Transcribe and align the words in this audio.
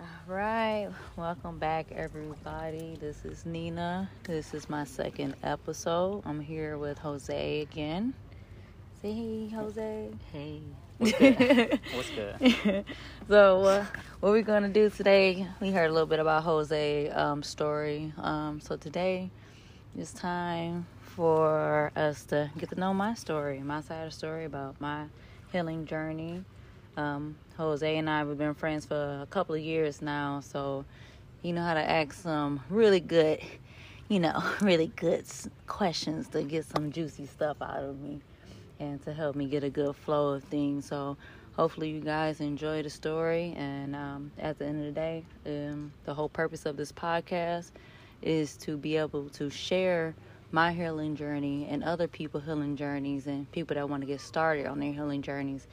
All 0.00 0.34
right, 0.34 0.88
welcome 1.16 1.58
back, 1.58 1.92
everybody. 1.92 2.96
This 2.98 3.22
is 3.26 3.44
Nina. 3.44 4.08
This 4.24 4.54
is 4.54 4.70
my 4.70 4.84
second 4.84 5.34
episode. 5.42 6.22
I'm 6.24 6.40
here 6.40 6.78
with 6.78 6.96
Jose 7.00 7.60
again. 7.60 8.14
Say 9.02 9.12
hey, 9.12 9.48
Jose. 9.54 10.08
Hey. 10.32 10.62
What's 10.96 11.18
good? 11.18 11.80
What's 11.92 12.10
good? 12.12 12.84
so, 13.28 13.60
uh, 13.60 13.84
what 14.20 14.32
we're 14.32 14.40
gonna 14.40 14.70
do 14.70 14.88
today? 14.88 15.46
We 15.60 15.70
heard 15.70 15.90
a 15.90 15.92
little 15.92 16.08
bit 16.08 16.18
about 16.18 16.44
Jose 16.44 17.10
um, 17.10 17.42
story. 17.42 18.14
Um, 18.16 18.58
so 18.58 18.78
today, 18.78 19.28
it's 19.98 20.14
time 20.14 20.86
for 21.02 21.92
us 21.94 22.24
to 22.26 22.50
get 22.56 22.70
to 22.70 22.80
know 22.80 22.94
my 22.94 23.12
story, 23.12 23.58
my 23.58 23.82
side 23.82 24.04
of 24.04 24.12
the 24.12 24.16
story 24.16 24.46
about 24.46 24.80
my 24.80 25.08
healing 25.52 25.84
journey. 25.84 26.42
Um, 26.96 27.36
Jose 27.56 27.96
and 27.96 28.10
I 28.10 28.18
have 28.18 28.38
been 28.38 28.54
friends 28.54 28.86
for 28.86 29.20
a 29.22 29.26
couple 29.26 29.54
of 29.54 29.60
years 29.60 30.02
now, 30.02 30.40
so 30.40 30.84
you 31.42 31.52
know 31.52 31.62
how 31.62 31.74
to 31.74 31.80
ask 31.80 32.12
some 32.14 32.60
really 32.68 33.00
good, 33.00 33.40
you 34.08 34.20
know, 34.20 34.42
really 34.60 34.88
good 34.96 35.24
questions 35.66 36.28
to 36.28 36.42
get 36.42 36.64
some 36.64 36.90
juicy 36.90 37.26
stuff 37.26 37.56
out 37.62 37.82
of 37.82 38.00
me 38.00 38.20
and 38.78 39.02
to 39.04 39.12
help 39.12 39.36
me 39.36 39.46
get 39.46 39.62
a 39.62 39.70
good 39.70 39.94
flow 39.94 40.34
of 40.34 40.44
things. 40.44 40.86
So 40.86 41.16
hopefully 41.54 41.90
you 41.90 42.00
guys 42.00 42.40
enjoy 42.40 42.82
the 42.82 42.90
story. 42.90 43.54
And 43.56 43.94
um, 43.94 44.32
at 44.38 44.58
the 44.58 44.66
end 44.66 44.80
of 44.80 44.86
the 44.86 45.00
day, 45.00 45.24
um, 45.46 45.92
the 46.04 46.14
whole 46.14 46.28
purpose 46.28 46.66
of 46.66 46.76
this 46.76 46.92
podcast 46.92 47.70
is 48.22 48.56
to 48.58 48.76
be 48.76 48.96
able 48.96 49.28
to 49.30 49.50
share 49.50 50.14
my 50.52 50.72
healing 50.72 51.14
journey 51.14 51.66
and 51.70 51.84
other 51.84 52.08
people 52.08 52.40
healing 52.40 52.76
journeys 52.76 53.26
and 53.26 53.50
people 53.52 53.74
that 53.76 53.88
want 53.88 54.02
to 54.02 54.06
get 54.06 54.20
started 54.20 54.66
on 54.66 54.80
their 54.80 54.92
healing 54.92 55.22
journeys 55.22 55.66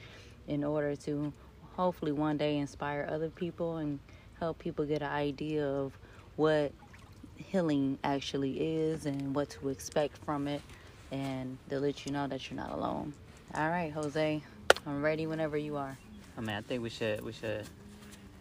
in 0.48 0.64
order 0.64 0.96
to 0.96 1.32
hopefully 1.76 2.10
one 2.10 2.36
day 2.36 2.56
inspire 2.56 3.06
other 3.08 3.30
people 3.30 3.76
and 3.76 4.00
help 4.40 4.58
people 4.58 4.84
get 4.84 5.02
an 5.02 5.10
idea 5.12 5.64
of 5.64 5.96
what 6.36 6.72
healing 7.36 7.98
actually 8.02 8.54
is 8.60 9.06
and 9.06 9.34
what 9.34 9.50
to 9.50 9.68
expect 9.68 10.16
from 10.24 10.48
it 10.48 10.62
and 11.12 11.58
to 11.68 11.78
let 11.78 12.04
you 12.04 12.12
know 12.12 12.26
that 12.26 12.50
you're 12.50 12.56
not 12.58 12.72
alone. 12.72 13.12
All 13.54 13.68
right, 13.68 13.92
Jose, 13.92 14.42
I'm 14.86 15.02
ready 15.02 15.26
whenever 15.26 15.56
you 15.56 15.76
are. 15.76 15.96
I 16.36 16.40
mean, 16.40 16.50
I 16.50 16.60
think 16.60 16.82
we 16.82 16.90
should 16.90 17.20
we 17.24 17.32
should 17.32 17.66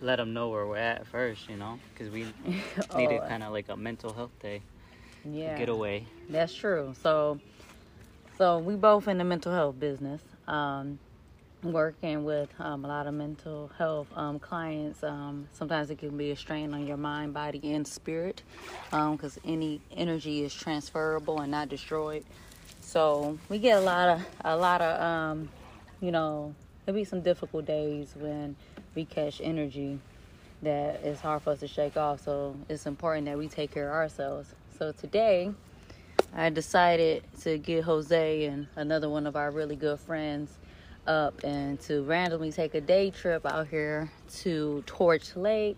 let 0.02 0.18
them 0.18 0.34
know 0.34 0.50
where 0.50 0.66
we're 0.66 0.78
at 0.78 1.08
first, 1.08 1.50
you 1.50 1.58
know, 1.58 1.80
because 1.94 2.12
we 2.12 2.26
oh, 2.92 2.98
needed 2.98 3.22
kind 3.28 3.44
of 3.44 3.52
like 3.52 3.70
a 3.70 3.78
mental 3.78 4.14
health 4.14 4.32
day. 4.42 4.62
Yeah, 5.24 5.58
get 5.58 5.70
away. 5.70 6.06
That's 6.30 6.54
true. 6.54 6.94
So, 7.02 7.40
so 8.38 8.60
we 8.60 8.76
both 8.76 9.08
in 9.08 9.18
the 9.18 9.24
mental 9.24 9.54
health 9.54 9.80
business. 9.80 10.22
Um, 10.48 11.00
working 11.74 12.24
with 12.24 12.50
um, 12.60 12.86
a 12.86 12.88
lot 12.88 13.08
of 13.08 13.14
mental 13.14 13.72
health 13.78 14.08
um, 14.16 14.40
clients. 14.40 15.04
Um, 15.04 15.48
sometimes 15.54 15.90
it 15.90 15.98
can 15.98 16.18
be 16.18 16.32
a 16.32 16.36
strain 16.36 16.74
on 16.74 16.86
your 16.86 16.98
mind, 16.98 17.34
body, 17.34 17.74
and 17.74 17.88
spirit 17.88 18.44
because 18.90 19.38
um, 19.38 19.44
any 19.46 19.82
energy 19.96 20.44
is 20.44 20.54
transferable 20.54 21.42
and 21.42 21.52
not 21.52 21.70
destroyed. 21.70 22.24
So 22.82 23.38
we 23.50 23.60
get 23.60 23.78
a 23.78 23.82
lot 23.82 24.10
of 24.10 24.26
a 24.46 24.56
lot 24.56 24.82
of 24.82 25.02
um, 25.02 25.50
you 26.02 26.12
know 26.12 26.54
there'll 26.86 27.00
be 27.00 27.04
some 27.04 27.22
difficult 27.22 27.66
days 27.66 28.14
when 28.16 28.56
we 28.96 29.06
catch 29.06 29.42
energy 29.44 30.00
that 30.62 31.02
is 31.04 31.20
hard 31.20 31.42
for 31.42 31.52
us 31.52 31.60
to 31.60 31.68
shake 31.68 31.98
off. 31.98 32.24
So 32.24 32.56
it's 32.70 32.86
important 32.86 33.26
that 33.26 33.38
we 33.38 33.48
take 33.48 33.72
care 33.72 33.90
of 33.90 33.96
ourselves. 33.96 34.54
So 34.78 34.92
today. 34.92 35.52
I 36.36 36.50
decided 36.50 37.24
to 37.42 37.58
get 37.58 37.86
Jose 37.86 38.46
and 38.46 38.68
another 38.76 39.10
one 39.10 39.28
of 39.28 39.36
our 39.36 39.50
really 39.50 39.76
good 39.76 40.00
friends 40.00 40.52
up 41.08 41.44
and 41.44 41.80
to 41.82 42.04
randomly 42.04 42.52
take 42.52 42.76
a 42.76 42.82
day 42.82 43.10
trip 43.10 43.46
out 43.46 43.68
here 43.68 44.12
to 44.40 44.84
Torch 44.86 45.36
Lake. 45.36 45.78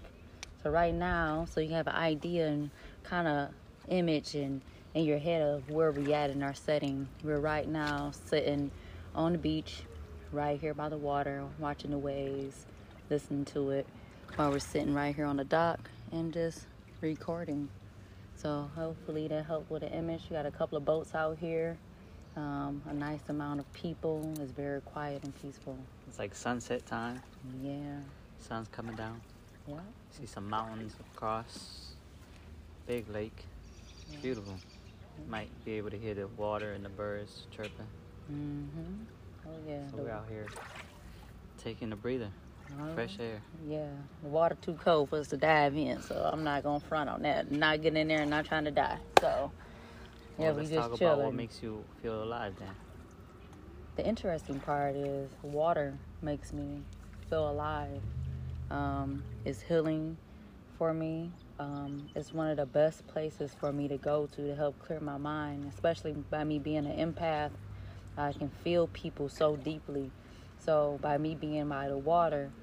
So 0.64 0.70
right 0.70 0.94
now, 0.94 1.46
so 1.50 1.62
you 1.62 1.70
have 1.74 1.88
an 1.88 1.96
idea 1.96 2.48
and 2.48 2.70
kind 3.04 3.28
of 3.28 3.50
image 3.88 4.36
and 4.36 4.62
in 4.94 5.06
your 5.06 5.20
head 5.20 5.42
of 5.42 5.70
where 5.70 5.92
we 5.92 6.14
at 6.14 6.30
in 6.30 6.44
our 6.44 6.54
setting. 6.54 7.08
We're 7.24 7.40
right 7.40 7.68
now 7.68 8.12
sitting 8.26 8.72
on 9.16 9.34
the 9.34 9.38
beach, 9.38 9.84
right 10.32 10.60
here 10.60 10.74
by 10.74 10.90
the 10.90 10.98
water, 10.98 11.44
watching 11.60 11.92
the 11.92 11.98
waves, 11.98 12.66
listening 13.10 13.46
to 13.46 13.72
it, 13.72 13.88
while 14.36 14.52
we're 14.52 14.60
sitting 14.60 14.94
right 14.94 15.16
here 15.16 15.26
on 15.26 15.38
the 15.38 15.44
dock 15.44 15.80
and 16.12 16.34
just 16.34 16.66
recording. 17.02 17.70
So 18.36 18.70
hopefully 18.76 19.28
that 19.28 19.46
helped 19.46 19.70
with 19.70 19.82
the 19.82 19.92
image. 19.92 20.24
We 20.30 20.36
got 20.36 20.46
a 20.46 20.52
couple 20.52 20.78
of 20.78 20.86
boats 20.86 21.14
out 21.14 21.38
here. 21.40 21.78
Um, 22.40 22.82
a 22.90 22.94
nice 22.94 23.20
amount 23.28 23.60
of 23.60 23.72
people. 23.74 24.34
It's 24.40 24.52
very 24.52 24.80
quiet 24.82 25.24
and 25.24 25.42
peaceful. 25.42 25.78
It's 26.08 26.18
like 26.18 26.34
sunset 26.34 26.86
time. 26.86 27.22
Yeah. 27.62 27.98
Sun's 28.40 28.70
coming 28.70 28.96
down. 28.96 29.20
Yeah. 29.68 29.76
See 30.12 30.26
some 30.26 30.50
mountains 30.50 30.96
across. 31.14 31.96
Big 32.88 33.10
lake. 33.10 33.44
Yeah. 34.10 34.20
Beautiful. 34.22 34.56
Might 35.28 35.50
be 35.66 35.74
able 35.74 35.90
to 35.90 35.98
hear 35.98 36.14
the 36.14 36.28
water 36.28 36.72
and 36.72 36.86
the 36.86 36.90
birds 36.90 37.46
chirping. 37.52 37.72
Mm-hmm. 38.32 39.04
Oh 39.46 39.52
yeah. 39.68 39.82
So 39.92 39.98
we're 39.98 40.12
out 40.12 40.26
here 40.30 40.48
taking 41.62 41.92
a 41.92 41.98
breather. 41.98 42.30
Oh, 42.80 42.94
Fresh 42.94 43.18
air. 43.20 43.42
Yeah. 43.68 43.90
The 44.24 44.30
water 44.30 44.56
too 44.62 44.78
cold 44.82 45.10
for 45.10 45.18
us 45.18 45.28
to 45.30 45.38
dive 45.38 45.76
in, 45.76 46.02
so 46.02 46.30
I'm 46.32 46.46
not 46.46 46.64
gonna 46.64 46.80
front 46.80 47.10
on 47.10 47.24
that. 47.24 47.52
Not 47.52 47.82
getting 47.82 48.00
in 48.00 48.08
there 48.08 48.22
and 48.22 48.30
not 48.30 48.46
trying 48.46 48.64
to 48.64 48.72
die. 48.72 48.98
So 49.20 49.52
yeah, 50.40 50.46
well, 50.48 50.56
we 50.56 50.62
let's 50.62 50.70
just 50.70 50.90
talk 50.92 51.00
chilling. 51.00 51.14
about 51.14 51.26
what 51.26 51.34
makes 51.36 51.62
you 51.64 51.86
feel 52.02 52.24
alive 52.24 52.56
then. 52.60 52.76
The 53.96 54.06
interesting 54.08 54.60
part 54.62 54.96
is 54.96 55.32
water 55.44 56.00
makes 56.22 56.54
me 56.54 56.86
feel 57.30 57.50
alive. 57.50 58.02
Um, 58.72 59.26
it's 59.46 59.62
healing 59.62 60.18
for 60.78 60.94
me. 60.94 61.32
Um, 61.60 62.10
it's 62.16 62.34
one 62.34 62.50
of 62.50 62.58
the 62.58 62.66
best 62.66 63.06
places 63.08 63.54
for 63.60 63.74
me 63.74 63.88
to 63.90 63.98
go 63.98 64.28
to 64.28 64.48
to 64.48 64.56
help 64.56 64.80
clear 64.80 65.02
my 65.02 65.18
mind, 65.18 65.66
especially 65.74 66.14
by 66.14 66.44
me 66.46 66.60
being 66.60 66.86
an 66.88 67.14
empath. 67.14 67.52
I 68.18 68.32
can 68.34 68.50
feel 68.50 68.88
people 68.88 69.30
so 69.30 69.58
deeply. 69.58 70.12
So 70.58 71.00
by 71.02 71.18
me 71.18 71.36
being 71.36 71.68
by 71.70 71.90
the 71.90 71.98
water, 71.98 72.54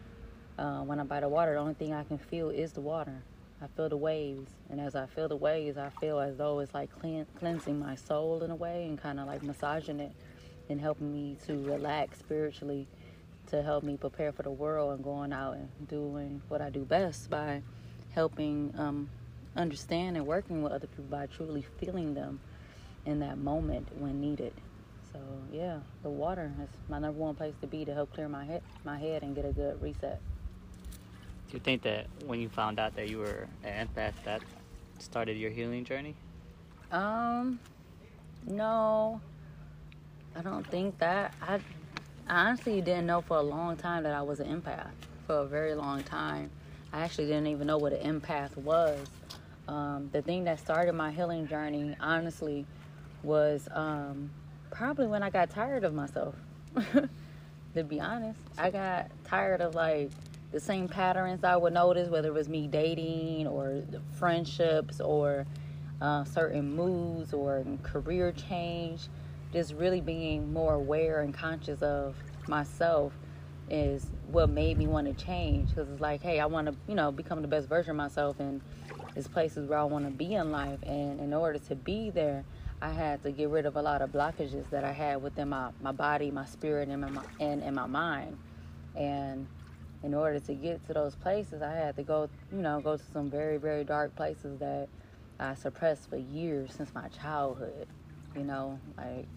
uh, 0.59 0.81
when 0.81 0.99
I'm 1.01 1.07
by 1.07 1.21
the 1.21 1.29
water, 1.29 1.55
the 1.55 1.61
only 1.61 1.75
thing 1.75 1.93
I 1.93 2.05
can 2.05 2.19
feel 2.19 2.51
is 2.51 2.73
the 2.73 2.81
water. 2.81 3.25
I 3.63 3.69
feel 3.69 3.89
the 3.89 3.97
waves, 3.97 4.51
and 4.69 4.81
as 4.81 4.95
I 4.95 5.07
feel 5.07 5.29
the 5.29 5.37
waves, 5.37 5.79
I 5.79 5.89
feel 6.01 6.21
as 6.21 6.37
though 6.37 6.59
it's 6.59 6.75
like 6.75 6.91
clean, 6.91 7.27
cleansing 7.39 7.79
my 7.79 7.95
soul 7.95 8.43
in 8.43 8.51
a 8.51 8.55
way 8.55 8.85
and 8.85 9.01
kind 9.01 9.19
of 9.19 9.27
like 9.27 9.43
massaging 9.43 9.99
it 9.99 10.13
and 10.69 10.79
helping 10.79 11.11
me 11.13 11.39
to 11.47 11.55
relax 11.65 12.19
spiritually 12.19 12.87
to 13.47 13.63
help 13.63 13.83
me 13.83 13.97
prepare 13.97 14.33
for 14.33 14.43
the 14.43 14.51
world 14.51 14.95
and 14.95 15.03
going 15.03 15.33
out 15.33 15.55
and 15.55 15.69
doing 15.89 16.43
what 16.49 16.61
I 16.61 16.69
do 16.69 16.81
best 16.81 17.31
by 17.31 17.63
helping 18.15 18.75
um, 18.77 19.09
understand 19.57 20.17
and 20.17 20.27
working 20.27 20.63
with 20.63 20.73
other 20.73 20.87
people 20.87 21.05
by 21.05 21.27
truly 21.27 21.65
feeling 21.81 22.13
them 22.13 22.41
in 23.07 23.21
that 23.21 23.39
moment 23.39 23.89
when 23.99 24.21
needed. 24.21 24.53
So 25.13 25.21
yeah, 25.51 25.79
the 26.03 26.11
water 26.11 26.53
is 26.63 26.69
my 26.91 26.99
number 26.99 27.19
one 27.19 27.35
place 27.35 27.55
to 27.63 27.67
be 27.67 27.87
to 27.87 27.95
help 27.95 28.13
clear 28.13 28.29
my 28.29 28.45
head, 28.45 28.63
my 28.85 28.99
head 28.99 29.23
and 29.23 29.35
get 29.35 29.47
a 29.47 29.53
good 29.53 29.81
reset. 29.81 30.21
You 31.57 31.61
think 31.61 31.81
that 31.85 32.07
when 32.27 32.39
you 32.39 32.51
found 32.51 32.79
out 32.79 32.95
that 32.97 33.09
you 33.09 33.17
were 33.17 33.49
an 33.65 33.89
empath, 33.89 34.13
that 34.27 34.43
started 34.99 35.39
your 35.39 35.51
healing 35.51 35.87
journey? 35.87 36.15
Um, 36.93 37.59
no, 38.47 39.23
I 40.37 40.43
don't 40.43 40.67
think 40.67 40.99
that. 40.99 41.33
I, 41.41 41.61
I 42.29 42.49
honestly 42.49 42.83
didn't 42.83 43.07
know 43.07 43.23
for 43.23 43.39
a 43.39 43.43
long 43.43 43.79
time 43.79 44.03
that 44.03 44.13
I 44.13 44.21
was 44.21 44.39
an 44.39 44.61
empath. 44.61 44.91
For 45.27 45.39
a 45.39 45.47
very 45.47 45.75
long 45.75 46.03
time, 46.03 46.51
I 46.93 47.01
actually 47.01 47.29
didn't 47.29 47.47
even 47.47 47.67
know 47.67 47.79
what 47.79 47.95
an 47.95 48.21
empath 48.21 48.55
was. 48.59 49.07
Um, 49.67 50.11
the 50.13 50.21
thing 50.21 50.45
that 50.45 50.61
started 50.61 50.93
my 50.93 51.11
healing 51.11 51.49
journey, 51.49 51.97
honestly, 51.99 52.67
was 53.23 53.67
um, 53.73 54.29
probably 54.71 55.07
when 55.07 55.23
I 55.23 55.31
got 55.31 55.49
tired 55.49 55.85
of 55.85 55.95
myself. 55.95 56.35
to 57.75 57.83
be 57.83 57.99
honest, 57.99 58.39
I 58.59 58.71
got 58.71 59.11
tired 59.25 59.63
of 59.63 59.75
like 59.75 60.11
the 60.57 60.61
same 60.61 60.89
patterns 60.89 61.45
I 61.45 61.55
would 61.55 61.75
notice, 61.75 62.09
whether 62.09 62.29
it 62.29 62.33
was 62.35 62.49
me 62.49 62.67
dating 62.67 63.47
or 63.47 63.83
friendships 64.13 65.03
or 65.03 65.45
uh, 66.01 66.25
certain 66.25 66.75
moods 66.75 67.35
or 67.35 67.63
career 67.83 68.33
change. 68.33 69.03
Just 69.53 69.75
really 69.75 70.01
being 70.01 70.55
more 70.55 70.73
aware 70.73 71.21
and 71.21 71.35
conscious 71.35 71.83
of 71.83 72.17
myself 72.49 73.13
is 73.69 74.07
what 74.29 74.49
made 74.49 74.79
me 74.79 74.87
want 74.87 75.07
to 75.07 75.25
change 75.25 75.69
because 75.69 75.91
it's 75.91 76.01
like, 76.01 76.23
hey, 76.23 76.41
I 76.41 76.47
want 76.47 76.69
to, 76.69 76.75
you 76.89 76.95
know, 76.95 77.13
become 77.13 77.43
the 77.43 77.49
best 77.49 77.69
version 77.69 77.91
of 77.91 77.97
myself, 77.99 78.41
and 78.41 78.63
it's 79.15 79.29
places 79.29 79.69
where 79.69 79.79
I 79.79 79.85
want 79.85 80.07
to 80.07 80.11
be 80.11 80.33
in 80.33 80.53
life. 80.53 80.79
And 80.87 81.21
in 81.21 81.35
order 81.35 81.59
to 81.59 81.75
be 81.75 82.09
there, 82.09 82.45
I 82.81 82.93
had 82.93 83.23
to 83.25 83.31
get 83.31 83.51
rid 83.51 83.67
of 83.67 83.77
a 83.77 83.83
lot 83.83 84.01
of 84.01 84.11
blockages 84.11 84.71
that 84.71 84.85
I 84.85 84.93
had 84.93 85.23
within 85.23 85.51
my, 85.51 85.69
my 85.83 85.93
body, 85.93 86.31
my 86.31 86.47
spirit, 86.47 86.89
and 86.89 87.03
my 87.03 87.23
and, 87.41 87.63
and 87.63 87.77
my 87.77 87.87
mind. 87.87 88.39
And 88.95 89.47
in 90.07 90.15
order 90.15 90.39
to 90.39 90.55
get 90.55 90.87
to 90.87 90.95
those 90.95 91.17
places, 91.17 91.63
I 91.63 91.73
had 91.73 91.97
to 91.97 92.05
go, 92.05 92.31
you 92.53 92.63
know, 92.63 92.81
go 92.81 92.97
to 92.97 93.03
some 93.13 93.29
very, 93.29 93.59
very 93.59 93.83
dark 93.85 94.15
places 94.15 94.61
that 94.61 94.89
I 95.41 95.55
suppressed 95.57 96.09
for 96.09 96.17
years 96.17 96.73
since 96.75 96.95
my 96.95 97.09
childhood. 97.09 97.89
You 98.37 98.45
know, 98.45 98.81
like 98.97 99.29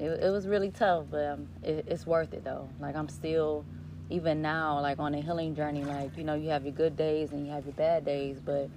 it, 0.00 0.10
it 0.22 0.30
was 0.30 0.48
really 0.48 0.72
tough, 0.72 1.06
but 1.10 1.24
um, 1.24 1.48
it, 1.62 1.84
it's 1.86 2.04
worth 2.04 2.34
it 2.34 2.44
though. 2.44 2.68
Like 2.80 2.96
I'm 2.96 3.08
still 3.08 3.64
even 4.10 4.42
now, 4.42 4.80
like 4.80 4.98
on 4.98 5.14
a 5.14 5.22
healing 5.22 5.54
journey, 5.54 5.84
like 5.84 6.16
you 6.18 6.24
know, 6.24 6.34
you 6.34 6.50
have 6.50 6.64
your 6.64 6.74
good 6.74 6.96
days 6.96 7.30
and 7.30 7.46
you 7.46 7.52
have 7.52 7.64
your 7.64 7.74
bad 7.74 8.04
days, 8.04 8.40
but 8.44 8.70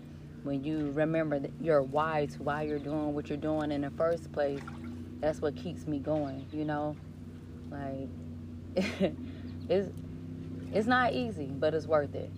when 0.43 0.63
you 0.63 0.91
remember 0.91 1.41
your 1.59 1.81
why 1.81 2.27
to 2.37 2.43
why 2.43 2.63
you're 2.63 2.79
doing 2.79 3.15
what 3.15 3.29
you're 3.29 3.37
doing 3.37 3.71
in 3.71 3.81
the 3.81 3.91
first 3.91 4.31
place, 4.31 4.61
that's 5.21 5.41
what 5.41 5.55
keeps 5.55 5.87
me 5.87 5.99
going. 5.99 6.45
You 6.51 6.65
know, 6.65 6.97
like 7.71 8.09
it's 9.69 9.91
it's 10.71 10.87
not 10.87 11.13
easy, 11.13 11.47
but 11.47 11.73
it's 11.73 11.87
worth 11.87 12.15
it. 12.15 12.31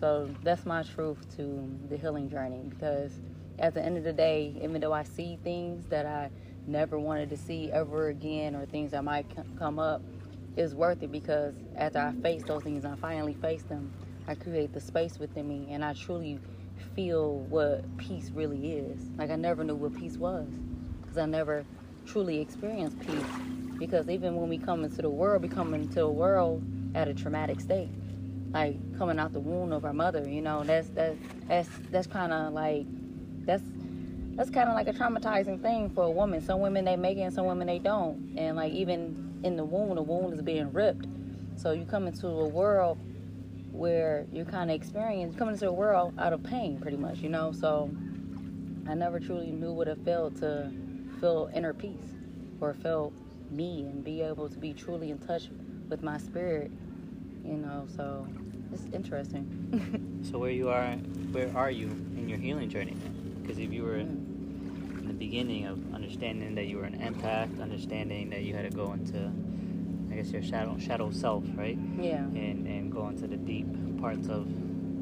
So 0.00 0.30
that's 0.42 0.64
my 0.64 0.82
truth 0.82 1.18
to 1.36 1.68
the 1.88 1.96
healing 1.96 2.30
journey 2.30 2.62
because 2.68 3.12
at 3.58 3.74
the 3.74 3.82
end 3.82 3.98
of 3.98 4.04
the 4.04 4.12
day, 4.12 4.54
even 4.62 4.80
though 4.80 4.92
I 4.92 5.02
see 5.02 5.38
things 5.42 5.86
that 5.86 6.06
I 6.06 6.30
never 6.66 6.98
wanted 6.98 7.30
to 7.30 7.36
see 7.36 7.70
ever 7.70 8.08
again 8.08 8.54
or 8.54 8.64
things 8.66 8.92
that 8.92 9.04
might 9.04 9.26
come 9.58 9.78
up, 9.78 10.02
it's 10.56 10.74
worth 10.74 11.02
it 11.02 11.12
because 11.12 11.54
after 11.76 11.98
I 11.98 12.12
face 12.22 12.42
those 12.44 12.62
things, 12.62 12.84
I 12.84 12.96
finally 12.96 13.34
face 13.34 13.62
them. 13.62 13.92
I 14.26 14.34
create 14.34 14.72
the 14.72 14.80
space 14.80 15.18
within 15.18 15.48
me 15.48 15.68
and 15.70 15.84
I 15.84 15.92
truly 15.92 16.38
feel 16.94 17.40
what 17.40 17.84
peace 17.98 18.30
really 18.30 18.72
is. 18.72 19.10
Like 19.18 19.30
I 19.30 19.36
never 19.36 19.64
knew 19.64 19.76
what 19.76 19.94
peace 19.94 20.16
was 20.16 20.48
because 21.02 21.18
I 21.18 21.26
never 21.26 21.64
truly 22.06 22.40
experienced 22.40 22.98
peace. 23.00 23.24
Because 23.78 24.08
even 24.08 24.36
when 24.36 24.48
we 24.48 24.58
come 24.58 24.84
into 24.84 25.02
the 25.02 25.10
world, 25.10 25.42
we 25.42 25.48
come 25.48 25.72
into 25.74 26.02
a 26.02 26.10
world 26.10 26.62
at 26.94 27.08
a 27.08 27.14
traumatic 27.14 27.60
state, 27.60 27.90
like 28.52 28.76
coming 28.98 29.18
out 29.18 29.32
the 29.32 29.40
womb 29.40 29.72
of 29.72 29.84
our 29.84 29.92
mother. 29.92 30.28
You 30.28 30.42
know, 30.42 30.64
that's 30.64 30.88
that's 30.90 31.16
that's 31.48 31.68
that's 31.90 32.06
kind 32.06 32.32
of 32.32 32.52
like 32.52 32.86
that's 33.46 33.62
that's 34.34 34.50
kind 34.50 34.68
of 34.68 34.74
like 34.74 34.88
a 34.88 34.92
traumatizing 34.92 35.60
thing 35.60 35.90
for 35.90 36.04
a 36.04 36.10
woman. 36.10 36.40
Some 36.40 36.60
women 36.60 36.84
they 36.84 36.96
make 36.96 37.18
it, 37.18 37.22
and 37.22 37.34
some 37.34 37.46
women 37.46 37.66
they 37.66 37.78
don't. 37.78 38.34
And 38.36 38.56
like 38.56 38.72
even 38.72 39.40
in 39.44 39.56
the 39.56 39.64
womb, 39.64 39.94
the 39.94 40.02
womb 40.02 40.32
is 40.32 40.42
being 40.42 40.72
ripped. 40.72 41.06
So 41.56 41.72
you 41.72 41.84
come 41.84 42.06
into 42.06 42.26
a 42.26 42.48
world 42.48 42.98
where 43.72 44.26
you're 44.32 44.44
kind 44.44 44.70
of 44.70 44.76
experiencing 44.76 45.38
coming 45.38 45.54
into 45.54 45.68
a 45.68 45.72
world 45.72 46.14
out 46.18 46.32
of 46.32 46.42
pain, 46.42 46.80
pretty 46.80 46.96
much. 46.96 47.18
You 47.18 47.28
know, 47.28 47.52
so 47.52 47.90
I 48.88 48.94
never 48.94 49.20
truly 49.20 49.50
knew 49.50 49.72
what 49.72 49.88
it 49.88 49.98
felt 50.04 50.36
to 50.36 50.72
feel 51.20 51.50
inner 51.54 51.74
peace 51.74 52.14
or 52.60 52.74
feel 52.74 53.12
me 53.50 53.82
and 53.82 54.04
be 54.04 54.22
able 54.22 54.48
to 54.48 54.58
be 54.58 54.72
truly 54.72 55.10
in 55.10 55.18
touch 55.18 55.48
with 55.90 56.02
my 56.02 56.16
spirit. 56.18 56.70
You 57.44 57.56
know, 57.56 57.86
so 57.96 58.26
it's 58.72 58.86
interesting. 58.92 60.22
so 60.30 60.38
where 60.38 60.50
you 60.50 60.68
are, 60.68 60.92
where 61.32 61.50
are 61.56 61.70
you 61.70 61.88
in 62.16 62.28
your 62.28 62.38
healing 62.38 62.70
journey? 62.70 62.96
Because 63.42 63.58
if 63.58 63.72
you 63.72 63.82
were 63.82 63.96
in 63.96 65.04
the 65.06 65.12
beginning 65.12 65.66
of 65.66 65.92
understanding 65.92 66.54
that 66.54 66.66
you 66.66 66.76
were 66.76 66.84
an 66.84 66.98
empath, 67.00 67.60
understanding 67.60 68.30
that 68.30 68.42
you 68.42 68.54
had 68.54 68.70
to 68.70 68.76
go 68.76 68.92
into, 68.92 69.32
I 70.10 70.16
guess 70.16 70.30
your 70.30 70.42
shadow 70.42 70.78
shadow 70.78 71.10
self, 71.10 71.44
right? 71.54 71.78
Yeah. 71.98 72.18
And 72.18 72.66
and 72.66 72.92
go 72.92 73.08
into 73.08 73.26
the 73.26 73.36
deep 73.36 73.66
parts 74.00 74.28
of 74.28 74.46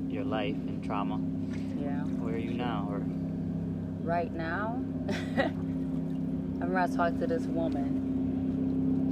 your 0.08 0.24
life 0.24 0.54
and 0.54 0.82
trauma. 0.82 1.16
Yeah. 1.78 2.02
Where 2.22 2.34
are 2.34 2.38
you 2.38 2.54
now? 2.54 2.88
Or 2.90 3.02
right 4.02 4.32
now, 4.32 4.82
I 5.36 5.50
remember 6.64 6.78
I 6.78 6.86
talked 6.86 7.20
to 7.20 7.26
this 7.26 7.44
woman. 7.44 8.06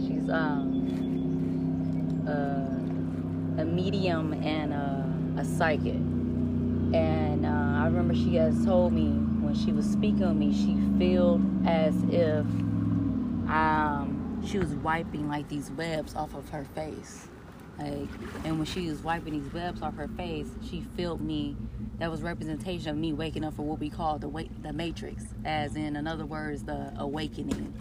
She's 0.07 0.31
um 0.31 0.76
a, 2.27 3.61
a 3.61 3.65
medium 3.65 4.33
and 4.33 4.73
a, 4.73 5.41
a 5.41 5.45
psychic. 5.45 5.95
And 5.95 7.45
uh, 7.45 7.49
I 7.49 7.85
remember 7.87 8.15
she 8.15 8.37
has 8.37 8.65
told 8.65 8.93
me 8.93 9.09
when 9.45 9.55
she 9.55 9.73
was 9.73 9.87
speaking 9.87 10.21
with 10.21 10.37
me, 10.37 10.53
she 10.53 10.77
felt 10.99 11.41
as 11.67 11.95
if 12.11 12.47
um, 13.51 14.43
she 14.47 14.59
was 14.59 14.71
wiping 14.75 15.29
like 15.29 15.49
these 15.49 15.71
webs 15.71 16.15
off 16.15 16.35
of 16.35 16.49
her 16.51 16.65
face. 16.75 17.29
Like, 17.79 18.09
and 18.45 18.59
when 18.59 18.65
she 18.65 18.89
was 18.89 19.03
wiping 19.03 19.43
these 19.43 19.53
webs 19.53 19.83
off 19.83 19.97
her 19.97 20.09
face, 20.09 20.49
she 20.69 20.85
felt 20.97 21.21
me. 21.21 21.57
That 21.99 22.11
was 22.11 22.23
representation 22.23 22.91
of 22.91 22.97
me 22.97 23.13
waking 23.13 23.45
up 23.45 23.55
for 23.55 23.63
what 23.63 23.79
we 23.79 23.89
call 23.89 24.19
the 24.19 24.49
the 24.63 24.73
matrix, 24.73 25.25
as 25.45 25.77
in, 25.77 25.97
in 25.97 26.07
other 26.07 26.27
words, 26.27 26.63
the 26.63 26.93
awakening 26.99 27.75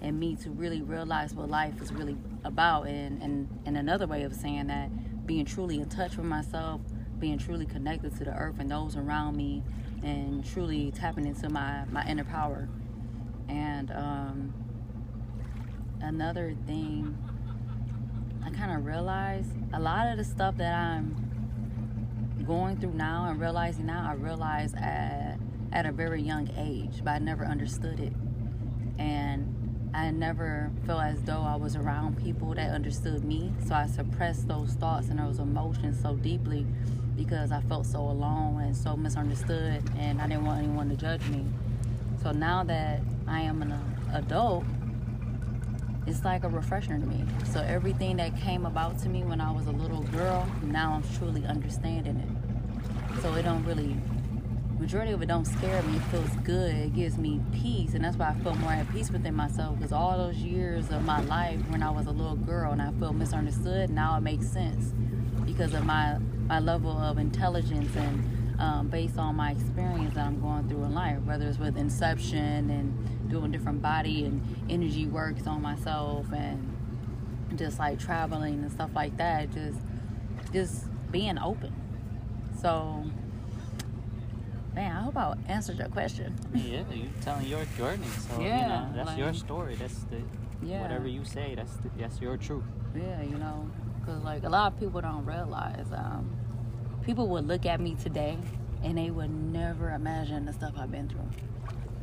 and 0.00 0.20
me 0.20 0.36
to 0.36 0.50
really 0.50 0.82
realize 0.82 1.34
what 1.34 1.48
life 1.48 1.80
is 1.80 1.92
really 1.92 2.16
about 2.46 2.86
and, 2.86 3.22
and, 3.22 3.48
and 3.66 3.76
another 3.76 4.06
way 4.06 4.22
of 4.22 4.34
saying 4.34 4.68
that 4.68 5.26
being 5.26 5.44
truly 5.44 5.80
in 5.80 5.88
touch 5.88 6.16
with 6.16 6.26
myself 6.26 6.80
being 7.18 7.38
truly 7.38 7.66
connected 7.66 8.16
to 8.16 8.24
the 8.24 8.34
earth 8.34 8.56
and 8.58 8.70
those 8.70 8.96
around 8.96 9.36
me 9.36 9.62
and 10.02 10.44
truly 10.44 10.90
tapping 10.90 11.26
into 11.26 11.48
my, 11.48 11.84
my 11.90 12.06
inner 12.06 12.24
power. 12.24 12.68
And 13.48 13.90
um, 13.90 14.54
another 16.02 16.54
thing 16.66 17.16
i 18.44 18.50
kind 18.50 18.76
of 18.76 18.84
realized 18.84 19.50
a 19.72 19.80
lot 19.80 20.06
of 20.06 20.18
the 20.18 20.24
stuff 20.24 20.56
that 20.56 20.74
i'm 20.74 21.16
going 22.46 22.76
through 22.78 22.92
now 22.92 23.26
and 23.28 23.40
realizing 23.40 23.86
now 23.86 24.06
i 24.08 24.14
realized 24.14 24.76
at, 24.76 25.38
at 25.72 25.86
a 25.86 25.92
very 25.92 26.22
young 26.22 26.48
age 26.56 27.02
but 27.02 27.10
i 27.12 27.18
never 27.18 27.44
understood 27.44 27.98
it. 27.98 28.12
And 28.98 29.55
I 29.96 30.10
never 30.10 30.70
felt 30.84 31.02
as 31.02 31.22
though 31.22 31.40
I 31.40 31.56
was 31.56 31.74
around 31.74 32.22
people 32.22 32.52
that 32.54 32.70
understood 32.70 33.24
me. 33.24 33.50
So 33.66 33.74
I 33.74 33.86
suppressed 33.86 34.46
those 34.46 34.72
thoughts 34.72 35.08
and 35.08 35.18
those 35.18 35.38
emotions 35.38 35.98
so 36.02 36.16
deeply 36.16 36.66
because 37.16 37.50
I 37.50 37.62
felt 37.62 37.86
so 37.86 38.00
alone 38.00 38.60
and 38.60 38.76
so 38.76 38.94
misunderstood 38.94 39.82
and 39.98 40.20
I 40.20 40.28
didn't 40.28 40.44
want 40.44 40.62
anyone 40.62 40.90
to 40.90 40.96
judge 40.96 41.26
me. 41.28 41.46
So 42.22 42.30
now 42.30 42.62
that 42.64 43.00
I 43.26 43.40
am 43.40 43.62
an 43.62 43.72
uh, 43.72 43.82
adult, 44.12 44.64
it's 46.06 46.22
like 46.26 46.44
a 46.44 46.48
refresher 46.50 46.98
to 46.98 47.06
me. 47.06 47.24
So 47.50 47.60
everything 47.60 48.18
that 48.18 48.36
came 48.36 48.66
about 48.66 48.98
to 48.98 49.08
me 49.08 49.24
when 49.24 49.40
I 49.40 49.50
was 49.50 49.66
a 49.66 49.72
little 49.72 50.02
girl, 50.02 50.46
now 50.62 50.92
I'm 50.92 51.16
truly 51.16 51.46
understanding 51.46 52.16
it. 52.16 53.22
So 53.22 53.32
it 53.32 53.44
don't 53.44 53.64
really 53.64 53.96
majority 54.78 55.12
of 55.12 55.22
it 55.22 55.26
don't 55.26 55.44
scare 55.44 55.82
me. 55.82 55.96
It 55.96 56.02
feels 56.04 56.30
good. 56.44 56.74
It 56.74 56.94
gives 56.94 57.18
me 57.18 57.40
peace, 57.52 57.94
and 57.94 58.04
that's 58.04 58.16
why 58.16 58.30
I 58.30 58.34
feel 58.42 58.54
more 58.56 58.72
at 58.72 58.90
peace 58.92 59.10
within 59.10 59.34
myself. 59.34 59.76
Because 59.76 59.92
all 59.92 60.16
those 60.16 60.36
years 60.36 60.90
of 60.90 61.02
my 61.04 61.20
life 61.22 61.58
when 61.68 61.82
I 61.82 61.90
was 61.90 62.06
a 62.06 62.10
little 62.10 62.36
girl 62.36 62.72
and 62.72 62.82
I 62.82 62.92
felt 62.92 63.14
misunderstood, 63.14 63.90
now 63.90 64.16
it 64.16 64.20
makes 64.20 64.48
sense 64.48 64.92
because 65.44 65.74
of 65.74 65.84
my 65.84 66.18
my 66.46 66.60
level 66.60 66.92
of 66.92 67.18
intelligence 67.18 67.94
and 67.96 68.60
um, 68.60 68.88
based 68.88 69.18
on 69.18 69.34
my 69.34 69.50
experience 69.50 70.14
that 70.14 70.26
I'm 70.26 70.40
going 70.40 70.68
through 70.68 70.84
in 70.84 70.94
life, 70.94 71.18
whether 71.24 71.46
it's 71.46 71.58
with 71.58 71.76
inception 71.76 72.70
and 72.70 73.28
doing 73.28 73.50
different 73.50 73.82
body 73.82 74.24
and 74.24 74.40
energy 74.70 75.06
works 75.06 75.46
on 75.46 75.60
myself 75.60 76.26
and 76.32 76.72
just 77.56 77.78
like 77.78 77.98
traveling 77.98 78.62
and 78.62 78.72
stuff 78.72 78.90
like 78.94 79.16
that. 79.16 79.52
Just 79.52 79.78
just 80.52 80.84
being 81.10 81.38
open. 81.38 81.74
So 82.60 83.04
Man, 84.76 84.94
I 84.94 85.00
hope 85.00 85.16
I 85.16 85.34
answered 85.48 85.78
your 85.78 85.88
question. 85.88 86.38
Yeah, 86.54 86.82
you're 86.92 87.08
telling 87.22 87.46
your 87.46 87.64
journey, 87.78 88.04
so 88.28 88.42
yeah, 88.42 88.60
you 88.60 88.68
know 88.68 88.92
that's 88.94 89.08
like, 89.08 89.18
your 89.18 89.32
story. 89.32 89.74
That's 89.74 90.00
the 90.10 90.20
yeah. 90.62 90.82
whatever 90.82 91.08
you 91.08 91.24
say. 91.24 91.54
That's 91.54 91.74
the, 91.78 91.88
that's 91.96 92.20
your 92.20 92.36
truth. 92.36 92.62
Yeah, 92.94 93.22
you 93.22 93.38
know, 93.38 93.70
because 93.98 94.22
like 94.22 94.44
a 94.44 94.50
lot 94.50 94.74
of 94.74 94.78
people 94.78 95.00
don't 95.00 95.24
realize, 95.24 95.86
um, 95.94 96.30
people 97.06 97.26
would 97.28 97.48
look 97.48 97.64
at 97.64 97.80
me 97.80 97.94
today 97.94 98.36
and 98.84 98.98
they 98.98 99.08
would 99.08 99.30
never 99.30 99.92
imagine 99.92 100.44
the 100.44 100.52
stuff 100.52 100.74
I've 100.76 100.92
been 100.92 101.08
through. 101.08 101.30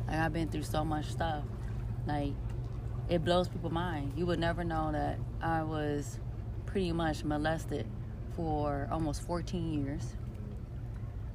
Like 0.08 0.16
I've 0.16 0.32
been 0.32 0.48
through 0.48 0.64
so 0.64 0.84
much 0.84 1.06
stuff. 1.06 1.44
Like 2.08 2.32
it 3.08 3.24
blows 3.24 3.46
people's 3.46 3.72
mind. 3.72 4.14
You 4.16 4.26
would 4.26 4.40
never 4.40 4.64
know 4.64 4.90
that 4.90 5.20
I 5.40 5.62
was 5.62 6.18
pretty 6.66 6.90
much 6.90 7.22
molested 7.22 7.86
for 8.34 8.88
almost 8.90 9.22
14 9.22 9.84
years 9.84 10.16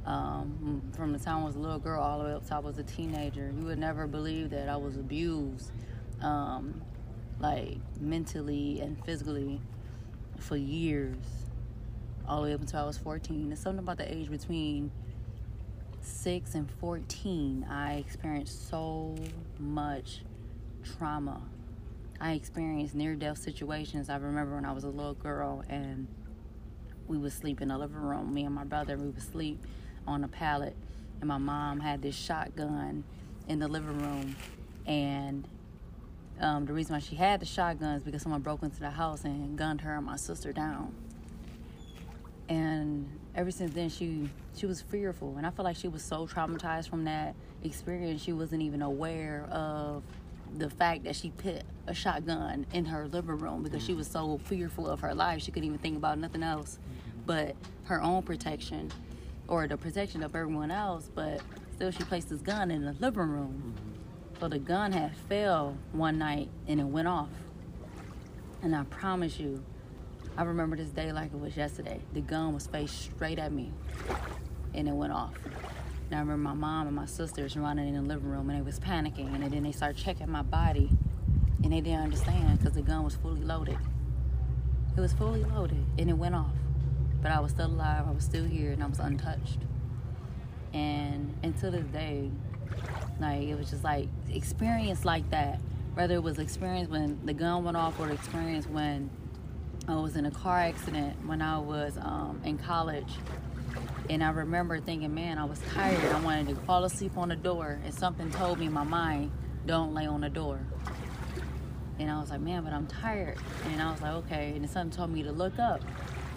um, 0.06 0.82
from 0.96 1.12
the 1.12 1.20
time 1.20 1.42
I 1.42 1.44
was 1.46 1.56
a 1.56 1.60
little 1.60 1.80
girl 1.80 2.02
all 2.02 2.20
the 2.20 2.26
way 2.26 2.34
up 2.34 2.48
to 2.48 2.56
I 2.56 2.60
was 2.60 2.78
a 2.78 2.84
teenager. 2.84 3.54
You 3.58 3.66
would 3.66 3.80
never 3.80 4.08
believe 4.08 4.50
that 4.52 4.70
I 4.70 4.78
was 4.78 4.96
abused, 4.98 5.72
um, 6.22 6.82
like 7.40 7.78
mentally 8.00 8.80
and 8.82 9.04
physically, 9.06 9.62
for 10.40 10.58
years, 10.58 11.18
all 12.28 12.42
the 12.42 12.48
way 12.48 12.54
up 12.54 12.62
until 12.62 12.82
I 12.82 12.86
was 12.86 12.98
14. 12.98 13.52
It's 13.52 13.62
something 13.62 13.80
about 13.80 13.98
the 13.98 14.12
age 14.12 14.30
between 14.30 14.92
six 16.02 16.56
and 16.56 16.70
14. 16.80 17.68
I 17.70 17.96
experienced 17.96 18.70
so 18.70 19.16
much 19.60 20.22
trauma. 20.98 21.42
I 22.22 22.34
experienced 22.34 22.96
near-death 22.96 23.38
situations. 23.38 24.10
I 24.10 24.18
remember 24.18 24.56
when 24.56 24.66
I 24.66 24.72
was 24.72 24.84
a 24.84 24.90
little 24.90 25.14
girl 25.14 25.64
and 25.70 26.08
we 27.08 27.18
would 27.18 27.34
sleep 27.34 27.62
in 27.62 27.70
the 27.70 27.78
living 27.78 27.98
room. 27.98 28.34
Me 28.34 28.44
and 28.44 28.54
my 28.54 28.64
brother, 28.64 28.98
we 28.98 29.08
would 29.08 29.22
sleep 29.22 29.66
on 30.10 30.24
a 30.24 30.28
pallet, 30.28 30.76
and 31.22 31.28
my 31.28 31.38
mom 31.38 31.80
had 31.80 32.02
this 32.02 32.16
shotgun 32.16 33.04
in 33.48 33.60
the 33.60 33.68
living 33.68 34.00
room. 34.00 34.36
And 34.86 35.48
um, 36.40 36.66
the 36.66 36.74
reason 36.74 36.96
why 36.96 37.00
she 37.00 37.16
had 37.16 37.40
the 37.40 37.46
shotgun 37.46 37.96
is 37.96 38.04
because 38.04 38.22
someone 38.22 38.42
broke 38.42 38.64
into 38.64 38.80
the 38.80 38.90
house 38.90 39.24
and 39.24 39.58
gunned 39.58 39.82
her 39.82 39.96
and 39.96 40.06
my 40.06 40.16
sister 40.16 40.52
down. 40.52 40.94
And 42.48 43.08
ever 43.36 43.52
since 43.52 43.74
then, 43.74 43.90
she 43.90 44.30
she 44.56 44.66
was 44.66 44.82
fearful, 44.82 45.36
and 45.38 45.46
I 45.46 45.52
feel 45.52 45.64
like 45.64 45.76
she 45.76 45.88
was 45.88 46.04
so 46.04 46.26
traumatized 46.26 46.90
from 46.90 47.06
that 47.06 47.36
experience, 47.64 48.24
she 48.24 48.34
wasn't 48.34 48.64
even 48.64 48.82
aware 48.82 49.48
of 49.52 50.04
the 50.58 50.70
fact 50.70 51.04
that 51.04 51.16
she 51.16 51.30
put 51.30 51.62
a 51.88 51.94
shotgun 51.94 52.66
in 52.74 52.86
her 52.86 53.08
living 53.08 53.38
room 53.38 53.64
because 53.64 53.86
she 53.86 53.94
was 53.94 54.08
so 54.08 54.40
fearful 54.46 54.88
of 54.88 55.00
her 55.02 55.14
life 55.14 55.42
she 55.42 55.52
couldn't 55.52 55.68
even 55.68 55.78
think 55.78 55.96
about 55.96 56.18
nothing 56.18 56.42
else 56.42 56.80
but 57.26 57.56
her 57.84 58.02
own 58.02 58.24
protection 58.24 58.92
or 59.50 59.68
the 59.68 59.76
protection 59.76 60.24
of 60.24 60.36
everyone 60.36 60.72
else 60.72 61.10
but 61.14 61.42
still 61.74 61.92
she 61.92 62.04
placed 62.04 62.30
this 62.30 62.42
gun 62.42 62.72
in 62.72 62.86
the 62.86 62.94
living 63.00 63.30
room. 63.30 63.74
Mm-hmm. 63.76 64.40
So 64.40 64.48
the 64.48 64.60
gun 64.60 64.94
had 64.94 65.16
fell 65.28 65.78
one 65.92 66.18
night 66.18 66.50
and 66.68 66.80
it 66.80 66.86
went 66.86 67.08
off. 67.08 67.30
And 68.62 68.76
i 68.76 68.84
promise 68.84 69.40
you 69.40 69.64
i 70.38 70.44
remember 70.44 70.78
this 70.78 70.90
day 70.90 71.12
like 71.12 71.34
it 71.34 71.40
was 71.40 71.58
yesterday. 71.58 72.00
The 72.14 72.22
gun 72.22 72.54
was 72.54 72.68
faced 72.68 73.02
straight 73.02 73.40
at 73.40 73.52
me 73.52 73.72
and 74.74 74.88
it 74.88 74.94
went 74.94 75.12
off. 75.12 75.34
And 76.10 76.18
I 76.18 76.20
remember 76.22 76.50
my 76.50 76.54
mom 76.54 76.88
and 76.88 76.96
my 76.96 77.06
sisters 77.06 77.58
running 77.58 77.90
in 77.90 77.96
the 77.96 78.02
living 78.02 78.30
room 78.30 78.50
and 78.50 78.58
they 78.58 78.64
was 78.64 78.80
panicking 78.80 79.34
and 79.34 79.52
then 79.52 79.64
they 79.64 79.72
started 79.72 79.98
checking 79.98 80.30
my 80.30 80.44
body 80.44 80.90
and 81.64 81.74
they 81.74 81.82
didn't 81.82 82.02
understand 82.02 82.60
because 82.60 82.74
the 82.74 82.82
gun 82.82 83.04
was 83.04 83.16
fully 83.16 83.42
loaded. 83.42 83.78
It 84.96 85.02
was 85.02 85.14
fully 85.14 85.44
loaded 85.44 85.86
and 85.98 86.10
it 86.10 86.14
went 86.14 86.36
off. 86.36 86.52
But 87.22 87.32
I 87.32 87.40
was 87.40 87.52
still 87.52 87.68
alive, 87.68 88.06
I 88.08 88.12
was 88.12 88.24
still 88.24 88.46
here 88.46 88.72
and 88.72 88.84
I 88.84 88.88
was 88.88 89.00
untouched. 89.00 89.60
And 90.74 91.36
until 91.44 91.72
this 91.72 91.86
day, 91.88 92.32
like 93.20 93.44
it 93.44 93.56
was 93.56 93.70
just 93.70 93.84
like 93.84 94.08
experience 94.30 95.06
like 95.06 95.30
that. 95.32 95.60
Whether 95.96 96.16
it 96.16 96.24
was 96.24 96.40
experience 96.40 96.90
when 96.90 97.20
the 97.26 97.34
gun 97.34 97.64
went 97.64 97.76
off 97.76 98.00
or 98.00 98.10
experience 98.10 98.68
when 98.68 99.10
I 99.88 99.96
was 99.96 100.16
in 100.16 100.26
a 100.26 100.32
car 100.32 100.60
accident 100.60 101.26
when 101.26 101.42
I 101.42 101.58
was 101.58 101.98
um, 101.98 102.42
in 102.46 102.58
college 102.58 103.12
and 104.10 104.24
I 104.24 104.32
remember 104.32 104.80
thinking, 104.80 105.14
man, 105.14 105.38
I 105.38 105.46
was 105.46 105.60
tired. 105.72 106.04
I 106.12 106.20
wanted 106.22 106.50
to 106.50 106.56
fall 106.62 106.84
asleep 106.84 107.16
on 107.16 107.30
the 107.30 107.36
door. 107.36 107.80
And 107.86 107.94
something 107.94 108.32
told 108.32 108.60
me 108.60 108.66
in 108.66 108.74
my 108.74 108.84
mind, 108.84 109.32
don't 109.68 109.94
lay 109.94 110.08
on 110.08 110.22
the 110.22 110.30
door. 110.30 110.60
And 112.00 112.10
I 112.10 112.20
was 112.20 112.32
like, 112.32 112.42
man, 112.42 112.64
but 112.64 112.74
I'm 112.74 112.88
tired. 112.88 113.38
And 113.68 113.82
I 113.82 113.92
was 113.92 114.02
like, 114.02 114.14
okay. 114.14 114.54
And 114.56 114.68
something 114.68 114.96
told 114.96 115.12
me 115.12 115.22
to 115.24 115.32
look 115.32 115.60
up. 115.60 115.82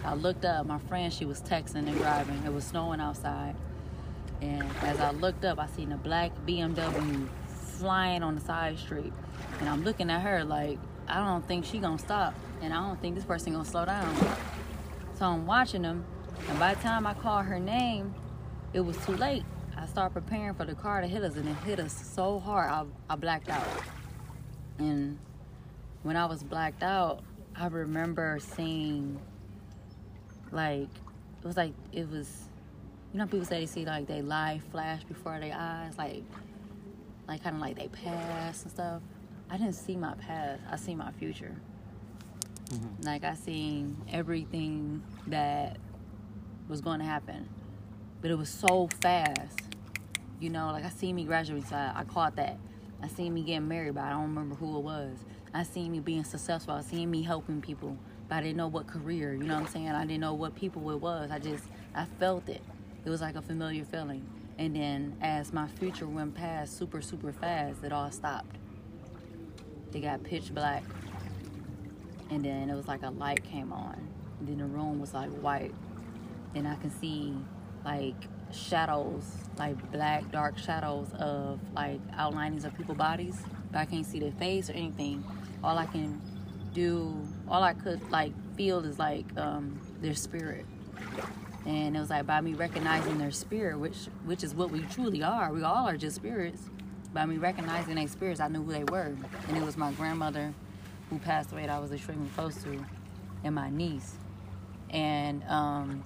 I 0.03 0.15
looked 0.15 0.45
up. 0.45 0.65
My 0.65 0.79
friend, 0.79 1.13
she 1.13 1.25
was 1.25 1.41
texting 1.41 1.87
and 1.87 1.97
driving. 1.97 2.41
It 2.45 2.53
was 2.53 2.65
snowing 2.65 2.99
outside. 2.99 3.55
And 4.41 4.63
as 4.81 4.99
I 4.99 5.11
looked 5.11 5.45
up, 5.45 5.59
I 5.59 5.67
seen 5.67 5.91
a 5.91 5.97
black 5.97 6.31
BMW 6.45 7.27
flying 7.77 8.23
on 8.23 8.35
the 8.35 8.41
side 8.41 8.77
street. 8.77 9.13
And 9.59 9.69
I'm 9.69 9.83
looking 9.83 10.09
at 10.09 10.21
her 10.21 10.43
like, 10.43 10.79
I 11.07 11.23
don't 11.23 11.47
think 11.47 11.65
she 11.65 11.79
gonna 11.79 11.97
stop. 11.97 12.33
And 12.61 12.73
I 12.73 12.85
don't 12.85 12.99
think 13.01 13.15
this 13.15 13.25
person 13.25 13.53
gonna 13.53 13.65
slow 13.65 13.85
down. 13.85 14.15
So 15.17 15.25
I'm 15.25 15.45
watching 15.45 15.83
them 15.83 16.05
and 16.49 16.59
by 16.59 16.73
the 16.73 16.81
time 16.81 17.07
I 17.07 17.13
called 17.13 17.45
her 17.45 17.59
name, 17.59 18.13
it 18.73 18.81
was 18.81 18.97
too 19.05 19.15
late. 19.15 19.43
I 19.77 19.85
started 19.85 20.13
preparing 20.13 20.53
for 20.53 20.65
the 20.65 20.75
car 20.75 21.01
to 21.01 21.07
hit 21.07 21.23
us, 21.23 21.35
and 21.35 21.47
it 21.47 21.55
hit 21.65 21.79
us 21.79 21.93
so 21.93 22.39
hard, 22.39 22.69
I, 22.69 22.85
I 23.09 23.15
blacked 23.15 23.49
out. 23.49 23.67
And 24.77 25.17
when 26.03 26.15
I 26.15 26.25
was 26.25 26.43
blacked 26.43 26.83
out, 26.83 27.21
I 27.55 27.67
remember 27.67 28.39
seeing, 28.39 29.19
like, 30.53 30.87
it 31.41 31.45
was 31.45 31.57
like, 31.57 31.73
it 31.91 32.09
was, 32.09 32.43
you 33.11 33.19
know, 33.19 33.25
people 33.25 33.45
say 33.45 33.61
they 33.61 33.65
see, 33.65 33.85
like, 33.85 34.07
they 34.07 34.21
life 34.21 34.63
flash 34.71 35.03
before 35.03 35.39
their 35.39 35.55
eyes, 35.57 35.97
like, 35.97 36.23
like, 37.27 37.43
kind 37.43 37.55
of 37.55 37.61
like 37.61 37.75
they 37.77 37.87
pass 37.87 38.63
and 38.63 38.71
stuff. 38.71 39.01
I 39.49 39.57
didn't 39.57 39.73
see 39.73 39.97
my 39.97 40.13
past, 40.15 40.61
I 40.69 40.77
see 40.77 40.95
my 40.95 41.11
future. 41.11 41.55
Mm-hmm. 42.69 43.03
Like, 43.03 43.23
I 43.23 43.35
seen 43.35 43.97
everything 44.11 45.03
that 45.27 45.77
was 46.67 46.81
going 46.81 46.99
to 46.99 47.05
happen. 47.05 47.49
But 48.21 48.31
it 48.31 48.37
was 48.37 48.49
so 48.49 48.87
fast. 49.01 49.59
You 50.39 50.49
know, 50.49 50.71
like 50.71 50.85
I 50.85 50.89
seen 50.89 51.15
me 51.15 51.23
graduate, 51.23 51.67
so 51.67 51.75
I, 51.75 51.93
I 51.97 52.03
caught 52.03 52.35
that. 52.37 52.57
I 53.01 53.07
seen 53.07 53.33
me 53.33 53.43
getting 53.43 53.67
married, 53.67 53.95
but 53.95 54.03
I 54.03 54.11
don't 54.11 54.23
remember 54.23 54.55
who 54.55 54.77
it 54.77 54.81
was. 54.81 55.17
I 55.53 55.63
seen 55.63 55.91
me 55.91 55.99
being 55.99 56.23
successful. 56.23 56.73
I 56.73 56.81
seen 56.81 57.11
me 57.11 57.21
helping 57.21 57.61
people, 57.61 57.97
but 58.27 58.35
I 58.35 58.41
didn't 58.41 58.57
know 58.57 58.67
what 58.67 58.87
career. 58.87 59.33
You 59.33 59.43
know 59.43 59.55
what 59.55 59.67
I'm 59.67 59.67
saying? 59.67 59.89
I 59.89 60.05
didn't 60.05 60.21
know 60.21 60.33
what 60.33 60.55
people 60.55 60.89
it 60.91 60.99
was. 60.99 61.31
I 61.31 61.39
just 61.39 61.63
I 61.95 62.05
felt 62.19 62.49
it. 62.49 62.61
It 63.05 63.09
was 63.09 63.21
like 63.21 63.35
a 63.35 63.41
familiar 63.41 63.85
feeling. 63.85 64.25
And 64.57 64.75
then 64.75 65.17
as 65.21 65.51
my 65.51 65.67
future 65.67 66.07
went 66.07 66.35
past 66.35 66.77
super 66.77 67.01
super 67.01 67.33
fast, 67.33 67.83
it 67.83 67.91
all 67.91 68.11
stopped. 68.11 68.55
It 69.93 70.01
got 70.01 70.23
pitch 70.23 70.53
black, 70.53 70.83
and 72.29 72.43
then 72.43 72.69
it 72.69 72.75
was 72.75 72.87
like 72.87 73.03
a 73.03 73.09
light 73.11 73.43
came 73.43 73.71
on. 73.71 74.07
And 74.39 74.47
then 74.47 74.57
the 74.57 74.65
room 74.65 74.99
was 74.99 75.13
like 75.13 75.29
white 75.29 75.73
and 76.55 76.67
I 76.67 76.75
can 76.75 76.91
see 76.91 77.35
like 77.85 78.15
shadows, 78.51 79.23
like 79.57 79.91
black, 79.91 80.31
dark 80.31 80.57
shadows 80.57 81.07
of 81.19 81.59
like 81.73 81.99
outlinings 82.11 82.65
of 82.65 82.75
people's 82.75 82.97
bodies, 82.97 83.41
but 83.71 83.79
I 83.79 83.85
can't 83.85 84.05
see 84.05 84.19
their 84.19 84.31
face 84.31 84.69
or 84.69 84.73
anything. 84.73 85.23
All 85.63 85.77
I 85.77 85.85
can 85.85 86.21
do, 86.73 87.27
all 87.47 87.63
I 87.63 87.73
could 87.73 88.09
like 88.11 88.33
feel 88.55 88.79
is 88.85 88.99
like 88.99 89.25
um, 89.37 89.79
their 90.01 90.15
spirit. 90.15 90.65
And 91.65 91.95
it 91.95 91.99
was 91.99 92.09
like 92.09 92.25
by 92.25 92.41
me 92.41 92.53
recognizing 92.53 93.17
their 93.17 93.31
spirit, 93.31 93.79
which 93.79 94.07
which 94.25 94.43
is 94.43 94.53
what 94.53 94.69
we 94.69 94.81
truly 94.81 95.23
are. 95.23 95.53
We 95.53 95.63
all 95.63 95.87
are 95.87 95.97
just 95.97 96.17
spirits. 96.17 96.61
By 97.13 97.25
me 97.25 97.37
recognizing 97.37 97.95
their 97.95 98.07
spirits, 98.07 98.39
I 98.39 98.47
knew 98.47 98.63
who 98.63 98.71
they 98.71 98.83
were, 98.85 99.15
and 99.47 99.55
it 99.55 99.63
was 99.63 99.77
my 99.77 99.91
grandmother 99.91 100.53
who 101.09 101.19
passed 101.19 101.51
away 101.51 101.61
that 101.61 101.69
I 101.69 101.79
was 101.79 101.91
extremely 101.91 102.29
close 102.29 102.55
to, 102.63 102.83
and 103.43 103.53
my 103.53 103.69
niece. 103.69 104.15
And 104.89 105.43
um, 105.47 106.03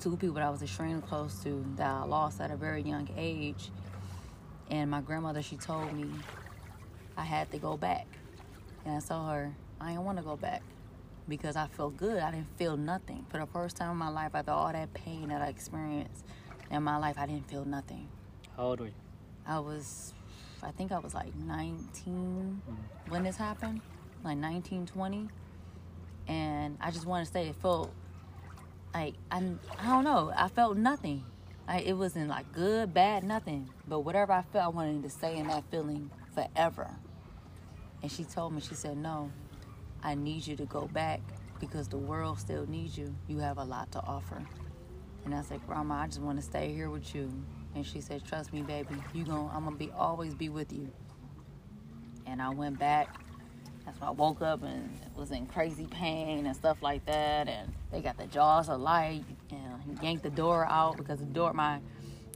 two 0.00 0.16
people 0.16 0.34
that 0.34 0.44
I 0.44 0.50
was 0.50 0.62
extremely 0.62 1.02
close 1.02 1.42
to 1.42 1.64
that 1.76 1.86
I 1.86 2.04
lost 2.04 2.40
at 2.40 2.50
a 2.50 2.56
very 2.56 2.82
young 2.82 3.08
age. 3.16 3.70
And 4.70 4.90
my 4.90 5.00
grandmother, 5.00 5.42
she 5.42 5.56
told 5.56 5.92
me 5.92 6.10
I 7.16 7.22
had 7.22 7.50
to 7.52 7.58
go 7.58 7.76
back. 7.76 8.06
And 8.84 8.96
I 8.96 9.00
told 9.00 9.28
her, 9.28 9.54
I 9.80 9.90
didn't 9.90 10.04
want 10.04 10.18
to 10.18 10.24
go 10.24 10.36
back 10.36 10.62
because 11.28 11.56
I 11.56 11.66
felt 11.66 11.96
good. 11.96 12.20
I 12.20 12.30
didn't 12.30 12.56
feel 12.56 12.76
nothing. 12.76 13.26
For 13.28 13.38
the 13.38 13.46
first 13.46 13.76
time 13.76 13.92
in 13.92 13.96
my 13.96 14.08
life, 14.08 14.34
after 14.34 14.50
all 14.50 14.72
that 14.72 14.92
pain 14.94 15.28
that 15.28 15.42
I 15.42 15.48
experienced 15.48 16.24
in 16.70 16.82
my 16.82 16.96
life, 16.96 17.16
I 17.18 17.26
didn't 17.26 17.48
feel 17.48 17.64
nothing. 17.64 18.08
How 18.56 18.64
old 18.64 18.80
were 18.80 18.86
you? 18.86 18.92
I 19.46 19.60
was, 19.60 20.14
I 20.62 20.70
think 20.72 20.92
I 20.92 20.98
was 20.98 21.14
like 21.14 21.34
19 21.34 22.62
mm. 22.68 23.10
when 23.10 23.22
this 23.22 23.36
happened, 23.36 23.80
like 24.24 24.36
19, 24.38 24.86
20. 24.86 25.28
And 26.26 26.76
I 26.80 26.90
just 26.90 27.06
want 27.06 27.26
to 27.26 27.32
say 27.32 27.48
it 27.48 27.56
felt 27.56 27.92
like 28.92 29.14
I, 29.30 29.42
I 29.78 29.86
don't 29.86 30.04
know. 30.04 30.32
I 30.34 30.48
felt 30.48 30.76
nothing. 30.76 31.24
Like 31.66 31.86
it 31.86 31.94
wasn't 31.94 32.28
like 32.28 32.52
good, 32.52 32.92
bad, 32.92 33.24
nothing. 33.24 33.68
But 33.86 34.00
whatever 34.00 34.32
I 34.32 34.42
felt, 34.42 34.64
I 34.64 34.68
wanted 34.68 35.02
to 35.02 35.10
stay 35.10 35.36
in 35.36 35.46
that 35.48 35.64
feeling 35.70 36.10
forever. 36.34 36.90
And 38.02 38.10
she 38.10 38.24
told 38.24 38.54
me, 38.54 38.60
she 38.60 38.74
said, 38.74 38.96
"No, 38.96 39.30
I 40.02 40.14
need 40.14 40.46
you 40.46 40.56
to 40.56 40.64
go 40.66 40.86
back 40.86 41.20
because 41.60 41.88
the 41.88 41.98
world 41.98 42.38
still 42.38 42.66
needs 42.66 42.96
you. 42.96 43.14
You 43.26 43.38
have 43.38 43.58
a 43.58 43.64
lot 43.64 43.90
to 43.92 44.00
offer." 44.00 44.42
And 45.24 45.34
I 45.34 45.42
said, 45.42 45.66
"Grandma, 45.66 46.02
I 46.02 46.06
just 46.06 46.20
want 46.20 46.38
to 46.38 46.44
stay 46.44 46.72
here 46.72 46.90
with 46.90 47.14
you." 47.14 47.32
And 47.74 47.84
she 47.84 48.00
said, 48.00 48.24
"Trust 48.24 48.52
me, 48.52 48.62
baby. 48.62 48.96
You 49.12 49.24
going 49.24 49.50
I'm 49.52 49.64
gonna 49.64 49.76
be 49.76 49.90
always 49.92 50.34
be 50.34 50.48
with 50.48 50.72
you." 50.72 50.90
And 52.26 52.40
I 52.42 52.50
went 52.50 52.78
back 52.78 53.08
that's 53.88 54.00
when 54.02 54.08
I 54.08 54.12
woke 54.12 54.42
up 54.42 54.62
and 54.62 55.00
was 55.16 55.30
in 55.30 55.46
crazy 55.46 55.86
pain 55.86 56.44
and 56.44 56.54
stuff 56.54 56.82
like 56.82 57.06
that. 57.06 57.48
And 57.48 57.72
they 57.90 58.02
got 58.02 58.18
the 58.18 58.26
jaws 58.26 58.68
of 58.68 58.82
life 58.82 59.24
and 59.50 59.98
yanked 60.02 60.24
the 60.24 60.30
door 60.30 60.66
out 60.66 60.98
because 60.98 61.20
the 61.20 61.24
door, 61.24 61.54
my 61.54 61.80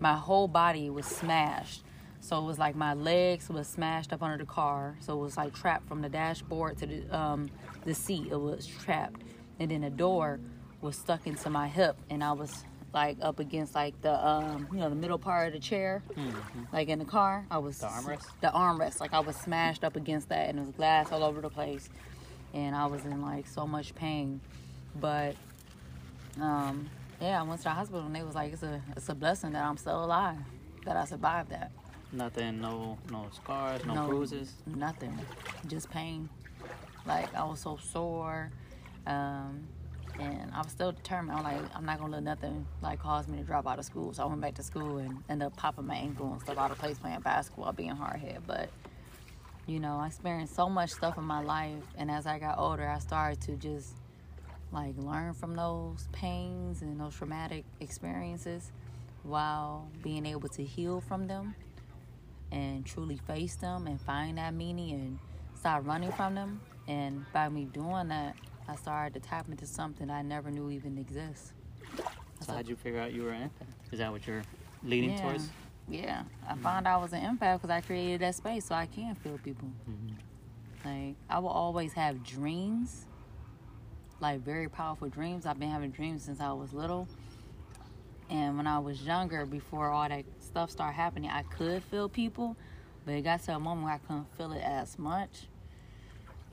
my 0.00 0.14
whole 0.14 0.48
body 0.48 0.88
was 0.88 1.04
smashed. 1.04 1.84
So 2.22 2.38
it 2.38 2.44
was 2.44 2.56
like 2.56 2.76
my 2.76 2.94
legs 2.94 3.48
was 3.48 3.66
smashed 3.66 4.12
up 4.12 4.22
under 4.22 4.38
the 4.38 4.48
car. 4.48 4.96
So 5.00 5.12
it 5.18 5.20
was 5.20 5.36
like 5.36 5.54
trapped 5.54 5.88
from 5.88 6.02
the 6.02 6.08
dashboard 6.08 6.78
to 6.78 6.86
the 6.86 7.16
um, 7.16 7.50
the 7.84 7.94
seat. 7.94 8.28
It 8.30 8.40
was 8.40 8.64
trapped, 8.64 9.22
and 9.58 9.72
then 9.72 9.80
the 9.80 9.90
door 9.90 10.38
was 10.80 10.96
stuck 10.96 11.26
into 11.26 11.50
my 11.50 11.66
hip, 11.66 11.96
and 12.10 12.22
I 12.22 12.32
was 12.32 12.64
like 12.94 13.16
up 13.22 13.40
against 13.40 13.74
like 13.74 14.00
the 14.02 14.26
um 14.26 14.68
you 14.70 14.78
know 14.78 14.88
the 14.88 14.94
middle 14.94 15.18
part 15.18 15.48
of 15.48 15.54
the 15.54 15.58
chair 15.58 16.02
mm-hmm. 16.14 16.62
like 16.72 16.88
in 16.88 17.00
the 17.00 17.04
car. 17.04 17.44
I 17.50 17.58
was 17.58 17.78
the 17.78 17.86
armrest? 17.86 18.26
The 18.40 18.48
armrest. 18.48 19.00
Like 19.00 19.14
i 19.14 19.20
was 19.20 19.34
smashed 19.34 19.82
up 19.82 19.96
against 19.96 20.28
that. 20.28 20.48
And 20.48 20.58
there 20.58 20.64
was 20.64 20.74
glass 20.74 21.10
all 21.10 21.24
over 21.24 21.40
the 21.40 21.48
place. 21.48 21.88
And 22.54 22.76
i 22.76 22.86
was 22.86 23.04
in 23.04 23.22
like 23.22 23.46
so 23.46 23.66
much 23.66 23.94
pain. 23.94 24.40
But 25.00 25.36
um 26.40 26.88
yeah 27.20 27.40
i 27.40 27.42
went 27.42 27.60
to 27.60 27.64
the 27.64 27.70
hospital. 27.70 28.04
And 28.04 28.14
they 28.14 28.22
was 28.22 28.34
like 28.34 28.52
it's 28.52 28.62
a 28.62 28.80
it's 28.96 29.08
a 29.08 29.14
blessing 29.14 29.52
that 29.52 29.64
i'm 29.64 29.76
still 29.76 30.04
alive 30.04 30.36
that 30.84 30.96
i 30.96 31.04
survived 31.04 31.50
that 31.50 31.70
nothing 32.12 32.60
no 32.60 32.98
no 33.10 33.26
scars 33.32 33.84
no, 33.84 33.94
no 33.94 34.06
bruises 34.06 34.54
nothing 34.66 35.18
just 35.66 35.90
pain 35.90 36.28
like 37.06 37.34
i 37.34 37.44
was 37.44 37.60
so 37.60 37.78
sore 37.82 38.50
um 39.06 39.66
and 40.18 40.52
I 40.52 40.58
was 40.58 40.72
still 40.72 40.92
determined. 40.92 41.38
I'm 41.38 41.44
like, 41.44 41.62
I'm 41.74 41.84
not 41.84 41.98
gonna 41.98 42.12
let 42.12 42.22
nothing 42.22 42.66
like 42.82 43.00
cause 43.00 43.28
me 43.28 43.38
to 43.38 43.44
drop 43.44 43.66
out 43.66 43.78
of 43.78 43.84
school. 43.84 44.12
So 44.12 44.22
I 44.22 44.26
went 44.26 44.40
back 44.40 44.54
to 44.54 44.62
school 44.62 44.98
and 44.98 45.22
ended 45.28 45.46
up 45.46 45.56
popping 45.56 45.86
my 45.86 45.94
ankle 45.94 46.32
and 46.32 46.40
stuff 46.40 46.58
out 46.58 46.70
of 46.70 46.78
place 46.78 46.98
playing 46.98 47.20
basketball, 47.20 47.72
being 47.72 47.90
hard 47.90 48.20
head. 48.20 48.42
But 48.46 48.68
you 49.66 49.78
know, 49.78 49.98
I 49.98 50.08
experienced 50.08 50.54
so 50.54 50.68
much 50.68 50.90
stuff 50.90 51.16
in 51.18 51.24
my 51.24 51.40
life, 51.40 51.82
and 51.96 52.10
as 52.10 52.26
I 52.26 52.38
got 52.38 52.58
older, 52.58 52.88
I 52.88 52.98
started 52.98 53.40
to 53.42 53.56
just 53.56 53.94
like 54.72 54.94
learn 54.96 55.34
from 55.34 55.54
those 55.54 56.08
pains 56.12 56.82
and 56.82 56.98
those 56.98 57.14
traumatic 57.14 57.64
experiences 57.80 58.72
while 59.22 59.88
being 60.02 60.26
able 60.26 60.48
to 60.50 60.64
heal 60.64 61.00
from 61.00 61.26
them. 61.26 61.54
And 62.52 62.84
truly 62.84 63.16
face 63.26 63.56
them 63.56 63.86
and 63.86 64.00
find 64.00 64.38
that 64.38 64.54
meaning 64.54 64.92
and 64.92 65.18
start 65.58 65.84
running 65.84 66.12
from 66.12 66.34
them. 66.34 66.60
And 66.86 67.24
by 67.32 67.48
me 67.48 67.64
doing 67.64 68.08
that, 68.08 68.36
I 68.68 68.76
started 68.76 69.14
to 69.14 69.28
tap 69.28 69.48
into 69.48 69.66
something 69.66 70.10
I 70.10 70.22
never 70.22 70.50
knew 70.50 70.70
even 70.70 70.98
exists. 70.98 71.54
So 72.40 72.52
how'd 72.52 72.68
you 72.68 72.76
figure 72.76 73.00
out 73.00 73.12
you 73.12 73.22
were 73.22 73.30
an 73.30 73.42
empath? 73.42 73.92
Is 73.92 73.98
that 73.98 74.12
what 74.12 74.26
you're 74.26 74.42
leaning 74.84 75.10
yeah. 75.10 75.22
towards? 75.22 75.48
Yeah, 75.88 76.22
I 76.48 76.54
found 76.56 76.86
out 76.86 76.98
I 76.98 77.02
was 77.02 77.12
an 77.12 77.20
empath 77.20 77.60
because 77.60 77.70
I 77.70 77.80
created 77.80 78.20
that 78.20 78.34
space 78.34 78.66
so 78.66 78.74
I 78.74 78.86
can 78.86 79.14
feel 79.16 79.38
people. 79.38 79.68
Mm-hmm. 79.88 80.14
Like 80.88 81.16
I 81.28 81.38
will 81.38 81.48
always 81.48 81.92
have 81.94 82.22
dreams, 82.22 83.06
like 84.20 84.40
very 84.40 84.68
powerful 84.68 85.08
dreams. 85.08 85.46
I've 85.46 85.58
been 85.58 85.70
having 85.70 85.90
dreams 85.90 86.22
since 86.24 86.40
I 86.40 86.52
was 86.52 86.72
little, 86.72 87.08
and 88.32 88.56
when 88.56 88.66
I 88.66 88.78
was 88.78 89.02
younger, 89.02 89.44
before 89.44 89.90
all 89.90 90.08
that 90.08 90.24
stuff 90.40 90.70
started 90.70 90.94
happening, 90.94 91.28
I 91.28 91.42
could 91.42 91.82
feel 91.84 92.08
people, 92.08 92.56
but 93.04 93.12
it 93.12 93.22
got 93.22 93.42
to 93.44 93.54
a 93.54 93.60
moment 93.60 93.84
where 93.84 93.92
I 93.92 93.98
couldn't 93.98 94.26
feel 94.38 94.52
it 94.52 94.62
as 94.62 94.98
much. 94.98 95.48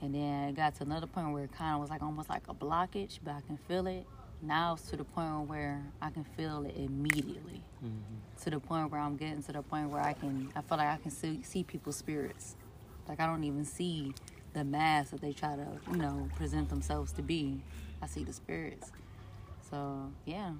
And 0.01 0.13
then 0.13 0.49
it 0.49 0.55
got 0.57 0.75
to 0.75 0.83
another 0.83 1.07
point 1.07 1.31
where 1.31 1.45
it 1.45 1.53
kind 1.53 1.75
of 1.75 1.79
was 1.79 1.89
like 1.89 2.03
almost 2.03 2.29
like 2.29 2.43
a 2.49 2.53
blockage, 2.53 3.19
but 3.23 3.31
I 3.31 3.41
can 3.47 3.57
feel 3.69 3.87
it. 3.87 4.05
Now 4.41 4.73
it's 4.73 4.89
to 4.89 4.97
the 4.97 5.05
point 5.05 5.47
where 5.47 5.81
I 6.01 6.09
can 6.09 6.25
feel 6.25 6.65
it 6.65 6.75
immediately. 6.75 7.61
Mm-hmm. 7.81 8.43
To 8.43 8.49
the 8.49 8.59
point 8.59 8.91
where 8.91 8.99
I'm 8.99 9.15
getting 9.15 9.41
to 9.43 9.53
the 9.53 9.61
point 9.61 9.89
where 9.89 10.01
I 10.01 10.11
can, 10.11 10.51
I 10.57 10.61
feel 10.61 10.77
like 10.77 10.87
I 10.87 10.97
can 10.97 11.11
see, 11.11 11.39
see 11.43 11.63
people's 11.63 11.95
spirits. 11.95 12.57
Like 13.07 13.21
I 13.21 13.25
don't 13.25 13.45
even 13.45 13.63
see 13.63 14.13
the 14.51 14.65
mask 14.65 15.11
that 15.11 15.21
they 15.21 15.31
try 15.31 15.55
to, 15.55 15.67
you 15.91 15.97
know, 15.97 16.27
present 16.35 16.67
themselves 16.67 17.13
to 17.13 17.21
be. 17.21 17.61
I 18.01 18.07
see 18.07 18.25
the 18.25 18.33
spirits. 18.33 18.91
So 19.69 20.11
yeah, 20.25 20.51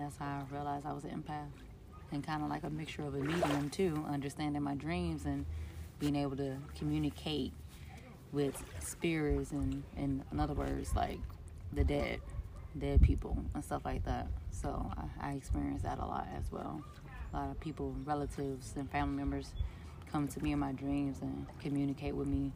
that's 0.00 0.16
how 0.16 0.46
I 0.50 0.54
realized 0.54 0.86
I 0.86 0.92
was 0.92 1.04
an 1.04 1.10
empath. 1.10 1.50
And 2.12 2.24
kind 2.24 2.42
of 2.42 2.48
like 2.48 2.64
a 2.64 2.70
mixture 2.70 3.02
of 3.02 3.14
a 3.14 3.18
medium 3.18 3.70
too, 3.70 4.04
understanding 4.08 4.62
my 4.62 4.74
dreams 4.74 5.26
and 5.26 5.46
being 6.00 6.16
able 6.16 6.36
to 6.36 6.56
communicate 6.76 7.52
with 8.32 8.62
spirits 8.80 9.52
and, 9.52 9.82
and 9.96 10.24
in 10.32 10.40
other 10.40 10.54
words, 10.54 10.94
like 10.96 11.18
the 11.72 11.84
dead, 11.84 12.20
dead 12.78 13.00
people 13.02 13.36
and 13.54 13.64
stuff 13.64 13.84
like 13.84 14.04
that. 14.04 14.26
So 14.50 14.90
I, 14.96 15.30
I 15.30 15.32
experienced 15.34 15.84
that 15.84 15.98
a 15.98 16.04
lot 16.04 16.26
as 16.36 16.50
well. 16.50 16.82
A 17.32 17.36
lot 17.36 17.50
of 17.50 17.60
people, 17.60 17.94
relatives 18.04 18.72
and 18.76 18.90
family 18.90 19.16
members 19.16 19.52
come 20.10 20.26
to 20.26 20.42
me 20.42 20.52
in 20.52 20.58
my 20.58 20.72
dreams 20.72 21.18
and 21.22 21.46
communicate 21.60 22.14
with 22.14 22.26
me 22.26 22.50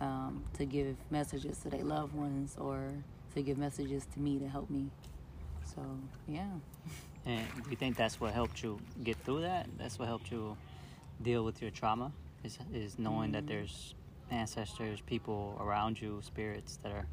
um, 0.00 0.42
to 0.54 0.64
give 0.64 0.96
messages 1.10 1.58
to 1.58 1.70
their 1.70 1.84
loved 1.84 2.14
ones 2.14 2.56
or 2.58 2.90
to 3.34 3.42
give 3.42 3.58
messages 3.58 4.06
to 4.14 4.20
me 4.20 4.38
to 4.38 4.48
help 4.48 4.70
me. 4.70 4.90
So 5.64 5.82
yeah. 6.28 6.50
And 7.26 7.46
do 7.62 7.70
you 7.70 7.76
think 7.76 7.96
that's 7.96 8.20
what 8.20 8.34
helped 8.34 8.62
you 8.62 8.78
get 9.02 9.16
through 9.24 9.42
that? 9.42 9.66
That's 9.78 9.98
what 9.98 10.08
helped 10.08 10.30
you 10.30 10.56
deal 11.22 11.44
with 11.44 11.62
your 11.62 11.70
trauma? 11.70 12.12
Is, 12.42 12.58
is 12.72 12.98
knowing 12.98 13.32
that 13.32 13.44
mm. 13.44 13.48
there's 13.48 13.94
ancestors, 14.30 15.00
people 15.00 15.56
around 15.60 16.00
you, 16.00 16.20
spirits 16.22 16.78
that 16.82 16.92
are 16.92 17.06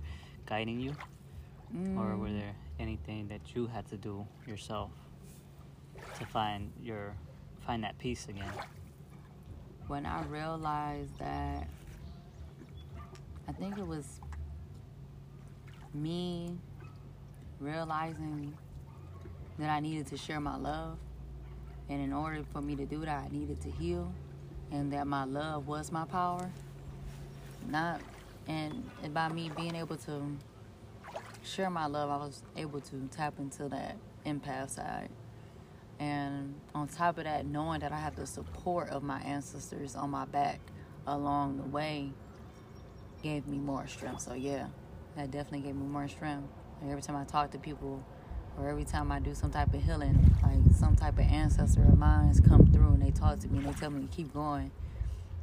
guiding 0.46 0.80
you? 0.82 0.94
Or 1.98 2.18
were 2.18 2.28
mm. 2.28 2.40
there 2.42 2.56
anything 2.80 3.30
that 3.30 3.56
you 3.56 3.68
had 3.68 3.88
to 3.90 3.96
do 3.96 4.28
yourself 4.46 4.92
to 6.20 6.26
find 6.26 6.74
your 6.82 7.16
find 7.66 7.84
that 7.84 7.98
peace 7.98 8.28
again? 8.28 8.52
when 9.92 10.06
I 10.06 10.24
realized 10.28 11.20
that 11.20 11.68
I 13.46 13.52
think 13.52 13.78
it 13.78 13.86
was 13.86 14.22
me 15.94 16.56
realizing 17.62 18.58
that 19.60 19.70
I 19.70 19.80
needed 19.80 20.08
to 20.08 20.18
share 20.18 20.40
my 20.40 20.58
love. 20.58 20.98
And 21.90 22.02
in 22.02 22.12
order 22.14 22.44
for 22.52 22.62
me 22.62 22.76
to 22.76 22.86
do 22.86 23.02
that, 23.02 23.26
I 23.26 23.28
needed 23.30 23.62
to 23.62 23.70
heal. 23.70 24.12
And 24.72 24.92
that 24.94 25.06
my 25.06 25.26
love 25.26 25.68
was 25.68 25.92
my 25.92 26.06
power. 26.06 26.50
Not, 27.70 28.02
and 28.48 28.84
by 29.14 29.30
me 29.30 29.52
being 29.56 29.76
able 29.76 29.98
to 29.98 30.38
share 31.44 31.70
my 31.70 31.86
love, 31.86 32.10
I 32.10 32.18
was 32.18 32.42
able 32.58 32.82
to 32.82 33.10
tap 33.12 33.36
into 33.38 33.68
that 33.70 33.98
empath 34.26 34.72
side. 34.72 35.10
And 36.00 36.56
on 36.74 36.88
top 36.88 37.20
of 37.20 37.26
that, 37.26 37.46
knowing 37.46 37.82
that 37.82 37.92
I 37.92 38.00
have 38.00 38.16
the 38.16 38.26
support 38.26 38.90
of 38.90 39.04
my 39.04 39.20
ancestors 39.22 39.96
on 39.96 40.10
my 40.10 40.26
back 40.26 40.60
along 41.06 41.58
the 41.58 41.64
way 41.64 42.12
gave 43.22 43.46
me 43.46 43.60
more 43.60 43.86
strength. 43.88 44.22
So, 44.22 44.34
yeah, 44.34 44.68
that 45.16 45.30
definitely 45.30 45.68
gave 45.68 45.76
me 45.76 45.86
more 45.86 46.08
strength. 46.08 46.48
Like 46.82 46.92
every 46.92 47.04
time 47.04 47.16
I 47.16 47.26
talk 47.26 47.52
to 47.52 47.60
people 47.60 48.04
or 48.58 48.68
every 48.68 48.86
time 48.86 49.12
I 49.12 49.20
do 49.20 49.36
some 49.36 49.52
type 49.52 49.74
of 49.74 49.84
healing, 49.84 50.36
like 50.42 50.76
some 50.76 50.96
type 50.96 51.20
of 51.20 51.26
ancestor 51.26 51.84
of 51.84 51.98
mine 51.98 52.28
has 52.28 52.40
come 52.40 52.66
through 52.72 52.94
and 52.94 53.02
they 53.02 53.12
talk 53.12 53.40
to 53.40 53.48
me 53.48 53.60
and 53.60 53.68
they 53.68 53.80
tell 53.80 53.92
me 53.92 54.02
to 54.02 54.08
keep 54.08 54.34
going. 54.34 54.72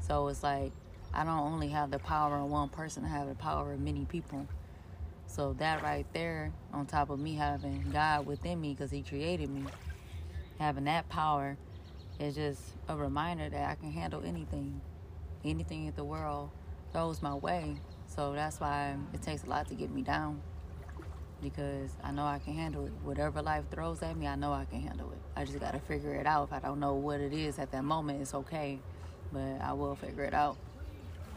So, 0.00 0.28
it's 0.28 0.42
like 0.42 0.72
I 1.14 1.24
don't 1.24 1.38
only 1.38 1.68
have 1.68 1.90
the 1.90 1.98
power 1.98 2.38
of 2.38 2.50
one 2.50 2.68
person, 2.68 3.04
I 3.04 3.08
have 3.08 3.28
the 3.28 3.34
power 3.34 3.72
of 3.72 3.80
many 3.80 4.04
people. 4.04 4.46
So, 5.26 5.54
that 5.58 5.82
right 5.82 6.06
there, 6.12 6.52
on 6.72 6.86
top 6.86 7.10
of 7.10 7.20
me 7.20 7.34
having 7.34 7.88
God 7.92 8.26
within 8.26 8.60
me 8.60 8.74
because 8.74 8.90
He 8.90 9.02
created 9.02 9.48
me 9.48 9.64
having 10.58 10.84
that 10.84 11.08
power 11.08 11.56
is 12.18 12.34
just 12.34 12.60
a 12.88 12.96
reminder 12.96 13.48
that 13.48 13.70
I 13.70 13.74
can 13.76 13.92
handle 13.92 14.24
anything, 14.24 14.80
anything 15.44 15.86
in 15.86 15.94
the 15.94 16.04
world 16.04 16.50
throws 16.92 17.22
my 17.22 17.34
way. 17.34 17.76
So 18.08 18.32
that's 18.32 18.58
why 18.58 18.96
it 19.14 19.22
takes 19.22 19.44
a 19.44 19.46
lot 19.46 19.68
to 19.68 19.74
get 19.74 19.90
me 19.90 20.02
down 20.02 20.42
because 21.42 21.90
I 22.02 22.10
know 22.10 22.24
I 22.24 22.38
can 22.38 22.54
handle 22.54 22.86
it. 22.86 22.92
Whatever 23.02 23.42
life 23.42 23.64
throws 23.70 24.02
at 24.02 24.16
me, 24.16 24.26
I 24.26 24.34
know 24.34 24.52
I 24.52 24.64
can 24.64 24.80
handle 24.80 25.10
it. 25.12 25.18
I 25.36 25.44
just 25.44 25.58
got 25.60 25.72
to 25.72 25.80
figure 25.80 26.14
it 26.14 26.26
out. 26.26 26.48
If 26.48 26.52
I 26.52 26.60
don't 26.60 26.80
know 26.80 26.94
what 26.94 27.20
it 27.20 27.32
is 27.32 27.58
at 27.58 27.70
that 27.72 27.84
moment, 27.84 28.20
it's 28.22 28.34
okay, 28.34 28.78
but 29.32 29.60
I 29.60 29.72
will 29.72 29.94
figure 29.94 30.24
it 30.24 30.34
out. 30.34 30.56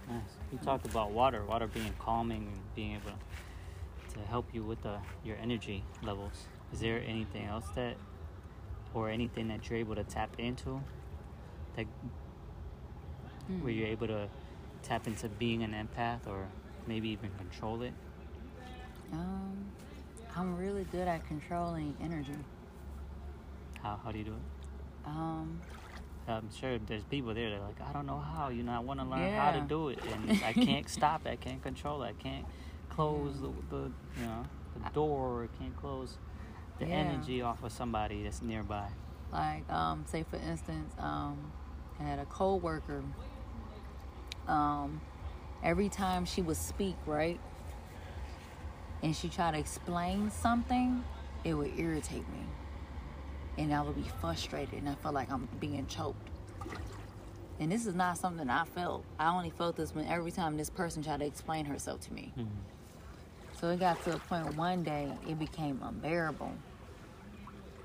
Nice. 0.09 0.21
You 0.51 0.57
talked 0.59 0.85
about 0.85 1.11
water, 1.11 1.45
water 1.45 1.67
being 1.67 1.93
calming 1.99 2.47
and 2.47 2.75
being 2.75 2.93
able 2.95 3.17
to 4.13 4.19
help 4.27 4.47
you 4.53 4.63
with 4.63 4.81
the, 4.81 4.97
your 5.23 5.37
energy 5.37 5.83
levels. 6.01 6.47
Is 6.73 6.79
there 6.79 7.01
anything 7.05 7.45
else 7.45 7.65
that 7.75 7.95
or 8.93 9.09
anything 9.09 9.47
that 9.47 9.69
you're 9.69 9.79
able 9.79 9.95
to 9.95 10.03
tap 10.03 10.35
into 10.37 10.81
that 11.75 11.85
Hmm. 13.47 13.63
where 13.63 13.71
you're 13.71 13.87
able 13.87 14.07
to 14.07 14.27
tap 14.83 15.07
into 15.07 15.27
being 15.27 15.63
an 15.63 15.73
empath 15.73 16.27
or 16.27 16.47
maybe 16.87 17.09
even 17.09 17.29
control 17.37 17.81
it 17.81 17.93
Um, 19.11 19.65
I'm 20.35 20.55
really 20.57 20.85
good 20.91 21.07
at 21.07 21.27
controlling 21.27 21.95
energy. 22.01 22.35
how, 23.81 23.99
how 24.03 24.11
do 24.11 24.17
you 24.19 24.23
do 24.25 24.33
it 24.33 25.07
Um, 25.07 25.59
i'm 26.27 26.49
sure 26.53 26.77
there's 26.79 27.03
people 27.03 27.33
there 27.33 27.49
that 27.49 27.55
are 27.57 27.65
like 27.65 27.81
i 27.81 27.91
don't 27.91 28.05
know 28.05 28.19
how 28.19 28.49
you 28.49 28.63
know 28.63 28.71
i 28.71 28.79
want 28.79 28.99
to 28.99 29.05
learn 29.05 29.29
how 29.31 29.51
to 29.51 29.61
do 29.61 29.89
it 29.89 29.99
and 30.13 30.43
i 30.45 30.53
can't 30.53 30.87
stop 30.87 31.25
it 31.25 31.29
i 31.31 31.35
can't 31.35 31.61
control 31.63 32.03
it 32.03 32.07
i 32.09 32.13
can't 32.23 32.45
close 32.89 33.41
the, 33.41 33.49
the 33.69 33.91
you 34.17 34.23
know 34.23 34.43
the 34.75 34.89
door 34.91 35.47
i 35.51 35.57
can't 35.61 35.75
close 35.77 36.17
the 36.79 36.85
Yeah. 36.85 36.91
energy 36.93 37.41
off 37.41 37.63
of 37.63 37.71
somebody 37.71 38.23
that's 38.23 38.41
nearby 38.41 38.87
like 39.31 39.69
um, 39.71 40.05
say 40.07 40.23
for 40.29 40.37
instance 40.37 40.93
um, 40.99 41.51
i 41.99 42.03
had 42.03 42.19
a 42.19 42.25
co-worker 42.25 43.03
um, 44.47 45.01
every 45.63 45.89
time 45.89 46.25
she 46.25 46.41
would 46.41 46.57
speak 46.57 46.95
right 47.05 47.39
and 49.03 49.15
she 49.15 49.29
tried 49.29 49.51
to 49.51 49.59
explain 49.59 50.29
something 50.31 51.03
it 51.43 51.53
would 51.53 51.71
irritate 51.77 52.27
me 52.29 52.45
and 53.57 53.73
i 53.73 53.81
would 53.81 53.95
be 53.95 54.09
frustrated 54.21 54.75
and 54.75 54.89
i 54.89 54.95
felt 54.95 55.13
like 55.15 55.31
i'm 55.31 55.47
being 55.59 55.85
choked 55.87 56.29
and 57.59 57.71
this 57.71 57.85
is 57.85 57.95
not 57.95 58.17
something 58.17 58.49
i 58.49 58.63
felt 58.63 59.03
i 59.19 59.27
only 59.29 59.49
felt 59.49 59.75
this 59.75 59.93
when 59.95 60.05
every 60.07 60.31
time 60.31 60.55
this 60.57 60.69
person 60.69 61.03
tried 61.03 61.19
to 61.19 61.25
explain 61.25 61.65
herself 61.65 61.99
to 62.01 62.13
me 62.13 62.31
Mhm. 62.37 62.47
so 63.59 63.69
it 63.69 63.79
got 63.79 64.01
to 64.03 64.15
a 64.15 64.19
point 64.19 64.55
one 64.55 64.83
day 64.83 65.11
it 65.27 65.37
became 65.39 65.79
unbearable. 65.83 66.51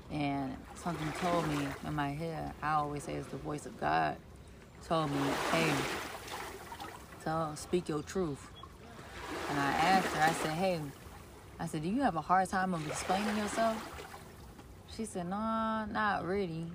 And 0.09 0.55
something 0.75 1.11
told 1.19 1.45
me 1.49 1.67
in 1.85 1.93
my 1.93 2.11
head, 2.11 2.53
I 2.63 2.75
always 2.75 3.03
say 3.03 3.15
it's 3.15 3.27
the 3.27 3.35
voice 3.37 3.65
of 3.65 3.77
God, 3.77 4.15
told 4.87 5.11
me, 5.11 5.19
hey, 5.51 5.69
tell 7.23 7.53
speak 7.57 7.89
your 7.89 8.01
truth. 8.01 8.49
And 9.49 9.59
I 9.59 9.71
asked 9.73 10.07
her, 10.15 10.21
I 10.23 10.31
said, 10.31 10.51
hey, 10.53 10.79
I 11.59 11.65
said, 11.65 11.83
do 11.83 11.89
you 11.89 12.01
have 12.01 12.15
a 12.15 12.21
hard 12.21 12.49
time 12.49 12.73
of 12.73 12.85
explaining 12.87 13.37
yourself? 13.37 13.77
She 14.95 15.05
said, 15.05 15.29
no, 15.29 15.85
not 15.91 16.25
really. 16.25 16.65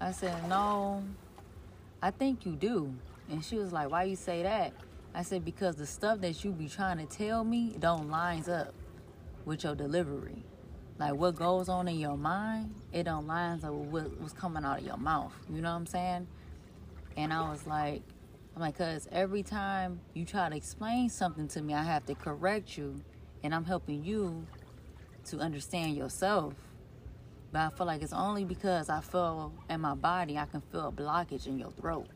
I 0.00 0.12
said, 0.12 0.48
no, 0.48 1.04
I 2.02 2.10
think 2.10 2.46
you 2.46 2.52
do. 2.52 2.94
And 3.30 3.44
she 3.44 3.56
was 3.56 3.72
like, 3.72 3.90
why 3.90 4.04
you 4.04 4.16
say 4.16 4.42
that? 4.42 4.72
I 5.14 5.22
said, 5.22 5.44
because 5.44 5.76
the 5.76 5.86
stuff 5.86 6.20
that 6.20 6.42
you 6.44 6.52
be 6.52 6.68
trying 6.68 6.98
to 6.98 7.06
tell 7.06 7.44
me 7.44 7.76
don't 7.78 8.10
lines 8.10 8.48
up 8.48 8.72
with 9.44 9.64
your 9.64 9.74
delivery. 9.74 10.44
Like 10.98 11.14
what 11.14 11.34
goes 11.34 11.68
on 11.68 11.88
in 11.88 11.98
your 11.98 12.16
mind, 12.16 12.74
it 12.92 13.04
don't 13.04 13.26
lines 13.26 13.64
up 13.64 13.72
with 13.72 13.88
what, 13.88 14.20
what's 14.20 14.32
coming 14.32 14.64
out 14.64 14.80
of 14.80 14.86
your 14.86 14.98
mouth. 14.98 15.32
You 15.52 15.62
know 15.62 15.70
what 15.70 15.76
I'm 15.76 15.86
saying? 15.86 16.26
And 17.16 17.32
I 17.32 17.50
was 17.50 17.66
like, 17.66 18.02
I'm 18.54 18.60
like, 18.62 18.76
cause 18.76 19.08
every 19.10 19.42
time 19.42 20.00
you 20.14 20.24
try 20.24 20.48
to 20.48 20.56
explain 20.56 21.08
something 21.08 21.48
to 21.48 21.62
me, 21.62 21.74
I 21.74 21.82
have 21.82 22.04
to 22.06 22.14
correct 22.14 22.76
you, 22.76 23.00
and 23.42 23.54
I'm 23.54 23.64
helping 23.64 24.04
you 24.04 24.46
to 25.26 25.38
understand 25.38 25.96
yourself. 25.96 26.54
But 27.52 27.60
I 27.60 27.70
feel 27.70 27.86
like 27.86 28.02
it's 28.02 28.12
only 28.12 28.44
because 28.44 28.88
I 28.88 29.00
feel 29.00 29.52
in 29.68 29.80
my 29.80 29.94
body, 29.94 30.38
I 30.38 30.46
can 30.46 30.60
feel 30.60 30.88
a 30.88 30.92
blockage 30.92 31.46
in 31.46 31.58
your 31.58 31.70
throat. 31.72 32.06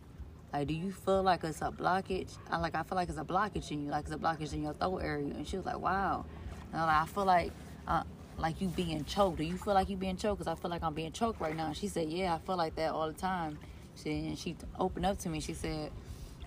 Like, 0.52 0.68
do 0.68 0.74
you 0.74 0.92
feel 0.92 1.22
like 1.22 1.42
it's 1.42 1.62
a 1.62 1.72
blockage? 1.72 2.36
I 2.48 2.58
like, 2.58 2.76
I 2.76 2.84
feel 2.84 2.96
like 2.96 3.08
it's 3.08 3.18
a 3.18 3.24
blockage 3.24 3.72
in 3.72 3.84
you, 3.84 3.90
like 3.90 4.04
it's 4.04 4.14
a 4.14 4.18
blockage 4.18 4.52
in 4.52 4.62
your 4.62 4.74
throat 4.74 4.98
area. 4.98 5.24
And 5.24 5.46
she 5.46 5.56
was 5.56 5.66
like, 5.66 5.78
wow. 5.78 6.24
And 6.72 6.80
I'm 6.80 6.86
like, 6.86 7.02
I 7.02 7.06
feel 7.06 7.24
like, 7.24 7.52
uh, 7.88 8.04
like 8.38 8.60
you 8.60 8.68
being 8.68 9.04
choked. 9.04 9.38
Do 9.38 9.44
you 9.44 9.56
feel 9.56 9.74
like 9.74 9.88
you 9.88 9.96
being 9.96 10.16
choked? 10.16 10.38
Cause 10.38 10.46
I 10.46 10.54
feel 10.54 10.70
like 10.70 10.82
I'm 10.82 10.94
being 10.94 11.12
choked 11.12 11.40
right 11.40 11.56
now. 11.56 11.66
And 11.66 11.76
she 11.76 11.88
said, 11.88 12.08
yeah, 12.08 12.34
I 12.34 12.38
feel 12.38 12.56
like 12.56 12.76
that 12.76 12.92
all 12.92 13.08
the 13.08 13.18
time. 13.18 13.58
She, 13.96 14.10
and 14.10 14.38
she 14.38 14.56
opened 14.78 15.06
up 15.06 15.18
to 15.20 15.28
me. 15.28 15.40
She 15.40 15.54
said, 15.54 15.90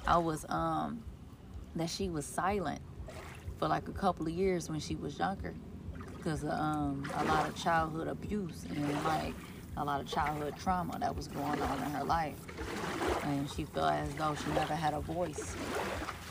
I 0.05 0.17
was, 0.17 0.45
um, 0.47 1.03
that 1.75 1.89
she 1.89 2.09
was 2.09 2.25
silent 2.25 2.81
for 3.57 3.67
like 3.67 3.87
a 3.87 3.93
couple 3.93 4.27
of 4.27 4.33
years 4.33 4.69
when 4.69 4.79
she 4.79 4.95
was 4.95 5.17
younger 5.17 5.53
because 6.15 6.43
of 6.43 6.51
um, 6.51 7.09
a 7.15 7.23
lot 7.25 7.47
of 7.47 7.55
childhood 7.55 8.07
abuse 8.07 8.65
and 8.69 9.03
like 9.03 9.33
a 9.77 9.85
lot 9.85 10.01
of 10.01 10.07
childhood 10.07 10.55
trauma 10.61 10.97
that 10.99 11.15
was 11.15 11.27
going 11.27 11.61
on 11.61 11.77
in 11.83 11.91
her 11.91 12.03
life. 12.03 12.37
And 13.23 13.49
she 13.49 13.65
felt 13.65 13.93
as 13.93 14.13
though 14.15 14.35
she 14.35 14.49
never 14.51 14.75
had 14.75 14.93
a 14.93 14.99
voice. 14.99 15.55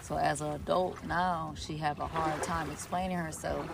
So 0.02 0.16
as 0.16 0.40
an 0.40 0.52
adult 0.52 1.02
now, 1.04 1.54
she 1.56 1.76
have 1.78 2.00
a 2.00 2.06
hard 2.06 2.42
time 2.42 2.70
explaining 2.70 3.16
herself 3.16 3.66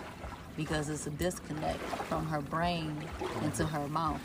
because 0.57 0.89
it's 0.89 1.07
a 1.07 1.11
disconnect 1.11 1.81
from 2.09 2.27
her 2.27 2.41
brain 2.41 2.97
into 3.43 3.65
her 3.65 3.89
mouth. 3.89 4.21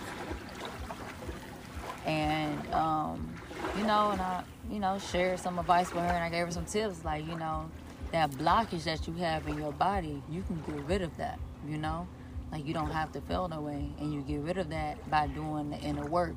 And 2.06 2.74
um, 2.74 3.34
you 3.78 3.84
know, 3.84 4.12
and 4.12 4.22
I, 4.22 4.44
you 4.70 4.80
know, 4.80 4.98
shared 5.00 5.40
some 5.40 5.60
advice 5.60 5.94
with 5.94 6.04
her, 6.04 6.10
and 6.10 6.24
I 6.24 6.30
gave 6.30 6.46
her 6.46 6.52
some 6.52 6.66
tips, 6.66 7.04
like 7.04 7.28
you 7.28 7.36
know, 7.36 7.70
that 8.12 8.32
blockage 8.32 8.84
that 8.86 9.08
you 9.08 9.14
have 9.16 9.48
in 9.48 9.58
your 9.58 9.74
body, 9.74 10.22
you 10.30 10.44
can 10.44 10.62
get 10.66 10.84
rid 10.86 11.02
of 11.02 11.16
that. 11.18 11.40
You 11.68 11.78
know, 11.78 12.08
like 12.52 12.66
you 12.66 12.74
don't 12.74 12.92
have 12.92 13.12
to 13.14 13.22
feel 13.22 13.48
that 13.48 13.62
way, 13.62 13.90
and 14.00 14.14
you 14.14 14.22
get 14.22 14.42
rid 14.42 14.58
of 14.58 14.70
that 14.70 15.10
by 15.10 15.28
doing 15.28 15.70
the 15.70 15.78
inner 15.78 16.06
work. 16.06 16.36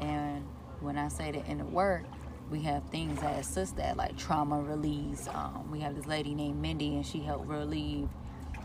And 0.00 0.44
when 0.80 0.98
I 0.98 1.08
say 1.08 1.30
the 1.30 1.44
inner 1.44 1.64
work, 1.64 2.04
we 2.50 2.62
have 2.62 2.82
things 2.90 3.20
that 3.20 3.38
assist 3.38 3.76
that, 3.76 3.96
like 3.96 4.16
trauma 4.16 4.60
release. 4.60 5.28
Um, 5.28 5.70
we 5.70 5.80
have 5.80 5.94
this 5.94 6.06
lady 6.06 6.34
named 6.34 6.60
Mindy, 6.60 6.96
and 6.96 7.06
she 7.06 7.20
helped 7.20 7.46
relieve, 7.46 8.08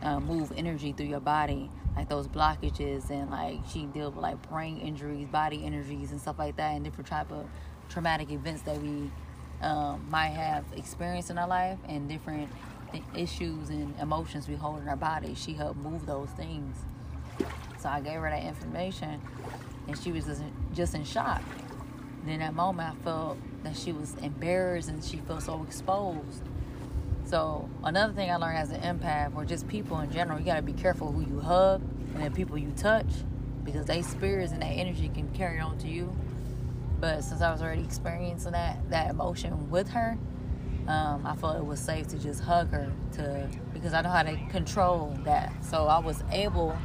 uh, 0.01 0.19
move 0.19 0.51
energy 0.57 0.91
through 0.91 1.05
your 1.07 1.19
body, 1.19 1.69
like 1.95 2.09
those 2.09 2.27
blockages, 2.27 3.09
and 3.09 3.29
like 3.29 3.59
she 3.71 3.85
deals 3.85 4.15
with 4.15 4.23
like 4.23 4.41
brain 4.49 4.79
injuries, 4.79 5.27
body 5.27 5.57
injuries, 5.57 6.11
and 6.11 6.19
stuff 6.19 6.39
like 6.39 6.55
that, 6.57 6.71
and 6.71 6.83
different 6.83 7.07
type 7.07 7.31
of 7.31 7.47
traumatic 7.89 8.31
events 8.31 8.63
that 8.63 8.81
we 8.81 9.11
um, 9.65 10.05
might 10.09 10.29
have 10.29 10.63
experienced 10.77 11.29
in 11.29 11.37
our 11.37 11.47
life, 11.47 11.79
and 11.89 12.07
different 12.07 12.49
issues 13.15 13.69
and 13.69 13.93
emotions 13.99 14.47
we 14.47 14.55
hold 14.55 14.81
in 14.81 14.87
our 14.87 14.95
body. 14.95 15.35
She 15.35 15.53
helped 15.53 15.79
move 15.79 16.05
those 16.05 16.29
things. 16.29 16.77
So 17.79 17.89
I 17.89 17.99
gave 17.99 18.19
her 18.19 18.29
that 18.29 18.43
information, 18.43 19.19
and 19.87 19.97
she 19.97 20.11
was 20.11 20.25
just, 20.25 20.41
just 20.73 20.95
in 20.95 21.03
shock. 21.03 21.41
And 22.21 22.31
in 22.31 22.39
that 22.39 22.53
moment, 22.53 22.95
I 22.95 23.03
felt 23.03 23.37
that 23.63 23.75
she 23.75 23.91
was 23.91 24.15
embarrassed 24.21 24.89
and 24.89 25.03
she 25.03 25.17
felt 25.17 25.43
so 25.43 25.63
exposed. 25.63 26.43
So 27.25 27.69
another 27.83 28.13
thing 28.13 28.29
I 28.29 28.37
learned 28.37 28.57
as 28.59 28.71
an 28.71 28.81
empath, 28.81 29.35
or 29.35 29.45
just 29.45 29.67
people 29.67 29.99
in 29.99 30.11
general, 30.11 30.39
you 30.39 30.45
gotta 30.45 30.61
be 30.61 30.73
careful 30.73 31.11
who 31.11 31.21
you 31.21 31.39
hug 31.39 31.81
and 32.13 32.23
the 32.23 32.31
people 32.31 32.57
you 32.57 32.71
touch, 32.77 33.07
because 33.63 33.87
they 33.87 34.03
spirits 34.03 34.51
and 34.53 34.61
that 34.61 34.67
energy 34.67 35.09
can 35.09 35.27
carry 35.31 35.59
on 35.59 35.77
to 35.79 35.87
you. 35.87 36.15
But 37.05 37.23
since 37.23 37.39
I 37.39 37.51
was 37.51 37.61
already 37.61 37.83
experiencing 37.83 38.53
that 38.53 38.89
that 38.89 39.11
emotion 39.11 39.69
with 39.69 39.89
her, 39.89 40.17
um, 40.87 41.23
I 41.23 41.35
felt 41.35 41.55
it 41.55 41.63
was 41.63 41.79
safe 41.79 42.07
to 42.07 42.17
just 42.17 42.41
hug 42.41 42.71
her 42.71 42.91
to 43.11 43.47
because 43.73 43.93
I 43.93 44.01
know 44.01 44.09
how 44.09 44.23
to 44.23 44.35
control 44.49 45.15
that. 45.23 45.53
So 45.63 45.85
I 45.85 45.99
was 45.99 46.23
able 46.31 46.75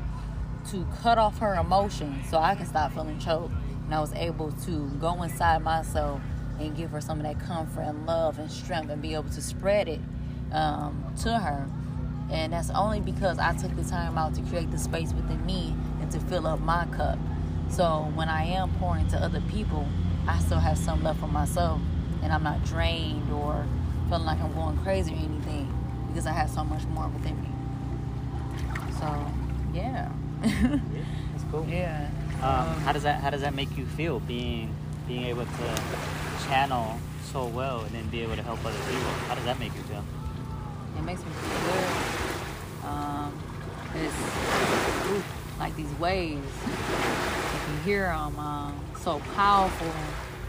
to 0.73 0.87
cut 1.01 1.17
off 1.17 1.39
her 1.39 1.55
emotion 1.55 2.21
so 2.29 2.37
I 2.37 2.55
can 2.55 2.67
stop 2.67 2.93
feeling 2.93 3.19
choked. 3.19 3.55
And 3.87 3.95
I 3.95 4.01
was 4.01 4.13
able 4.13 4.53
to 4.53 4.91
go 5.01 5.23
inside 5.23 5.63
myself 5.63 6.21
and 6.59 6.77
give 6.77 6.91
her 6.91 7.01
some 7.01 7.19
of 7.19 7.25
that 7.25 7.41
comfort 7.41 7.81
and 7.81 8.05
love 8.05 8.39
and 8.39 8.53
strength 8.53 8.91
and 8.91 9.01
be 9.01 9.15
able 9.15 9.31
to 9.31 9.41
spread 9.41 9.89
it 9.89 10.01
um, 10.53 11.03
to 11.23 11.39
her. 11.39 11.67
And 12.31 12.53
that's 12.53 12.69
only 12.69 13.01
because 13.01 13.39
I 13.39 13.55
took 13.57 13.75
the 13.75 13.85
time 13.85 14.19
out 14.19 14.35
to 14.35 14.43
create 14.43 14.71
the 14.71 14.77
space 14.77 15.15
within 15.15 15.47
me 15.47 15.75
and 16.03 16.11
to 16.11 16.21
fill 16.21 16.47
up 16.47 16.61
my 16.61 16.85
cup. 16.89 17.19
So 17.71 18.11
when 18.17 18.29
I 18.29 18.45
am 18.45 18.71
pouring 18.75 19.07
to 19.09 19.17
other 19.17 19.41
people, 19.43 19.87
I 20.31 20.39
still 20.39 20.61
have 20.61 20.79
some 20.79 21.03
left 21.03 21.19
for 21.19 21.27
myself 21.27 21.81
and 22.23 22.33
I'm 22.33 22.45
not 22.45 22.65
drained 22.65 23.33
or 23.33 23.67
feeling 24.09 24.25
like 24.25 24.41
I'm 24.41 24.55
going 24.55 24.77
crazy 24.79 25.13
or 25.13 25.17
anything 25.17 25.75
because 26.09 26.25
I 26.25 26.33
have 26.33 26.49
so 26.49 26.63
much 26.63 26.85
more 26.85 27.09
within 27.09 27.41
me. 27.43 27.49
So, 29.01 29.27
yeah. 29.75 30.13
yeah 30.43 30.79
that's 31.33 31.45
cool. 31.51 31.67
Yeah. 31.69 32.09
Um, 32.43 32.81
how 32.81 32.93
does 32.93 33.03
that 33.03 33.21
How 33.21 33.31
does 33.31 33.43
that 33.43 33.55
make 33.55 33.77
you 33.77 33.85
feel 33.85 34.21
being 34.21 34.75
being 35.07 35.25
able 35.25 35.45
to 35.45 35.83
channel 36.47 36.99
so 37.33 37.47
well 37.47 37.81
and 37.81 37.91
then 37.91 38.09
be 38.09 38.23
able 38.23 38.37
to 38.37 38.43
help 38.43 38.65
other 38.65 38.79
people? 38.89 39.11
How 39.29 39.35
does 39.35 39.45
that 39.45 39.59
make 39.59 39.75
you 39.75 39.83
feel? 39.83 40.05
It 40.97 41.03
makes 41.03 41.21
me 41.25 41.31
feel 41.33 41.73
good. 41.73 42.87
Um, 42.87 43.33
it's 43.95 45.59
like 45.59 45.77
these 45.77 45.93
waves. 45.99 46.47
You 46.67 47.61
can 47.67 47.83
hear 47.85 48.07
them 48.07 48.39
um, 48.39 48.81
so 49.01 49.19
powerful. 49.35 49.93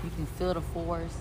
You 0.04 0.10
can 0.10 0.26
feel 0.26 0.54
the 0.54 0.62
force. 0.62 1.16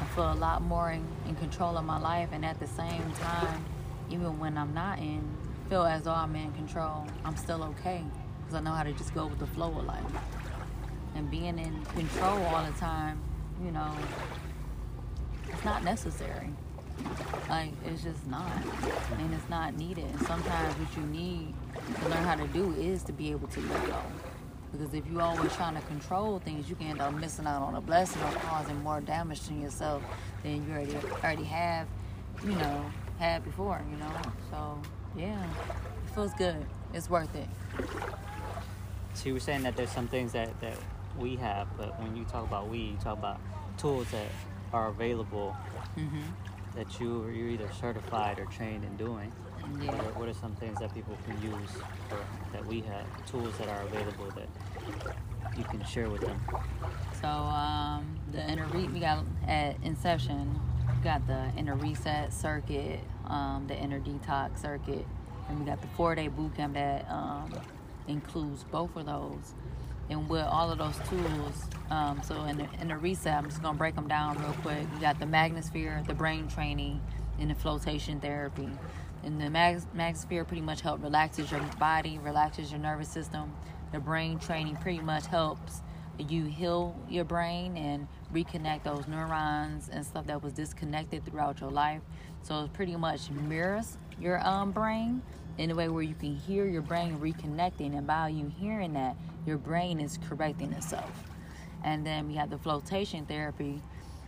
I 0.00 0.04
feel 0.14 0.32
a 0.32 0.34
lot 0.34 0.62
more 0.62 0.90
in, 0.90 1.06
in 1.28 1.36
control 1.36 1.78
of 1.78 1.84
my 1.84 1.98
life. 1.98 2.30
And 2.32 2.44
at 2.44 2.58
the 2.58 2.66
same 2.66 3.12
time 3.20 3.64
even 4.10 4.38
when 4.38 4.56
i'm 4.56 4.72
not 4.72 4.98
in 4.98 5.22
feel 5.68 5.82
as 5.82 6.04
though 6.04 6.12
i'm 6.12 6.34
in 6.36 6.52
control 6.52 7.04
i'm 7.24 7.36
still 7.36 7.62
okay. 7.62 8.04
Because 8.38 8.54
i 8.54 8.60
know 8.60 8.72
how 8.72 8.82
to 8.82 8.92
just 8.92 9.14
go 9.14 9.26
with 9.26 9.38
the 9.38 9.46
flow 9.46 9.68
of 9.68 9.84
life. 9.84 10.04
And 11.14 11.30
being 11.30 11.58
in 11.58 11.84
control 11.86 12.42
all 12.44 12.64
the 12.64 12.78
time 12.78 13.20
you 13.64 13.70
know 13.70 13.92
it's 15.48 15.64
not 15.64 15.84
necessary. 15.84 16.50
Like 17.48 17.70
it's 17.84 18.02
just 18.02 18.26
not. 18.26 18.50
And 19.18 19.32
it's 19.32 19.48
not 19.48 19.76
needed. 19.76 20.08
Sometimes 20.26 20.74
what 20.74 20.96
you 20.96 21.02
need 21.10 21.54
to 22.00 22.08
learn 22.08 22.24
how 22.24 22.34
to 22.34 22.46
do 22.48 22.72
is 22.72 23.02
to 23.04 23.12
be 23.12 23.30
able 23.30 23.48
to 23.48 23.60
let 23.60 23.86
go 23.86 24.02
because 24.76 24.94
if 24.94 25.06
you're 25.10 25.22
always 25.22 25.54
trying 25.54 25.74
to 25.74 25.80
control 25.82 26.38
things, 26.38 26.68
you 26.68 26.76
can 26.76 26.88
end 26.88 27.00
up 27.00 27.14
missing 27.14 27.46
out 27.46 27.62
on 27.62 27.74
a 27.74 27.80
blessing 27.80 28.22
or 28.22 28.32
causing 28.40 28.82
more 28.82 29.00
damage 29.00 29.46
to 29.46 29.54
yourself 29.54 30.02
than 30.42 30.66
you 30.66 30.72
already 30.72 30.96
already 31.22 31.44
have, 31.44 31.86
you 32.44 32.54
know, 32.54 32.84
had 33.18 33.44
before, 33.44 33.80
you 33.90 33.96
know. 33.96 34.12
So 34.50 34.78
yeah, 35.16 35.42
it 35.42 36.14
feels 36.14 36.32
good. 36.34 36.64
It's 36.92 37.08
worth 37.08 37.34
it. 37.34 37.48
So 39.14 39.28
you 39.28 39.34
were 39.34 39.40
saying 39.40 39.62
that 39.62 39.76
there's 39.76 39.90
some 39.90 40.08
things 40.08 40.32
that, 40.32 40.60
that 40.60 40.76
we 41.18 41.36
have, 41.36 41.68
but 41.78 41.98
when 42.00 42.14
you 42.16 42.24
talk 42.24 42.46
about 42.46 42.68
we, 42.68 42.78
you 42.78 42.96
talk 43.02 43.18
about 43.18 43.40
tools 43.78 44.10
that 44.10 44.26
are 44.72 44.88
available 44.88 45.56
mm-hmm. 45.96 46.20
that 46.74 47.00
you 47.00 47.26
you're 47.28 47.48
either 47.48 47.68
certified 47.80 48.38
or 48.38 48.44
trained 48.46 48.84
in 48.84 48.96
doing. 48.96 49.32
Yeah. 49.80 49.92
What, 49.92 50.00
are, 50.00 50.18
what, 50.20 50.28
are, 50.28 50.34
some 50.34 50.54
things 50.56 50.78
that 50.80 50.94
people 50.94 51.16
can 51.26 51.40
use 51.42 51.70
or 52.10 52.18
that 52.52 52.64
we 52.66 52.80
have, 52.82 53.04
tools 53.26 53.56
that 53.58 53.68
are 53.68 53.82
available 53.82 54.30
that 54.36 54.48
you 55.56 55.64
can 55.64 55.84
share 55.84 56.08
with 56.08 56.20
them? 56.22 56.40
So 57.20 57.28
um, 57.28 58.18
the 58.32 58.48
inner 58.50 58.66
re- 58.66 58.86
we 58.88 59.00
got 59.00 59.24
at 59.46 59.76
inception, 59.82 60.60
we 60.96 61.04
got 61.04 61.26
the 61.26 61.50
inner 61.56 61.74
reset 61.74 62.32
circuit, 62.32 63.00
um, 63.26 63.66
the 63.66 63.76
inner 63.76 64.00
detox 64.00 64.60
circuit, 64.60 65.06
and 65.48 65.60
we 65.60 65.66
got 65.66 65.80
the 65.80 65.88
four 65.88 66.14
day 66.14 66.28
boot 66.28 66.54
camp 66.54 66.74
that 66.74 67.10
um, 67.10 67.52
includes 68.08 68.64
both 68.64 68.94
of 68.96 69.06
those. 69.06 69.54
And 70.08 70.28
with 70.28 70.44
all 70.44 70.70
of 70.70 70.78
those 70.78 70.96
tools, 71.08 71.64
um, 71.90 72.20
so 72.22 72.44
in 72.44 72.58
the, 72.58 72.68
in 72.80 72.88
the 72.88 72.96
reset, 72.96 73.36
I'm 73.36 73.46
just 73.46 73.60
gonna 73.60 73.76
break 73.76 73.96
them 73.96 74.06
down 74.06 74.38
real 74.38 74.54
quick. 74.62 74.86
We 74.94 75.00
got 75.00 75.18
the 75.18 75.26
magnosphere, 75.26 76.06
the 76.06 76.14
brain 76.14 76.46
training, 76.46 77.00
and 77.40 77.50
the 77.50 77.54
flotation 77.54 78.20
therapy. 78.20 78.70
And 79.26 79.40
the 79.40 79.50
mag- 79.50 79.82
Magnosphere 79.94 80.46
pretty 80.46 80.62
much 80.62 80.82
helps 80.82 81.02
relaxes 81.02 81.50
your 81.50 81.60
body, 81.80 82.18
relaxes 82.18 82.70
your 82.70 82.78
nervous 82.78 83.08
system. 83.08 83.52
The 83.90 83.98
brain 83.98 84.38
training 84.38 84.76
pretty 84.76 85.00
much 85.00 85.26
helps 85.26 85.82
you 86.16 86.44
heal 86.44 86.94
your 87.10 87.24
brain 87.24 87.76
and 87.76 88.06
reconnect 88.32 88.84
those 88.84 89.08
neurons 89.08 89.90
and 89.92 90.06
stuff 90.06 90.28
that 90.28 90.44
was 90.44 90.52
disconnected 90.52 91.24
throughout 91.24 91.60
your 91.60 91.72
life. 91.72 92.02
So 92.42 92.64
it 92.64 92.72
pretty 92.72 92.94
much 92.94 93.28
mirrors 93.32 93.98
your 94.20 94.46
um, 94.46 94.70
brain 94.70 95.22
in 95.58 95.72
a 95.72 95.74
way 95.74 95.88
where 95.88 96.04
you 96.04 96.14
can 96.14 96.36
hear 96.36 96.64
your 96.66 96.82
brain 96.82 97.18
reconnecting, 97.18 97.98
and 97.98 98.06
by 98.06 98.28
you 98.28 98.52
hearing 98.60 98.92
that, 98.92 99.16
your 99.44 99.58
brain 99.58 99.98
is 99.98 100.20
correcting 100.28 100.72
itself. 100.72 101.24
And 101.82 102.06
then 102.06 102.28
we 102.28 102.34
have 102.34 102.48
the 102.48 102.58
flotation 102.58 103.26
therapy, 103.26 103.82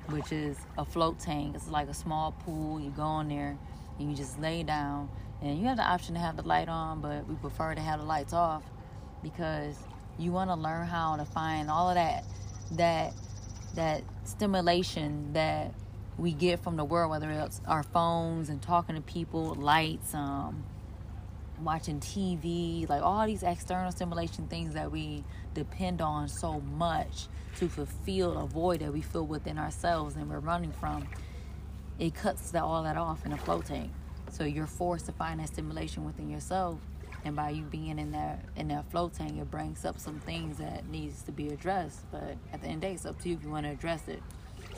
which 0.09 0.33
is 0.33 0.57
a 0.77 0.85
float 0.85 1.21
tank. 1.21 1.55
It's 1.55 1.69
like 1.69 1.89
a 1.89 1.95
small 1.95 2.33
pool. 2.33 2.81
You 2.81 2.91
go 2.91 3.21
in 3.21 3.29
there 3.29 3.57
and 3.99 4.11
you 4.11 4.17
just 4.17 4.39
lay 4.41 4.63
down 4.63 5.09
and 5.43 5.59
you 5.59 5.67
have 5.67 5.77
the 5.77 5.83
option 5.83 6.15
to 6.15 6.21
have 6.21 6.37
the 6.37 6.43
light 6.43 6.69
on 6.69 7.01
but 7.01 7.27
we 7.29 7.35
prefer 7.37 7.75
to 7.75 7.81
have 7.81 8.01
the 8.01 8.07
lights 8.07 8.33
off 8.33 8.63
because 9.23 9.77
you 10.19 10.33
want 10.33 10.51
to 10.51 10.57
learn 10.57 10.87
how 10.87 11.17
to 11.17 11.25
find 11.25 11.71
all 11.71 11.89
of 11.89 11.95
that 11.95 12.25
that 12.73 13.13
that 13.75 14.03
stimulation 14.25 15.33
that 15.33 15.73
we 16.17 16.33
get 16.33 16.63
from 16.63 16.77
the 16.77 16.85
world 16.85 17.11
whether 17.11 17.31
it's 17.31 17.61
our 17.67 17.83
phones 17.83 18.49
and 18.49 18.61
talking 18.61 18.95
to 18.95 19.01
people 19.03 19.55
lights 19.55 20.15
um 20.15 20.65
watching 21.63 22.01
TV, 22.01 22.89
like 22.89 23.03
all 23.03 23.27
these 23.27 23.43
external 23.43 23.91
stimulation 23.93 24.47
things 24.47 24.75
that 24.75 24.91
we 24.91 25.25
depend 25.55 26.01
on 26.01 26.29
so 26.29 26.61
much 26.61 27.29
to 27.57 27.69
fulfill 27.69 28.39
a 28.39 28.47
void 28.47 28.81
that 28.81 28.93
we 28.93 29.01
feel 29.01 29.27
within 29.27 29.59
ourselves 29.59 30.17
and 30.17 30.29
we're 30.31 30.39
running 30.39 30.73
from, 30.73 31.07
it 31.99 32.15
cuts 32.15 32.51
that, 32.53 32.63
all 32.63 32.83
that 32.85 32.97
off 32.97 33.27
in 33.27 33.33
a 33.33 33.37
float 33.37 33.67
tank. 33.67 33.91
So 34.31 34.45
you're 34.45 34.67
forced 34.67 35.07
to 35.07 35.13
find 35.13 35.41
that 35.41 35.49
stimulation 35.49 36.05
within 36.05 36.31
yourself. 36.31 36.79
And 37.25 37.35
by 37.35 37.51
you 37.51 37.65
being 37.65 37.99
in 37.99 38.13
that 38.13 38.45
in 38.57 38.69
that 38.69 38.89
float 38.91 39.15
tank, 39.15 39.39
it 39.39 39.51
brings 39.51 39.85
up 39.85 39.99
some 39.99 40.21
things 40.21 40.59
that 40.59 40.89
needs 40.89 41.23
to 41.23 41.33
be 41.33 41.49
addressed. 41.49 42.01
But 42.13 42.37
at 42.53 42.61
the 42.61 42.69
end 42.69 42.77
of 42.77 42.81
the 42.83 42.87
day, 42.87 42.93
it's 42.95 43.07
up 43.07 43.21
to 43.23 43.29
you 43.29 43.35
if 43.35 43.43
you 43.43 43.51
want 43.51 43.67
to 43.67 43.73
address 43.73 44.07
it. 44.07 44.23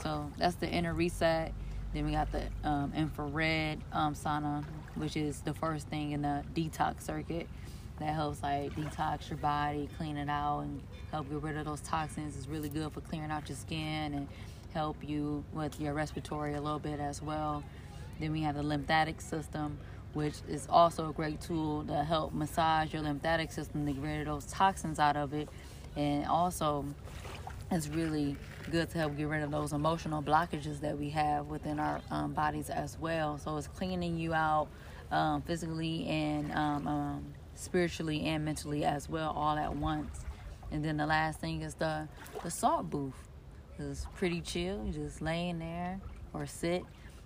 So 0.02 0.30
that's 0.38 0.54
the 0.56 0.68
inner 0.68 0.94
reset. 0.94 1.52
Then 1.92 2.06
we 2.06 2.12
got 2.12 2.32
the 2.32 2.46
um, 2.64 2.92
infrared 2.96 3.80
um, 3.92 4.14
sauna, 4.14 4.64
which 4.94 5.16
is 5.16 5.40
the 5.40 5.52
first 5.52 5.88
thing 5.88 6.12
in 6.12 6.22
the 6.22 6.42
detox 6.54 7.02
circuit 7.02 7.48
that 7.98 8.14
helps 8.14 8.42
like 8.42 8.74
detox 8.74 9.28
your 9.28 9.38
body, 9.38 9.88
clean 9.98 10.16
it 10.16 10.28
out, 10.28 10.60
and 10.60 10.80
help 11.10 11.28
get 11.28 11.42
rid 11.42 11.56
of 11.56 11.66
those 11.66 11.80
toxins. 11.80 12.36
It's 12.36 12.46
really 12.46 12.68
good 12.68 12.90
for 12.92 13.00
clearing 13.02 13.30
out 13.30 13.48
your 13.48 13.56
skin 13.56 14.14
and 14.14 14.28
help 14.72 14.96
you 15.02 15.44
with 15.52 15.80
your 15.80 15.94
respiratory 15.94 16.54
a 16.54 16.60
little 16.60 16.78
bit 16.78 17.00
as 17.00 17.22
well. 17.22 17.62
Then 18.18 18.32
we 18.32 18.42
have 18.42 18.54
the 18.54 18.62
lymphatic 18.62 19.20
system, 19.20 19.78
which 20.12 20.34
is 20.48 20.66
also 20.68 21.10
a 21.10 21.12
great 21.12 21.40
tool 21.40 21.84
to 21.84 22.04
help 22.04 22.32
massage 22.34 22.92
your 22.92 23.02
lymphatic 23.02 23.52
system 23.52 23.86
to 23.86 23.92
get 23.92 24.02
rid 24.02 24.20
of 24.20 24.26
those 24.26 24.46
toxins 24.46 24.98
out 24.98 25.16
of 25.16 25.32
it, 25.32 25.48
and 25.96 26.26
also 26.26 26.84
it's 27.70 27.88
really 27.88 28.36
good 28.70 28.90
to 28.90 28.98
help 28.98 29.16
get 29.16 29.28
rid 29.28 29.42
of 29.42 29.50
those 29.50 29.72
emotional 29.72 30.22
blockages 30.22 30.80
that 30.80 30.98
we 30.98 31.10
have 31.10 31.46
within 31.46 31.78
our 31.78 32.00
um, 32.10 32.32
bodies 32.32 32.68
as 32.68 32.98
well. 32.98 33.38
So 33.38 33.56
it's 33.56 33.68
cleaning 33.68 34.18
you 34.18 34.34
out 34.34 34.68
um, 35.10 35.42
physically 35.42 36.06
and 36.06 36.52
um, 36.52 36.86
um 36.86 37.24
spiritually 37.54 38.24
and 38.24 38.44
mentally 38.44 38.84
as 38.84 39.08
well, 39.08 39.32
all 39.36 39.56
at 39.58 39.74
once. 39.74 40.24
And 40.72 40.84
then 40.84 40.96
the 40.96 41.06
last 41.06 41.40
thing 41.40 41.62
is 41.62 41.74
the 41.74 42.08
the 42.42 42.50
salt 42.50 42.90
booth. 42.90 43.29
It's 43.80 44.06
pretty 44.14 44.40
chill. 44.40 44.84
You 44.84 44.92
just 44.92 45.22
lay 45.22 45.48
in 45.48 45.58
there 45.58 46.00
or 46.32 46.46
sit 46.46 46.84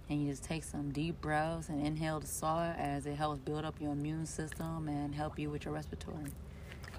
and 0.08 0.22
you 0.22 0.30
just 0.30 0.44
take 0.44 0.62
some 0.64 0.90
deep 0.90 1.20
breaths 1.20 1.68
and 1.68 1.84
inhale 1.86 2.20
the 2.20 2.26
salt 2.26 2.74
as 2.78 3.06
it 3.06 3.16
helps 3.16 3.40
build 3.40 3.64
up 3.64 3.80
your 3.80 3.92
immune 3.92 4.26
system 4.26 4.88
and 4.88 5.14
help 5.14 5.38
you 5.38 5.50
with 5.50 5.64
your 5.64 5.74
respiratory. 5.74 6.26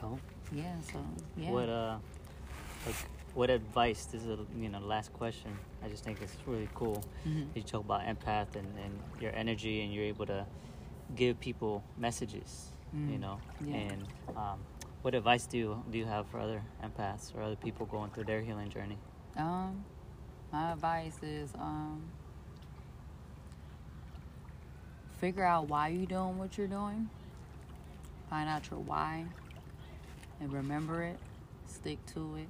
Cool. 0.01 0.19
Yeah. 0.51 0.75
So 0.91 0.99
yeah. 1.37 1.51
What 1.51 1.69
uh, 1.69 1.97
like 2.85 2.95
what 3.33 3.49
advice? 3.49 4.05
This 4.05 4.23
is 4.23 4.27
a, 4.29 4.37
you 4.57 4.69
know 4.69 4.79
the 4.79 4.85
last 4.85 5.13
question. 5.13 5.57
I 5.83 5.87
just 5.89 6.03
think 6.03 6.21
it's 6.21 6.35
really 6.45 6.69
cool. 6.73 7.03
Mm-hmm. 7.27 7.43
You 7.53 7.61
talk 7.63 7.83
about 7.85 8.01
empath 8.01 8.55
and, 8.55 8.67
and 8.83 8.99
your 9.21 9.31
energy, 9.35 9.81
and 9.81 9.93
you're 9.93 10.05
able 10.05 10.25
to 10.27 10.45
give 11.15 11.39
people 11.39 11.83
messages. 11.97 12.67
Mm. 12.95 13.11
You 13.11 13.17
know, 13.17 13.39
Yeah. 13.65 13.75
and 13.75 14.05
um, 14.37 14.59
what 15.01 15.15
advice 15.15 15.45
do 15.47 15.57
you 15.57 15.83
do 15.91 15.97
you 15.97 16.05
have 16.05 16.27
for 16.27 16.39
other 16.39 16.61
empaths 16.83 17.35
or 17.35 17.41
other 17.41 17.55
people 17.55 17.85
going 17.85 18.09
through 18.11 18.25
their 18.25 18.41
healing 18.41 18.69
journey? 18.69 18.97
Um, 19.37 19.83
my 20.51 20.71
advice 20.71 21.17
is 21.21 21.53
um, 21.55 22.01
figure 25.19 25.43
out 25.43 25.67
why 25.67 25.89
you're 25.89 26.05
doing 26.05 26.37
what 26.37 26.57
you're 26.57 26.67
doing. 26.67 27.09
Find 28.29 28.49
out 28.49 28.69
your 28.69 28.79
why 28.79 29.25
and 30.39 30.53
remember 30.53 31.03
it. 31.03 31.17
Stick 31.67 32.03
to 32.13 32.35
it. 32.37 32.47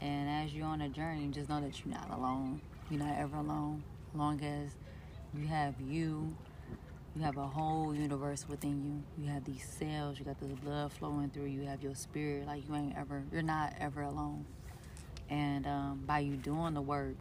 And 0.00 0.28
as 0.28 0.54
you're 0.54 0.66
on 0.66 0.80
a 0.82 0.88
journey, 0.88 1.28
just 1.28 1.48
know 1.48 1.60
that 1.60 1.84
you're 1.84 1.94
not 1.94 2.10
alone. 2.10 2.60
You're 2.90 3.02
not 3.02 3.16
ever 3.18 3.36
alone. 3.36 3.82
Long 4.14 4.40
as 4.42 4.70
you 5.36 5.46
have 5.46 5.74
you, 5.80 6.34
you 7.16 7.22
have 7.22 7.36
a 7.36 7.46
whole 7.46 7.94
universe 7.94 8.46
within 8.48 9.02
you. 9.18 9.24
You 9.24 9.30
have 9.32 9.44
these 9.44 9.64
cells. 9.64 10.18
You 10.18 10.24
got 10.24 10.38
this 10.40 10.52
blood 10.62 10.92
flowing 10.92 11.30
through. 11.30 11.46
You 11.46 11.62
have 11.62 11.82
your 11.82 11.94
spirit. 11.94 12.46
Like 12.46 12.68
you 12.68 12.74
ain't 12.74 12.96
ever. 12.96 13.22
You're 13.32 13.42
not 13.42 13.72
ever 13.80 14.02
alone. 14.02 14.44
And 15.30 15.66
um, 15.66 16.02
by 16.06 16.20
you 16.20 16.36
doing 16.36 16.74
the 16.74 16.82
work, 16.82 17.14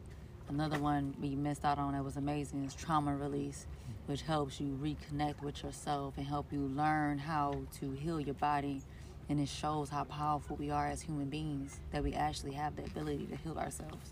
another 0.49 0.79
one 0.79 1.15
we 1.21 1.35
missed 1.35 1.63
out 1.63 1.79
on 1.79 1.93
that 1.93 2.03
was 2.03 2.17
amazing 2.17 2.65
is 2.65 2.73
trauma 2.73 3.15
release, 3.15 3.65
which 4.05 4.21
helps 4.21 4.59
you 4.59 4.77
reconnect 4.81 5.41
with 5.41 5.63
yourself 5.63 6.15
and 6.17 6.25
help 6.25 6.51
you 6.51 6.59
learn 6.59 7.17
how 7.17 7.61
to 7.79 7.91
heal 7.91 8.19
your 8.19 8.35
body. 8.35 8.81
And 9.29 9.39
it 9.39 9.47
shows 9.47 9.89
how 9.89 10.03
powerful 10.03 10.57
we 10.57 10.69
are 10.69 10.87
as 10.87 11.01
human 11.01 11.29
beings, 11.29 11.79
that 11.91 12.03
we 12.03 12.13
actually 12.13 12.51
have 12.53 12.75
the 12.75 12.83
ability 12.83 13.25
to 13.27 13.37
heal 13.37 13.57
ourselves. 13.57 14.11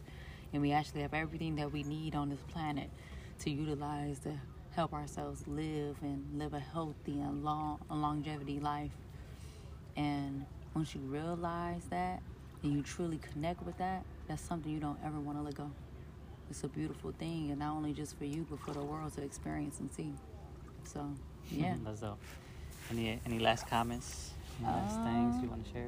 And 0.53 0.61
we 0.61 0.71
actually 0.71 1.01
have 1.01 1.13
everything 1.13 1.55
that 1.57 1.71
we 1.71 1.83
need 1.83 2.15
on 2.15 2.29
this 2.29 2.39
planet 2.47 2.89
to 3.39 3.49
utilize 3.49 4.19
to 4.19 4.31
help 4.71 4.93
ourselves 4.93 5.45
live 5.47 5.97
and 6.01 6.25
live 6.37 6.53
a 6.53 6.59
healthy 6.59 7.19
and 7.19 7.43
long 7.43 7.79
a 7.89 7.95
longevity 7.95 8.59
life. 8.59 8.91
And 9.97 10.45
once 10.73 10.95
you 10.95 11.01
realize 11.01 11.83
that 11.89 12.21
and 12.63 12.73
you 12.73 12.81
truly 12.81 13.19
connect 13.33 13.63
with 13.65 13.77
that, 13.77 14.03
that's 14.27 14.41
something 14.41 14.71
you 14.71 14.79
don't 14.79 14.99
ever 15.05 15.19
want 15.19 15.37
to 15.37 15.43
let 15.43 15.55
go. 15.55 15.69
It's 16.49 16.63
a 16.63 16.67
beautiful 16.67 17.11
thing, 17.17 17.49
and 17.49 17.59
not 17.59 17.73
only 17.75 17.93
just 17.93 18.17
for 18.17 18.25
you, 18.25 18.45
but 18.49 18.59
for 18.59 18.71
the 18.73 18.81
world 18.83 19.13
to 19.15 19.23
experience 19.23 19.79
and 19.79 19.91
see. 19.91 20.11
So, 20.83 21.05
yeah. 21.49 21.75
That's 21.85 22.01
dope. 22.01 22.19
Any 22.89 23.19
any 23.25 23.39
last 23.39 23.67
comments? 23.67 24.31
Any 24.59 24.67
last 24.67 24.95
things 25.03 25.41
you 25.43 25.49
want 25.49 25.65
to 25.65 25.71
share? 25.71 25.87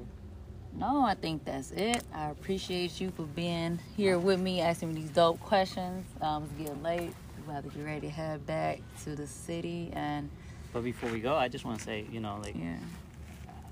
No, 0.76 1.04
I 1.04 1.14
think 1.16 1.46
that's 1.46 1.72
it. 1.72 2.02
I 2.14 2.30
appreciate 2.32 3.00
you 3.00 3.12
for 3.12 3.24
being 3.24 3.78
here 3.96 4.18
with 4.18 4.40
me, 4.40 4.62
asking 4.62 4.94
me 4.94 5.02
these 5.02 5.10
dope 5.12 5.40
questions. 5.42 6.06
Um, 6.22 6.44
it's 6.46 6.54
getting 6.54 6.82
late. 6.82 7.14
We 7.48 7.54
have 7.54 7.64
to 7.66 7.70
get 7.78 7.86
ready 7.86 8.02
to 8.02 8.10
head 8.10 8.46
back 8.48 8.80
to 9.04 9.16
the 9.16 9.28
city, 9.28 9.90
and 9.94 10.30
But 10.72 10.84
before 10.84 11.10
we 11.12 11.20
go, 11.20 11.36
I 11.36 11.48
just 11.50 11.66
want 11.66 11.78
to 11.80 11.84
say, 11.84 12.06
you 12.12 12.20
know, 12.22 12.40
like 12.42 12.56
yeah, 12.56 12.78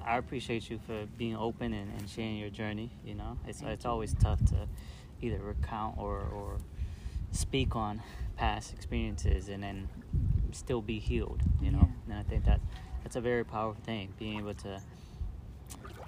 I 0.05 0.17
appreciate 0.17 0.69
you 0.69 0.79
for 0.85 1.05
being 1.17 1.35
open 1.35 1.73
and, 1.73 1.91
and 1.97 2.09
sharing 2.09 2.37
your 2.37 2.49
journey. 2.49 2.91
You 3.05 3.15
know, 3.15 3.37
it's 3.47 3.59
Thank 3.61 3.73
it's 3.73 3.85
you. 3.85 3.91
always 3.91 4.13
tough 4.13 4.43
to 4.45 4.67
either 5.21 5.37
recount 5.39 5.97
or 5.97 6.19
or 6.19 6.57
speak 7.31 7.75
on 7.75 8.01
past 8.35 8.73
experiences 8.73 9.47
and 9.49 9.63
then 9.63 9.89
still 10.51 10.81
be 10.81 10.99
healed. 10.99 11.41
You 11.61 11.71
know, 11.71 11.89
and 12.09 12.17
I 12.17 12.23
think 12.23 12.45
that 12.45 12.59
that's 13.03 13.15
a 13.15 13.21
very 13.21 13.43
powerful 13.45 13.81
thing, 13.83 14.13
being 14.17 14.39
able 14.39 14.53
to 14.55 14.81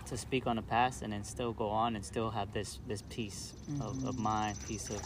to 0.06 0.18
speak 0.18 0.46
on 0.48 0.58
the 0.58 0.62
past 0.62 1.02
and 1.02 1.14
then 1.14 1.24
still 1.24 1.54
go 1.54 1.70
on 1.70 1.96
and 1.96 2.04
still 2.06 2.32
have 2.32 2.52
this 2.54 2.80
this 2.88 3.02
peace 3.10 3.54
of, 3.80 4.04
of 4.06 4.16
Mhm. 4.16 4.20
mind, 4.20 4.58
peace 4.68 4.90
of 4.90 5.02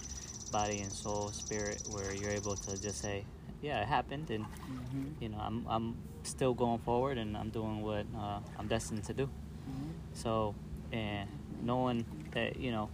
body 0.52 0.80
and 0.80 0.92
soul, 0.94 1.32
spirit, 1.32 1.82
where 1.90 2.14
you're 2.14 2.32
able 2.32 2.56
to 2.56 2.78
just 2.78 3.00
say, 3.02 3.26
yeah, 3.62 3.82
it 3.82 3.88
happened, 3.88 4.30
and 4.32 4.46
hmm 4.46 5.08
you 5.20 5.30
know, 5.30 5.38
I'm 5.40 5.66
I'm 5.68 5.96
still 6.28 6.54
going 6.54 6.80
forward 6.80 7.18
and 7.18 7.36
I'm 7.38 7.50
doing 7.50 7.82
what 7.82 8.06
uh, 8.18 8.40
I'm 8.60 8.68
destined 8.68 9.04
to 9.06 9.14
do. 9.14 9.26
hmm 9.26 9.92
So, 10.14 10.56
and 10.92 11.30
knowing 11.64 12.06
that 12.32 12.58
you 12.60 12.72
know, 12.72 12.90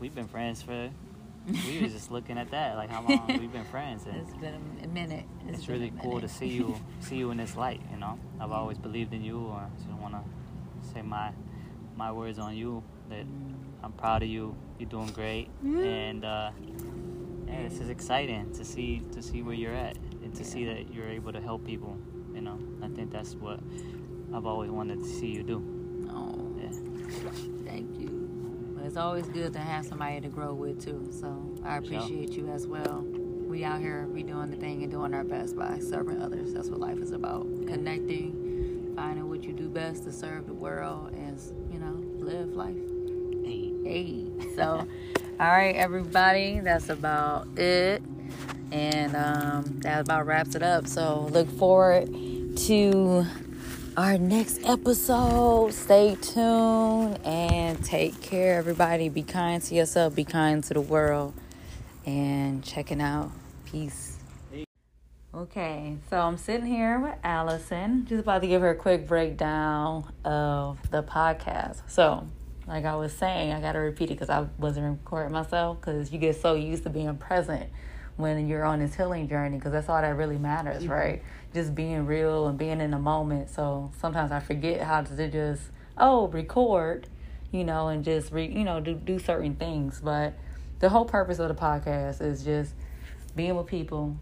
we've 0.00 0.14
been 0.14 0.28
friends 0.28 0.62
for, 0.62 0.90
we 1.46 1.80
were 1.80 1.88
just 1.88 2.10
looking 2.10 2.38
at 2.38 2.50
that, 2.50 2.76
like 2.76 2.90
how 2.90 3.02
long 3.02 3.38
we've 3.38 3.52
been 3.52 3.64
friends, 3.66 4.06
and 4.06 4.16
it's 4.16 4.34
been 4.40 4.54
a 4.82 4.88
minute. 4.88 5.24
it's 5.48 5.68
really 5.68 5.92
cool 6.02 6.20
to 6.20 6.28
see 6.28 6.46
you 6.46 6.74
see 7.00 7.16
you 7.16 7.30
in 7.30 7.36
this 7.36 7.54
light. 7.56 7.80
You 7.92 7.98
know, 7.98 8.18
I've 8.40 8.50
always 8.52 8.78
believed 8.78 9.12
in 9.12 9.22
you, 9.22 9.38
or 9.46 9.58
I 9.58 9.68
don't 9.88 10.00
want 10.00 10.14
to 10.14 10.88
say 10.92 11.02
my 11.02 11.32
my 11.96 12.10
words 12.12 12.38
on 12.38 12.56
you 12.56 12.82
that 13.10 13.26
Mm. 13.26 13.54
I'm 13.84 13.92
proud 13.92 14.22
of 14.22 14.28
you. 14.30 14.56
You're 14.78 14.88
doing 14.88 15.12
great, 15.12 15.48
and 15.62 16.24
uh, 16.24 16.50
yeah, 17.46 17.68
this 17.68 17.78
is 17.80 17.90
exciting 17.90 18.50
to 18.54 18.64
see 18.64 19.02
to 19.12 19.22
see 19.22 19.42
where 19.42 19.54
you're 19.54 19.74
at 19.74 19.96
and 20.22 20.34
to 20.36 20.44
see 20.44 20.64
that 20.64 20.92
you're 20.92 21.10
able 21.10 21.32
to 21.32 21.40
help 21.40 21.64
people. 21.66 21.96
You 22.34 22.40
know, 22.42 22.58
I 22.82 22.88
think 22.88 23.10
that's 23.12 23.34
what 23.34 23.60
I've 24.32 24.46
always 24.46 24.70
wanted 24.70 25.00
to 25.00 25.06
see 25.06 25.28
you 25.28 25.42
do. 25.42 25.62
Oh, 26.10 26.52
Yeah. 26.60 26.70
thank 27.64 27.98
you. 27.98 28.20
It's 28.84 28.96
always 28.98 29.26
good 29.28 29.52
to 29.54 29.58
have 29.60 29.86
somebody 29.86 30.20
to 30.20 30.28
grow 30.28 30.52
with 30.52 30.84
too. 30.84 31.08
So 31.10 31.28
I 31.64 31.80
For 31.80 31.86
sure. 31.86 31.96
appreciate 31.98 32.30
you 32.32 32.48
as 32.50 32.66
well. 32.66 33.02
We 33.46 33.64
out 33.64 33.80
here, 33.80 34.06
we 34.12 34.22
doing 34.22 34.50
the 34.50 34.56
thing 34.56 34.82
and 34.82 34.90
doing 34.90 35.14
our 35.14 35.24
best 35.24 35.56
by 35.56 35.78
serving 35.78 36.20
others. 36.20 36.52
That's 36.52 36.68
what 36.68 36.80
life 36.80 36.98
is 36.98 37.12
about. 37.12 37.46
Connecting, 37.66 38.92
finding 38.94 39.28
what 39.28 39.44
you 39.44 39.52
do 39.54 39.68
best 39.68 40.04
to 40.04 40.12
serve 40.12 40.46
the 40.46 40.52
world, 40.54 41.12
and 41.14 41.40
you 41.72 41.78
know, 41.78 41.94
live 42.24 42.54
life. 42.54 42.76
Hey. 43.44 43.72
Hey, 43.84 44.26
so, 44.54 44.86
all 45.40 45.46
right, 45.48 45.76
everybody, 45.76 46.60
that's 46.60 46.88
about 46.90 47.46
it. 47.58 48.02
And 48.72 49.14
um, 49.14 49.80
that 49.80 50.00
about 50.00 50.26
wraps 50.26 50.54
it 50.54 50.62
up. 50.62 50.86
So, 50.86 51.28
look 51.30 51.48
forward 51.58 52.08
to 52.56 53.26
our 53.96 54.18
next 54.18 54.60
episode. 54.64 55.72
Stay 55.72 56.16
tuned 56.20 57.18
and 57.24 57.84
take 57.84 58.20
care, 58.20 58.58
everybody. 58.58 59.08
Be 59.08 59.22
kind 59.22 59.62
to 59.62 59.74
yourself, 59.74 60.14
be 60.14 60.24
kind 60.24 60.62
to 60.64 60.74
the 60.74 60.80
world, 60.80 61.34
and 62.04 62.64
checking 62.64 63.00
out. 63.00 63.30
Peace. 63.64 64.18
Okay, 65.34 65.96
so 66.08 66.20
I'm 66.20 66.36
sitting 66.36 66.66
here 66.66 67.00
with 67.00 67.14
Allison, 67.24 68.06
just 68.06 68.20
about 68.20 68.42
to 68.42 68.46
give 68.46 68.62
her 68.62 68.70
a 68.70 68.76
quick 68.76 69.08
breakdown 69.08 70.12
of 70.24 70.78
the 70.92 71.02
podcast. 71.02 71.82
So, 71.88 72.28
like 72.68 72.84
I 72.84 72.94
was 72.94 73.12
saying, 73.12 73.52
I 73.52 73.60
got 73.60 73.72
to 73.72 73.80
repeat 73.80 74.10
it 74.10 74.14
because 74.14 74.30
I 74.30 74.46
wasn't 74.58 74.86
recording 74.86 75.32
myself 75.32 75.80
because 75.80 76.12
you 76.12 76.18
get 76.18 76.40
so 76.40 76.54
used 76.54 76.84
to 76.84 76.90
being 76.90 77.16
present 77.16 77.68
when 78.16 78.48
you're 78.48 78.64
on 78.64 78.78
this 78.78 78.94
healing 78.94 79.28
journey 79.28 79.56
because 79.56 79.72
that's 79.72 79.88
all 79.88 80.00
that 80.00 80.16
really 80.16 80.38
matters, 80.38 80.82
mm-hmm. 80.82 80.92
right? 80.92 81.22
Just 81.52 81.74
being 81.74 82.06
real 82.06 82.46
and 82.46 82.58
being 82.58 82.80
in 82.80 82.90
the 82.90 82.98
moment. 82.98 83.50
So 83.50 83.90
sometimes 83.98 84.30
I 84.30 84.40
forget 84.40 84.82
how 84.82 85.02
to 85.02 85.28
just 85.28 85.62
oh 85.96 86.28
record, 86.28 87.08
you 87.50 87.64
know, 87.64 87.88
and 87.88 88.04
just 88.04 88.32
re, 88.32 88.46
you 88.46 88.64
know 88.64 88.80
do 88.80 88.94
do 88.94 89.18
certain 89.18 89.56
things. 89.56 90.00
But 90.02 90.34
the 90.78 90.88
whole 90.88 91.04
purpose 91.04 91.38
of 91.38 91.48
the 91.48 91.54
podcast 91.54 92.20
is 92.20 92.44
just 92.44 92.74
being 93.34 93.56
with 93.56 93.66
people, 93.66 94.16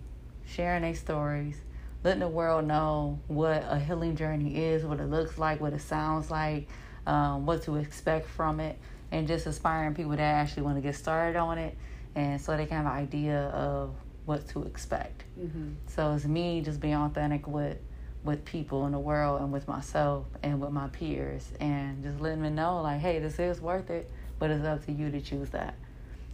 sharing 0.46 0.82
their 0.82 0.94
stories, 0.94 1.56
letting 2.04 2.20
the 2.20 2.28
world 2.28 2.66
know 2.66 3.20
what 3.28 3.64
a 3.68 3.78
healing 3.78 4.16
journey 4.16 4.56
is, 4.64 4.84
what 4.84 5.00
it 5.00 5.08
looks 5.10 5.38
like, 5.38 5.60
what 5.60 5.72
it 5.72 5.80
sounds 5.80 6.30
like, 6.30 6.68
um, 7.06 7.46
what 7.46 7.62
to 7.64 7.76
expect 7.76 8.28
from 8.28 8.60
it, 8.60 8.78
and 9.10 9.28
just 9.28 9.46
inspiring 9.46 9.94
people 9.94 10.12
that 10.12 10.20
actually 10.20 10.62
want 10.62 10.76
to 10.76 10.80
get 10.80 10.94
started 10.94 11.38
on 11.38 11.58
it, 11.58 11.76
and 12.14 12.40
so 12.40 12.56
they 12.56 12.66
can 12.66 12.78
have 12.78 12.86
an 12.86 12.92
idea 12.92 13.48
of 13.48 13.94
what 14.24 14.48
to 14.48 14.62
expect. 14.64 15.24
Mm-hmm. 15.38 15.70
So 15.86 16.12
it's 16.14 16.24
me 16.24 16.60
just 16.60 16.80
being 16.80 16.94
authentic 16.94 17.46
with 17.46 17.78
with 18.24 18.44
people 18.44 18.86
in 18.86 18.92
the 18.92 18.98
world 18.98 19.40
and 19.40 19.52
with 19.52 19.66
myself 19.66 20.26
and 20.44 20.60
with 20.60 20.70
my 20.70 20.86
peers, 20.88 21.52
and 21.58 22.02
just 22.04 22.20
letting 22.20 22.42
them 22.42 22.54
know 22.54 22.80
like, 22.80 23.00
hey, 23.00 23.18
this 23.18 23.38
is 23.38 23.60
worth 23.60 23.90
it, 23.90 24.08
but 24.38 24.50
it's 24.50 24.64
up 24.64 24.84
to 24.86 24.92
you 24.92 25.10
to 25.10 25.20
choose 25.20 25.50
that. 25.50 25.74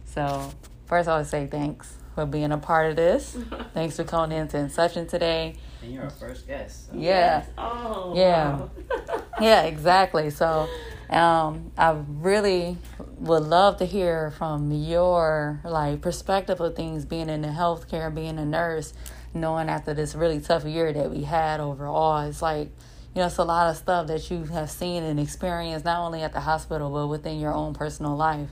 So 0.05 0.51
first, 0.85 1.09
I 1.09 1.17
would 1.17 1.27
say 1.27 1.47
thanks 1.47 1.97
for 2.15 2.25
being 2.25 2.51
a 2.51 2.57
part 2.57 2.89
of 2.89 2.95
this. 2.95 3.37
Thanks 3.73 3.95
for 3.95 4.03
coming 4.03 4.37
into 4.37 4.57
Inception 4.57 5.07
today. 5.07 5.55
And 5.81 5.93
you're 5.93 6.03
our 6.03 6.09
first 6.09 6.47
guest. 6.47 6.87
So. 6.87 6.97
Yeah. 6.97 7.45
Oh. 7.57 8.13
Yeah. 8.15 8.57
Wow. 8.57 8.71
yeah, 9.41 9.61
exactly. 9.63 10.29
So 10.29 10.67
um, 11.09 11.71
I 11.77 11.95
really 12.07 12.77
would 13.19 13.43
love 13.43 13.77
to 13.77 13.85
hear 13.85 14.31
from 14.31 14.71
your 14.71 15.59
like 15.65 16.01
perspective 16.01 16.59
of 16.61 16.75
things 16.75 17.03
being 17.05 17.29
in 17.29 17.41
the 17.41 17.49
healthcare, 17.49 18.13
being 18.13 18.39
a 18.39 18.45
nurse, 18.45 18.93
knowing 19.33 19.69
after 19.69 19.93
this 19.93 20.15
really 20.15 20.39
tough 20.39 20.65
year 20.65 20.93
that 20.93 21.11
we 21.11 21.23
had 21.23 21.59
overall. 21.59 22.27
It's 22.27 22.41
like, 22.41 22.69
you 23.13 23.21
know, 23.21 23.25
it's 23.25 23.37
a 23.37 23.43
lot 23.43 23.69
of 23.69 23.75
stuff 23.75 24.07
that 24.07 24.31
you 24.31 24.45
have 24.45 24.71
seen 24.71 25.03
and 25.03 25.19
experienced 25.19 25.83
not 25.83 25.99
only 25.99 26.21
at 26.21 26.31
the 26.31 26.39
hospital 26.39 26.89
but 26.89 27.07
within 27.07 27.39
your 27.39 27.53
own 27.53 27.73
personal 27.73 28.15
life. 28.15 28.49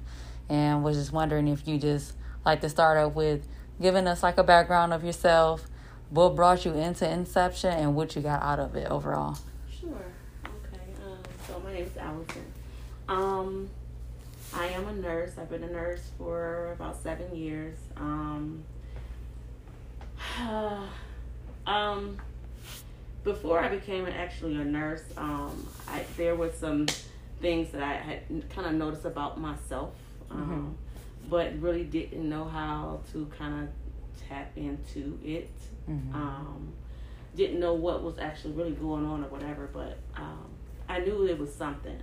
And 0.50 0.84
was 0.84 0.98
just 0.98 1.14
wondering 1.14 1.48
if 1.48 1.68
you 1.68 1.78
just 1.78 2.14
like 2.46 2.62
to 2.62 2.70
start 2.70 2.98
off 2.98 3.16
with 3.16 3.48
giving 3.82 4.08
us 4.08 4.24
like 4.24 4.38
a 4.38 4.44
background 4.44 4.94
of 4.94 5.04
yourself, 5.04 5.68
what 6.10 6.36
brought 6.36 6.66
you 6.66 6.74
into 6.74 7.10
Inception, 7.10 7.72
and 7.72 7.96
what 7.96 8.16
you 8.16 8.22
got 8.22 8.42
out 8.42 8.60
of 8.60 8.76
it 8.76 8.90
overall. 8.90 9.38
Sure. 9.80 9.92
Okay. 10.46 10.84
Um, 11.06 11.18
so 11.48 11.60
my 11.60 11.74
name 11.74 11.86
is 11.86 11.98
Allison. 11.98 12.46
Um, 13.10 13.70
I 14.54 14.68
am 14.68 14.88
a 14.88 14.94
nurse. 14.94 15.34
I've 15.38 15.50
been 15.50 15.64
a 15.64 15.72
nurse 15.72 16.10
for 16.18 16.72
about 16.74 17.02
seven 17.02 17.36
years. 17.36 17.78
Um, 17.96 18.64
um, 21.68 22.18
before 23.24 23.60
I 23.60 23.70
became 23.70 24.06
actually 24.06 24.56
a 24.56 24.66
nurse, 24.66 25.04
um, 25.18 25.68
I, 25.88 26.06
there 26.16 26.36
was 26.36 26.54
some 26.54 26.88
things 27.42 27.72
that 27.72 27.84
I 27.84 27.94
had 27.94 28.50
kind 28.50 28.68
of 28.68 28.74
noticed 28.74 29.06
about 29.06 29.40
myself. 29.40 29.94
Um, 30.32 30.42
mm-hmm 30.42 30.84
but 31.30 31.60
really 31.60 31.84
didn't 31.84 32.28
know 32.28 32.46
how 32.46 33.02
to 33.12 33.30
kind 33.38 33.64
of 33.64 34.28
tap 34.28 34.52
into 34.56 35.20
it. 35.24 35.52
Mm-hmm. 35.90 36.16
Um, 36.16 36.74
didn't 37.36 37.60
know 37.60 37.74
what 37.74 38.04
was 38.04 38.18
actually 38.18 38.54
really 38.54 38.72
going 38.72 39.06
on 39.06 39.24
or 39.24 39.28
whatever, 39.28 39.70
but 39.72 39.98
um, 40.16 40.50
I 40.90 41.00
knew 41.00 41.28
it 41.28 41.38
was 41.38 41.54
something. 41.54 42.00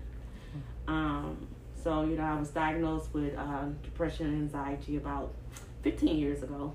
Um, 0.86 1.48
so, 1.84 2.02
you 2.02 2.16
know, 2.16 2.24
I 2.24 2.38
was 2.40 2.48
diagnosed 2.48 3.12
with 3.12 3.36
uh, 3.36 3.66
depression 3.82 4.26
and 4.26 4.42
anxiety 4.42 4.96
about 4.96 5.34
15 5.82 6.16
years 6.16 6.42
ago. 6.42 6.74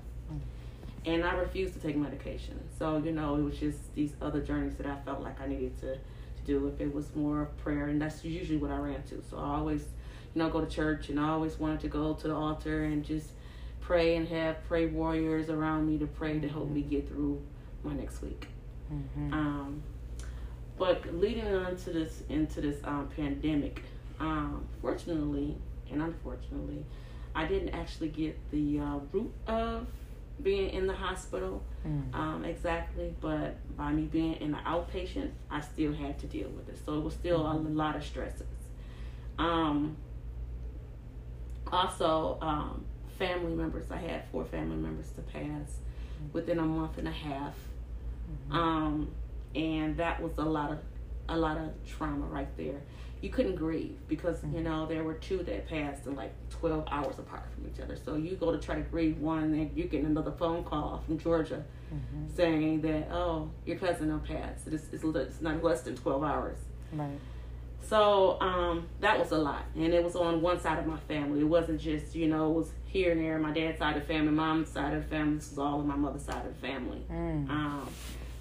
And 1.04 1.24
I 1.24 1.34
refused 1.34 1.74
to 1.74 1.80
take 1.80 1.96
medication. 1.96 2.60
So, 2.78 2.98
you 2.98 3.10
know, 3.10 3.36
it 3.36 3.42
was 3.42 3.58
just 3.58 3.94
these 3.94 4.12
other 4.22 4.40
journeys 4.40 4.74
that 4.76 4.86
I 4.86 4.96
felt 5.04 5.22
like 5.22 5.40
I 5.40 5.46
needed 5.46 5.78
to, 5.80 5.94
to 5.94 6.42
do. 6.44 6.68
If 6.68 6.80
it 6.80 6.94
was 6.94 7.14
more 7.16 7.46
prayer, 7.62 7.88
and 7.88 8.00
that's 8.00 8.22
usually 8.22 8.58
what 8.58 8.70
I 8.70 8.76
ran 8.76 9.02
to. 9.04 9.22
So 9.28 9.38
I 9.38 9.56
always 9.56 9.86
you 10.34 10.42
know, 10.42 10.50
go 10.50 10.60
to 10.60 10.66
church, 10.66 11.08
and 11.08 11.18
I 11.18 11.30
always 11.30 11.58
wanted 11.58 11.80
to 11.80 11.88
go 11.88 12.14
to 12.14 12.28
the 12.28 12.34
altar 12.34 12.84
and 12.84 13.04
just 13.04 13.30
pray 13.80 14.16
and 14.16 14.28
have 14.28 14.62
pray 14.68 14.86
warriors 14.86 15.48
around 15.48 15.86
me 15.88 15.98
to 15.98 16.06
pray 16.06 16.38
to 16.38 16.48
help 16.48 16.68
me 16.68 16.82
get 16.82 17.08
through 17.08 17.42
my 17.82 17.94
next 17.94 18.22
week. 18.22 18.46
Mm-hmm. 18.92 19.32
Um, 19.32 19.82
but 20.78 21.14
leading 21.14 21.46
on 21.46 21.76
to 21.76 21.90
this 21.90 22.22
into 22.28 22.60
this 22.60 22.76
um, 22.84 23.08
pandemic, 23.16 23.82
um, 24.20 24.66
fortunately 24.80 25.56
and 25.90 26.02
unfortunately, 26.02 26.84
I 27.34 27.46
didn't 27.46 27.70
actually 27.70 28.08
get 28.08 28.38
the 28.50 28.80
uh, 28.80 28.98
root 29.12 29.32
of 29.46 29.86
being 30.42 30.70
in 30.70 30.86
the 30.86 30.94
hospital 30.94 31.62
mm. 31.86 32.14
um, 32.14 32.44
exactly, 32.44 33.14
but 33.20 33.56
by 33.76 33.92
me 33.92 34.02
being 34.02 34.34
in 34.34 34.52
the 34.52 34.58
outpatient, 34.58 35.30
I 35.50 35.60
still 35.60 35.92
had 35.92 36.18
to 36.20 36.26
deal 36.26 36.48
with 36.48 36.68
it. 36.68 36.78
So 36.84 36.98
it 36.98 37.04
was 37.04 37.14
still 37.14 37.40
mm-hmm. 37.40 37.66
a 37.66 37.70
lot 37.70 37.96
of 37.96 38.04
stresses. 38.04 38.46
Um, 39.38 39.96
also 41.70 42.38
um, 42.40 42.84
family 43.18 43.54
members. 43.54 43.90
I 43.90 43.98
had 43.98 44.24
four 44.32 44.44
family 44.44 44.76
members 44.76 45.10
to 45.12 45.22
pass 45.22 45.42
mm-hmm. 45.42 46.32
within 46.32 46.58
a 46.58 46.64
month 46.64 46.98
and 46.98 47.08
a 47.08 47.12
half, 47.12 47.54
mm-hmm. 48.48 48.56
um, 48.56 49.10
and 49.54 49.96
that 49.98 50.22
was 50.22 50.32
a 50.38 50.42
lot 50.42 50.72
of 50.72 50.78
a 51.28 51.36
lot 51.36 51.56
of 51.58 51.70
trauma 51.86 52.26
right 52.26 52.48
there. 52.56 52.80
You 53.20 53.28
couldn't 53.28 53.56
grieve 53.56 53.98
because 54.08 54.38
mm-hmm. 54.38 54.56
you 54.56 54.62
know 54.62 54.86
there 54.86 55.04
were 55.04 55.14
two 55.14 55.38
that 55.42 55.68
passed 55.68 56.06
in 56.06 56.16
like 56.16 56.32
twelve 56.48 56.86
hours 56.90 57.18
apart 57.18 57.44
from 57.54 57.68
each 57.68 57.80
other. 57.80 57.96
So 57.96 58.16
you 58.16 58.36
go 58.36 58.50
to 58.50 58.58
try 58.58 58.76
to 58.76 58.82
grieve 58.82 59.18
one, 59.18 59.44
and 59.54 59.76
you 59.76 59.84
get 59.84 60.04
another 60.04 60.32
phone 60.32 60.64
call 60.64 61.02
from 61.06 61.18
Georgia 61.18 61.62
mm-hmm. 61.92 62.34
saying 62.34 62.80
that 62.82 63.10
oh 63.12 63.50
your 63.66 63.76
cousin 63.76 64.10
will 64.10 64.20
pass. 64.20 64.66
It's, 64.66 64.86
it's, 64.92 65.04
it's 65.04 65.40
not 65.40 65.62
less 65.62 65.82
than 65.82 65.96
twelve 65.96 66.24
hours. 66.24 66.58
Right. 66.92 67.18
So 67.82 68.40
um, 68.40 68.86
that 69.00 69.18
was 69.18 69.32
a 69.32 69.38
lot, 69.38 69.64
and 69.74 69.92
it 69.92 70.04
was 70.04 70.14
on 70.14 70.40
one 70.40 70.60
side 70.60 70.78
of 70.78 70.86
my 70.86 70.98
family. 71.08 71.40
It 71.40 71.44
wasn't 71.44 71.80
just 71.80 72.14
you 72.14 72.28
know 72.28 72.50
it 72.50 72.54
was 72.54 72.72
here 72.86 73.12
and 73.12 73.20
there. 73.20 73.38
My 73.38 73.52
dad's 73.52 73.78
side 73.78 73.96
of 73.96 74.06
the 74.06 74.14
family, 74.14 74.32
mom's 74.32 74.68
side 74.68 74.94
of 74.94 75.02
the 75.02 75.08
family. 75.08 75.36
This 75.36 75.50
was 75.50 75.58
all 75.58 75.80
on 75.80 75.86
my 75.86 75.96
mother's 75.96 76.22
side 76.22 76.46
of 76.46 76.54
the 76.54 76.66
family. 76.66 77.04
Mm. 77.10 77.50
Um, 77.50 77.88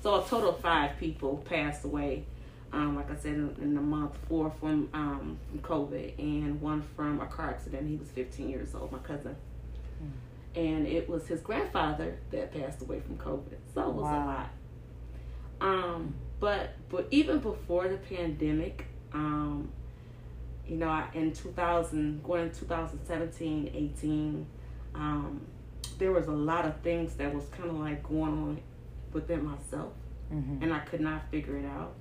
so 0.02 0.24
a 0.24 0.26
total 0.28 0.52
of 0.52 0.60
five 0.60 0.98
people 1.00 1.44
passed 1.50 1.84
away. 1.84 2.26
Um, 2.71 2.95
like 2.95 3.10
I 3.10 3.15
said, 3.15 3.34
in, 3.34 3.55
in 3.62 3.73
the 3.73 3.82
month, 3.82 4.15
four 4.27 4.51
from 4.60 4.89
um, 4.93 5.38
from 5.49 5.60
COVID, 5.60 6.19
and 6.19 6.62
one 6.62 6.84
from 6.95 7.19
a 7.19 7.25
car 7.25 7.49
accident. 7.49 7.88
He 7.88 7.95
was 7.95 8.10
15 8.10 8.49
years 8.49 8.75
old, 8.75 8.91
my 8.91 8.99
cousin. 8.99 9.36
Mm. 10.03 10.12
And 10.55 10.88
it 10.88 11.10
was 11.10 11.27
his 11.27 11.41
grandfather 11.41 12.17
that 12.32 12.53
passed 12.53 12.82
away 12.82 12.99
from 12.99 13.17
COVID. 13.17 13.58
So 13.73 13.82
it 13.82 13.93
was 13.93 14.03
wow. 14.03 14.23
a 14.23 14.25
lot. 14.25 14.49
Um, 15.62 16.13
but 16.39 16.75
but 16.89 17.08
even 17.12 17.39
before 17.39 17.88
the 17.88 17.97
pandemic, 17.97 18.86
um, 19.13 19.71
you 20.67 20.77
know, 20.77 21.03
in 21.13 21.34
2000, 21.34 22.23
going 22.23 22.43
in 22.43 22.51
2017, 22.51 23.71
18, 23.73 24.45
um, 24.95 25.41
there 25.97 26.12
was 26.12 26.27
a 26.27 26.32
lot 26.32 26.65
of 26.65 26.79
things 26.82 27.15
that 27.15 27.34
was 27.34 27.45
kind 27.49 27.69
of 27.69 27.77
like 27.77 28.03
going 28.03 28.32
on 28.32 28.62
within 29.12 29.45
myself, 29.45 29.93
mm-hmm. 30.34 30.63
and 30.63 30.73
I 30.73 30.79
could 30.79 31.01
not 31.01 31.29
figure 31.29 31.58
it 31.58 31.65
out. 31.65 31.93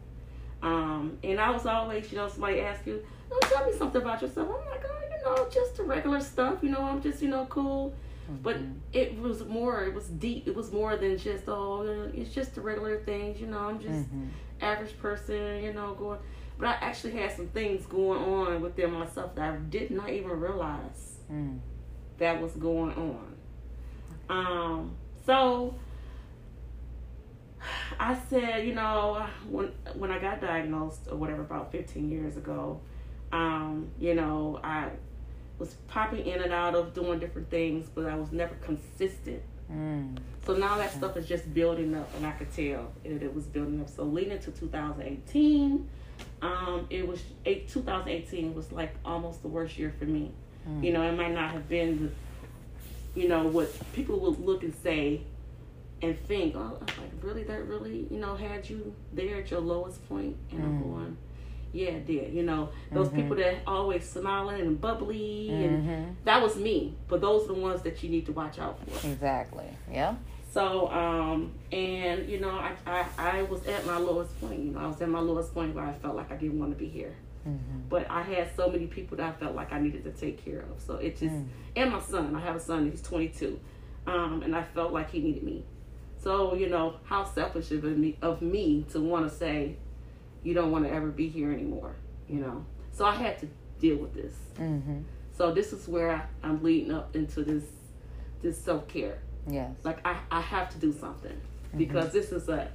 Um, 0.63 1.19
and 1.23 1.41
I 1.41 1.51
was 1.51 1.67
always, 1.67 2.11
you 2.11 2.19
know, 2.19 2.29
somebody 2.29 2.61
ask 2.61 2.87
you, 2.87 3.05
oh, 3.31 3.41
tell 3.43 3.67
me 3.67 3.73
something 3.77 4.03
about 4.03 4.23
yourself. 4.23 4.49
I'm 4.49 4.71
like, 4.71 4.85
oh, 4.85 5.01
you 5.11 5.25
know, 5.25 5.49
just 5.51 5.77
the 5.77 5.85
regular 5.85 6.21
stuff. 6.21 6.59
You 6.63 6.71
know, 6.71 6.83
I'm 6.83 7.01
just, 7.01 7.23
you 7.23 7.29
know, 7.29 7.47
cool. 7.47 7.95
Mm-hmm. 8.25 8.43
But 8.43 8.57
it 8.93 9.19
was 9.19 9.45
more, 9.45 9.85
it 9.85 9.95
was 9.95 10.09
deep. 10.09 10.49
It 10.49 10.55
was 10.55 10.73
more 10.73 10.97
than 10.97 11.17
just, 11.17 11.45
oh, 11.49 12.11
it's 12.15 12.35
just 12.35 12.55
the 12.55 12.61
regular 12.61 12.99
things. 12.99 13.41
You 13.41 13.47
know, 13.47 13.61
I'm 13.61 13.81
just 13.81 13.95
mm-hmm. 13.95 14.27
average 14.61 14.99
person. 14.99 15.63
You 15.63 15.73
know, 15.73 15.95
going 15.95 16.19
but 16.59 16.69
I 16.69 16.73
actually 16.81 17.13
had 17.13 17.33
some 17.33 17.49
things 17.49 17.87
going 17.87 18.21
on 18.21 18.61
within 18.61 18.91
myself 18.93 19.37
that 19.37 19.55
I 19.55 19.57
did 19.57 19.93
not 19.93 20.11
even 20.11 20.31
realize 20.31 21.19
mm. 21.33 21.59
that 22.19 22.43
was 22.43 22.53
going 22.53 22.95
on. 22.95 23.37
Um, 24.29 24.97
so 25.25 25.77
I 27.99 28.17
said, 28.31 28.67
you 28.67 28.75
know, 28.75 29.27
when 29.49 29.73
when 29.95 30.11
I 30.11 30.19
got 30.19 30.41
diagnosed 30.41 31.09
or 31.11 31.17
whatever 31.17 31.43
about 31.43 31.73
15 31.73 32.11
years 32.11 32.37
ago, 32.37 32.81
um, 33.33 33.91
you 33.99 34.15
know, 34.15 34.61
I 34.63 34.91
was 35.59 35.75
popping 35.89 36.27
in 36.27 36.43
and 36.43 36.53
out 36.53 36.75
of 36.75 36.95
doing 36.95 37.19
different 37.19 37.51
things, 37.51 37.89
but 37.95 38.07
I 38.07 38.15
was 38.15 38.33
never 38.33 38.55
consistent. 38.57 39.43
Mm. 39.73 40.17
So 40.47 40.57
now 40.57 40.79
that 40.79 40.93
stuff 40.93 41.17
is 41.17 41.27
just 41.27 41.53
building 41.53 41.95
up, 41.95 42.09
and 42.17 42.27
I 42.27 42.33
could 42.33 42.53
tell 42.53 42.93
it, 43.05 43.23
it 43.23 43.35
was 43.35 43.45
building 43.45 43.81
up. 43.81 43.89
So 43.89 44.05
leading 44.05 44.39
to 44.39 44.51
2018, 44.51 45.89
um, 46.41 46.87
it 46.91 47.07
was 47.07 47.23
eight, 47.45 47.69
2018 47.69 48.55
was 48.55 48.73
like 48.73 48.95
almost 49.05 49.43
the 49.43 49.49
worst 49.49 49.79
year 49.79 49.93
for 49.99 50.07
me. 50.07 50.31
Mm. 50.69 50.85
You 50.85 50.93
know, 50.93 51.03
it 51.03 51.17
might 51.17 51.35
not 51.35 51.51
have 51.51 51.69
been, 51.69 52.15
you 53.15 53.29
know, 53.29 53.47
what 53.49 53.71
people 53.93 54.19
would 54.21 54.41
look 54.41 54.63
and 54.63 54.75
say 54.83 55.23
and 56.03 56.19
think, 56.27 56.55
oh, 56.57 56.79
like 56.81 57.11
really, 57.23 57.43
that 57.45 57.67
really, 57.67 58.07
you 58.11 58.19
know, 58.19 58.37
had 58.37 58.69
you 58.69 58.95
there 59.13 59.37
at 59.37 59.51
your 59.51 59.61
lowest 59.61 60.07
point. 60.09 60.37
And 60.51 60.61
mm. 60.61 60.65
I'm 60.65 60.83
going, 60.83 61.17
Yeah, 61.73 61.89
it 61.89 62.07
did. 62.07 62.33
You 62.33 62.45
know, 62.45 62.71
those 62.93 63.09
people 63.09 63.37
that 63.37 63.57
always 63.67 64.09
smiling 64.09 64.61
and 64.61 64.81
bubbly, 64.81 65.51
and 65.51 66.17
that 66.25 66.43
was 66.43 66.57
me. 66.57 66.95
But 67.09 67.21
those 67.21 67.45
are 67.45 67.49
the 67.49 67.61
ones 67.61 67.83
that 67.83 68.03
you 68.03 68.11
need 68.11 68.27
to 68.27 68.33
watch 68.33 68.59
out 68.59 68.79
for. 68.87 69.09
Exactly. 69.09 69.67
Yeah. 69.91 70.15
So, 70.51 70.89
um, 70.89 71.53
and 71.73 72.29
you 72.29 72.41
know, 72.41 72.51
I, 72.51 72.73
I, 72.87 73.07
I 73.19 73.43
was 73.43 73.67
at 73.67 73.85
my 73.87 73.99
lowest 73.99 74.41
point. 74.41 74.61
You 74.61 74.71
know, 74.73 74.81
I 74.81 74.87
was 74.87 75.01
at 75.01 75.09
my 75.09 75.21
lowest 75.21 75.53
point 75.53 75.75
where 75.75 75.85
I 75.85 75.93
felt 75.93 76.17
like 76.17 76.33
I 76.33 76.37
didn't 76.37 76.59
want 76.59 76.73
to 76.73 76.79
be 76.79 76.89
here. 76.89 77.15
But 77.89 78.11
I 78.11 78.23
had 78.23 78.55
so 78.57 78.69
many 78.69 78.87
people 78.87 79.17
that 79.17 79.27
I 79.27 79.33
felt 79.33 79.55
like 79.55 79.73
I 79.73 79.81
needed 79.81 80.05
to 80.05 80.11
take 80.11 80.45
care 80.45 80.61
of. 80.61 80.83
So 80.83 80.97
it 80.97 81.19
just, 81.19 81.35
and 81.77 81.91
my 81.91 82.01
son. 82.01 82.37
I 82.37 82.41
have 82.41 82.57
a 82.57 82.61
son. 82.61 82.91
He's 82.91 83.01
22, 83.03 83.59
um, 84.07 84.43
and 84.43 84.55
I 84.55 84.63
felt 84.63 84.93
like 84.93 85.11
he 85.11 85.21
needed 85.21 85.43
me. 85.43 85.65
So 86.21 86.55
you 86.55 86.69
know, 86.69 86.97
how 87.05 87.25
selfish 87.25 87.71
of 87.71 87.85
me 87.85 88.17
of 88.23 88.43
me 88.43 88.87
to 88.93 89.01
want 89.01 89.31
to 89.31 89.35
say, 89.35 89.77
you 90.43 90.55
don't 90.55 90.71
want 90.71 90.85
to 90.85 90.93
ever 90.93 91.09
be 91.09 91.29
here 91.29 91.53
anymore. 91.53 91.95
You 92.29 92.41
know. 92.41 92.65
So 92.93 93.05
I 93.05 93.15
had 93.15 93.39
to 93.41 93.49
deal 93.79 93.97
with 93.97 94.15
this. 94.15 94.35
Mm-hmm. 94.59 95.03
So 95.37 95.53
this 95.53 95.73
is 95.73 95.87
where 95.87 96.11
I, 96.11 96.23
I'm 96.43 96.63
leading 96.63 96.93
up 96.93 97.15
into 97.15 97.43
this 97.43 97.65
this 98.43 98.59
self 98.59 98.89
care. 98.89 99.19
Yes. 99.49 99.71
Like 99.85 100.05
I, 100.07 100.19
I 100.31 100.41
have 100.41 100.71
to 100.71 100.79
do 100.79 100.93
something 100.93 101.41
because 101.77 102.13
this 102.13 102.33
is 102.33 102.49
a 102.49 102.71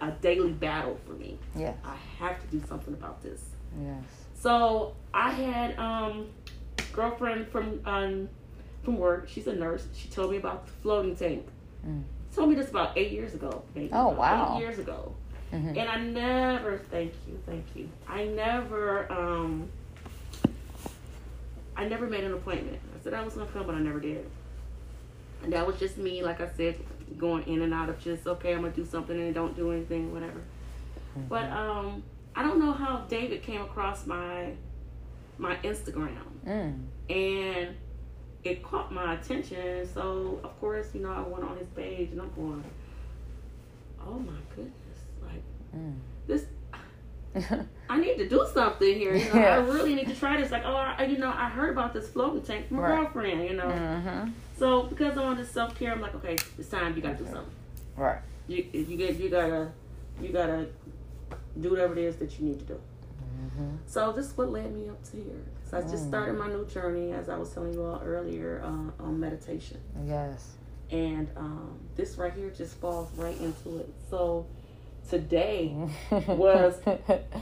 a 0.00 0.10
daily 0.12 0.52
battle 0.52 0.98
for 1.06 1.12
me. 1.12 1.38
Yes. 1.56 1.76
I 1.84 1.96
have 2.18 2.40
to 2.40 2.46
do 2.56 2.66
something 2.66 2.94
about 2.94 3.22
this. 3.22 3.42
Yes. 3.80 4.02
So 4.34 4.94
I 5.14 5.30
had 5.30 5.78
um 5.78 6.28
girlfriend 6.92 7.48
from 7.48 7.80
um 7.84 8.28
from 8.82 8.98
work. 8.98 9.28
She's 9.28 9.46
a 9.46 9.54
nurse. 9.54 9.86
She 9.94 10.08
told 10.08 10.30
me 10.30 10.36
about 10.36 10.66
the 10.66 10.72
floating 10.72 11.16
tank. 11.16 11.46
Mm. 11.86 12.02
Told 12.34 12.50
me 12.50 12.54
this 12.54 12.70
about 12.70 12.96
eight 12.96 13.10
years 13.12 13.34
ago. 13.34 13.62
Maybe, 13.74 13.90
Oh, 13.92 14.08
wow. 14.10 14.54
Eight 14.56 14.60
years 14.60 14.78
ago. 14.78 15.14
Mhm. 15.52 15.76
And 15.76 15.88
I 15.88 15.98
never. 15.98 16.78
Thank 16.90 17.12
you. 17.26 17.38
Thank 17.46 17.64
you. 17.74 17.88
I 18.06 18.26
never. 18.26 19.10
um 19.12 19.68
I 21.76 21.86
never 21.88 22.06
made 22.06 22.24
an 22.24 22.34
appointment. 22.34 22.78
I 22.98 23.02
said 23.02 23.14
I 23.14 23.22
was 23.24 23.34
gonna 23.34 23.50
come, 23.50 23.66
but 23.66 23.74
I 23.74 23.78
never 23.78 24.00
did. 24.00 24.26
And 25.42 25.52
that 25.52 25.66
was 25.66 25.78
just 25.78 25.96
me, 25.96 26.22
like 26.22 26.40
I 26.40 26.48
said, 26.56 26.76
going 27.16 27.44
in 27.46 27.62
and 27.62 27.72
out 27.72 27.88
of 27.88 27.98
just 28.00 28.26
okay, 28.26 28.52
I'm 28.52 28.62
gonna 28.62 28.72
do 28.72 28.84
something 28.84 29.18
and 29.18 29.34
don't 29.34 29.56
do 29.56 29.70
anything, 29.72 30.12
whatever. 30.12 30.40
But 31.28 31.44
um, 31.50 32.02
I 32.36 32.42
don't 32.42 32.58
know 32.60 32.72
how 32.72 33.04
David 33.08 33.42
came 33.42 33.62
across 33.62 34.06
my 34.06 34.52
my 35.38 35.56
Instagram, 35.62 36.18
Mm. 36.46 36.80
and 37.08 37.76
it 38.50 38.62
caught 38.62 38.92
my 38.92 39.14
attention. 39.14 39.86
So 39.92 40.40
of 40.44 40.58
course, 40.60 40.88
you 40.94 41.00
know, 41.00 41.10
I 41.12 41.20
went 41.20 41.44
on 41.44 41.56
his 41.58 41.68
page 41.68 42.10
and 42.12 42.20
I'm 42.20 42.32
going, 42.34 42.64
oh 44.06 44.18
my 44.18 44.32
goodness, 44.54 44.98
like 45.22 45.42
Mm. 45.76 45.96
this. 46.26 46.46
I 47.90 47.98
need 48.00 48.16
to 48.18 48.28
do 48.28 48.46
something 48.52 48.94
here. 48.98 49.14
You 49.14 49.24
know, 49.32 49.34
Yeah. 49.40 49.54
I 49.56 49.58
really 49.58 49.94
need 49.94 50.08
to 50.08 50.14
try 50.14 50.40
this. 50.40 50.50
Like, 50.50 50.62
oh, 50.64 50.74
I, 50.76 51.04
you 51.04 51.18
know, 51.18 51.28
I 51.28 51.48
heard 51.48 51.70
about 51.70 51.92
this 51.92 52.08
floating 52.08 52.42
tank 52.42 52.68
from 52.68 52.78
my 52.78 52.84
Right. 52.84 53.02
girlfriend. 53.02 53.44
You 53.44 53.54
know, 53.56 53.66
mm-hmm. 53.66 54.30
so 54.56 54.84
because 54.84 55.16
I'm 55.18 55.24
on 55.24 55.36
this 55.36 55.50
self 55.50 55.78
care, 55.78 55.92
I'm 55.92 56.00
like, 56.00 56.14
okay, 56.16 56.36
it's 56.58 56.68
time. 56.68 56.96
You 56.96 57.02
gotta 57.02 57.16
do 57.16 57.24
something. 57.26 57.52
Right. 57.96 58.18
You 58.46 58.64
you 58.72 58.96
get 58.96 59.16
you 59.16 59.28
gotta 59.28 59.70
you 60.22 60.30
gotta 60.30 60.68
do 61.60 61.70
whatever 61.70 61.92
it 61.92 61.98
is 62.04 62.16
that 62.16 62.38
you 62.38 62.46
need 62.46 62.58
to 62.60 62.64
do. 62.64 62.80
Mm-hmm. 63.42 63.68
So 63.86 64.12
this 64.12 64.26
is 64.26 64.36
what 64.36 64.50
led 64.50 64.74
me 64.74 64.88
up 64.88 65.02
to 65.10 65.16
here. 65.16 65.44
So 65.70 65.76
I 65.78 65.82
just 65.82 66.08
started 66.08 66.38
my 66.38 66.48
new 66.48 66.64
journey, 66.66 67.12
as 67.12 67.28
I 67.28 67.36
was 67.36 67.50
telling 67.50 67.74
you 67.74 67.84
all 67.84 68.00
earlier, 68.04 68.62
uh, 68.64 69.02
on 69.04 69.20
meditation, 69.20 69.78
Yes. 70.06 70.52
and 70.90 71.28
um, 71.36 71.78
this 71.94 72.16
right 72.16 72.32
here 72.32 72.48
just 72.50 72.76
falls 72.80 73.10
right 73.16 73.38
into 73.38 73.78
it. 73.80 73.92
So 74.08 74.46
today 75.10 75.74
was 76.26 76.74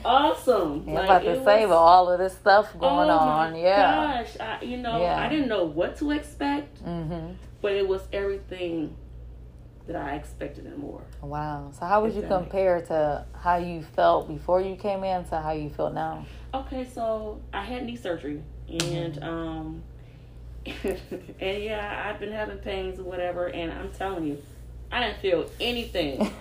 awesome. 0.04 0.84
I'm 0.88 0.94
Like, 0.94 1.04
about 1.04 1.22
to 1.22 1.44
say 1.44 1.66
was- 1.66 1.76
all 1.76 2.10
of 2.10 2.18
this 2.18 2.34
stuff 2.36 2.72
going 2.78 3.10
oh 3.10 3.16
on. 3.16 3.52
my 3.52 3.58
Yeah. 3.58 4.22
gosh! 4.24 4.36
I, 4.40 4.64
you 4.64 4.78
know, 4.78 5.00
Yeah. 5.00 5.20
I 5.24 5.28
didn't 5.28 5.48
know 5.48 5.64
what 5.64 5.96
to 5.98 6.10
expect, 6.10 6.82
Mm-hmm. 6.84 7.34
but 7.62 7.72
it 7.72 7.86
was 7.86 8.02
everything 8.12 8.96
that 9.86 9.96
I 9.96 10.16
expected 10.16 10.66
and 10.66 10.78
more. 10.78 11.02
Wow. 11.22 11.70
So 11.78 11.86
how 11.86 12.02
would 12.02 12.14
you 12.14 12.22
compare 12.22 12.80
to 12.82 13.24
how 13.32 13.56
you 13.56 13.82
felt 13.82 14.28
before 14.28 14.60
you 14.60 14.76
came 14.76 15.04
in 15.04 15.24
to 15.26 15.40
how 15.40 15.52
you 15.52 15.70
feel 15.70 15.90
now? 15.90 16.26
Okay, 16.54 16.84
so 16.84 17.40
I 17.52 17.62
had 17.62 17.84
knee 17.84 17.96
surgery, 17.96 18.42
and 18.68 19.22
um, 19.22 19.82
and 20.66 21.62
yeah, 21.62 22.04
I've 22.06 22.18
been 22.18 22.32
having 22.32 22.58
pains 22.58 22.98
or 22.98 23.04
whatever, 23.04 23.46
and 23.46 23.72
I'm 23.72 23.92
telling 23.92 24.26
you, 24.26 24.42
I 24.90 25.00
didn't 25.04 25.20
feel 25.20 25.50
anything. 25.60 26.20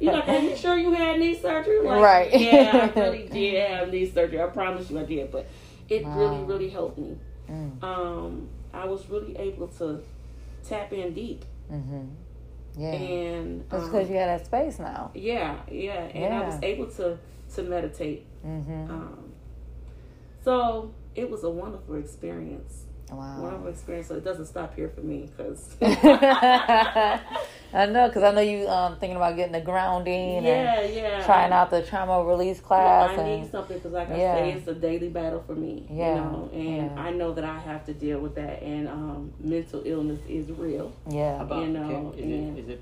You're 0.00 0.12
like, 0.12 0.28
are 0.28 0.38
you 0.38 0.56
sure 0.56 0.78
you 0.78 0.92
had 0.92 1.18
knee 1.18 1.34
surgery? 1.34 1.80
Like, 1.80 2.02
Right. 2.02 2.40
Yeah, 2.40 2.90
I 2.94 3.00
really 3.00 3.28
did 3.32 3.70
have 3.70 3.90
knee 3.90 4.08
surgery. 4.10 4.40
I 4.40 4.46
promise 4.46 4.90
you, 4.90 4.98
I 4.98 5.04
did, 5.04 5.30
but 5.30 5.46
it 5.88 6.06
really, 6.06 6.44
really 6.44 6.68
helped 6.70 6.98
me. 6.98 7.18
Mm. 7.50 7.82
Um, 7.82 8.48
I 8.72 8.84
was 8.84 9.08
really 9.08 9.36
able 9.36 9.68
to 9.68 10.02
tap 10.66 10.92
in 10.92 11.12
deep, 11.12 11.44
Mm-hmm. 11.70 12.06
Yeah. 12.76 12.92
and 12.92 13.64
That's 13.68 13.84
um, 13.84 13.90
because 13.90 14.08
you 14.10 14.16
had 14.16 14.28
that 14.28 14.46
space 14.46 14.78
now. 14.78 15.10
yeah, 15.14 15.56
yeah, 15.70 15.92
and 16.14 16.34
I 16.34 16.46
was 16.46 16.58
able 16.62 16.86
to 16.86 17.18
to 17.54 17.62
meditate. 17.64 18.24
Mm-hmm. 18.46 18.90
Um, 18.90 19.32
so 20.44 20.92
it 21.14 21.28
was 21.30 21.42
a 21.44 21.50
wonderful 21.50 21.96
experience. 21.96 22.84
Wow. 23.10 23.40
Wonderful 23.42 23.68
experience. 23.68 24.06
So 24.06 24.14
it 24.14 24.22
doesn't 24.24 24.46
stop 24.46 24.76
here 24.76 24.88
for 24.88 25.00
me 25.00 25.28
because 25.36 25.74
I 27.72 27.86
know, 27.88 28.06
because 28.08 28.22
I 28.22 28.30
know 28.32 28.40
you 28.40 28.68
um 28.68 28.98
thinking 28.98 29.16
about 29.16 29.34
getting 29.36 29.52
the 29.52 29.60
grounding 29.60 30.36
and 30.38 30.46
yeah, 30.46 30.80
yeah, 30.82 31.24
trying 31.24 31.52
out 31.52 31.70
the 31.70 31.82
trauma 31.82 32.24
release 32.24 32.58
Yeah, 32.58 32.66
class 32.68 33.18
I 33.18 33.24
need 33.24 33.50
something 33.50 33.76
because, 33.78 33.92
like 33.92 34.10
I 34.10 34.16
Yeah. 34.16 34.34
say, 34.36 34.52
it's 34.52 34.68
a 34.68 34.74
daily 34.74 35.08
battle 35.08 35.42
for 35.44 35.56
me. 35.56 35.86
Yeah, 35.90 36.14
You 36.14 36.20
know, 36.20 36.50
and 36.52 36.76
yeah. 36.92 37.02
I 37.02 37.10
know 37.10 37.32
that 37.32 37.44
I 37.44 37.58
have 37.58 37.84
to 37.86 37.94
deal 37.94 38.20
with 38.20 38.36
that. 38.36 38.62
And 38.62 38.86
um, 38.88 39.32
mental 39.40 39.82
illness 39.84 40.20
is 40.28 40.48
real. 40.52 40.92
yeah. 41.08 41.42
About, 41.42 41.62
You 41.62 41.68
know, 41.72 42.12
can- 42.16 42.29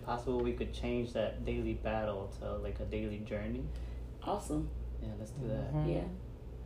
possible 0.08 0.40
we 0.40 0.54
could 0.54 0.72
change 0.72 1.12
that 1.12 1.44
daily 1.44 1.74
battle 1.74 2.32
to 2.40 2.56
like 2.56 2.80
a 2.80 2.84
daily 2.84 3.18
journey? 3.18 3.64
Awesome. 4.22 4.68
Yeah, 5.02 5.08
let's 5.18 5.32
do 5.32 5.48
that. 5.48 5.72
Mhm. 5.74 5.88
Yeah. 5.94 6.04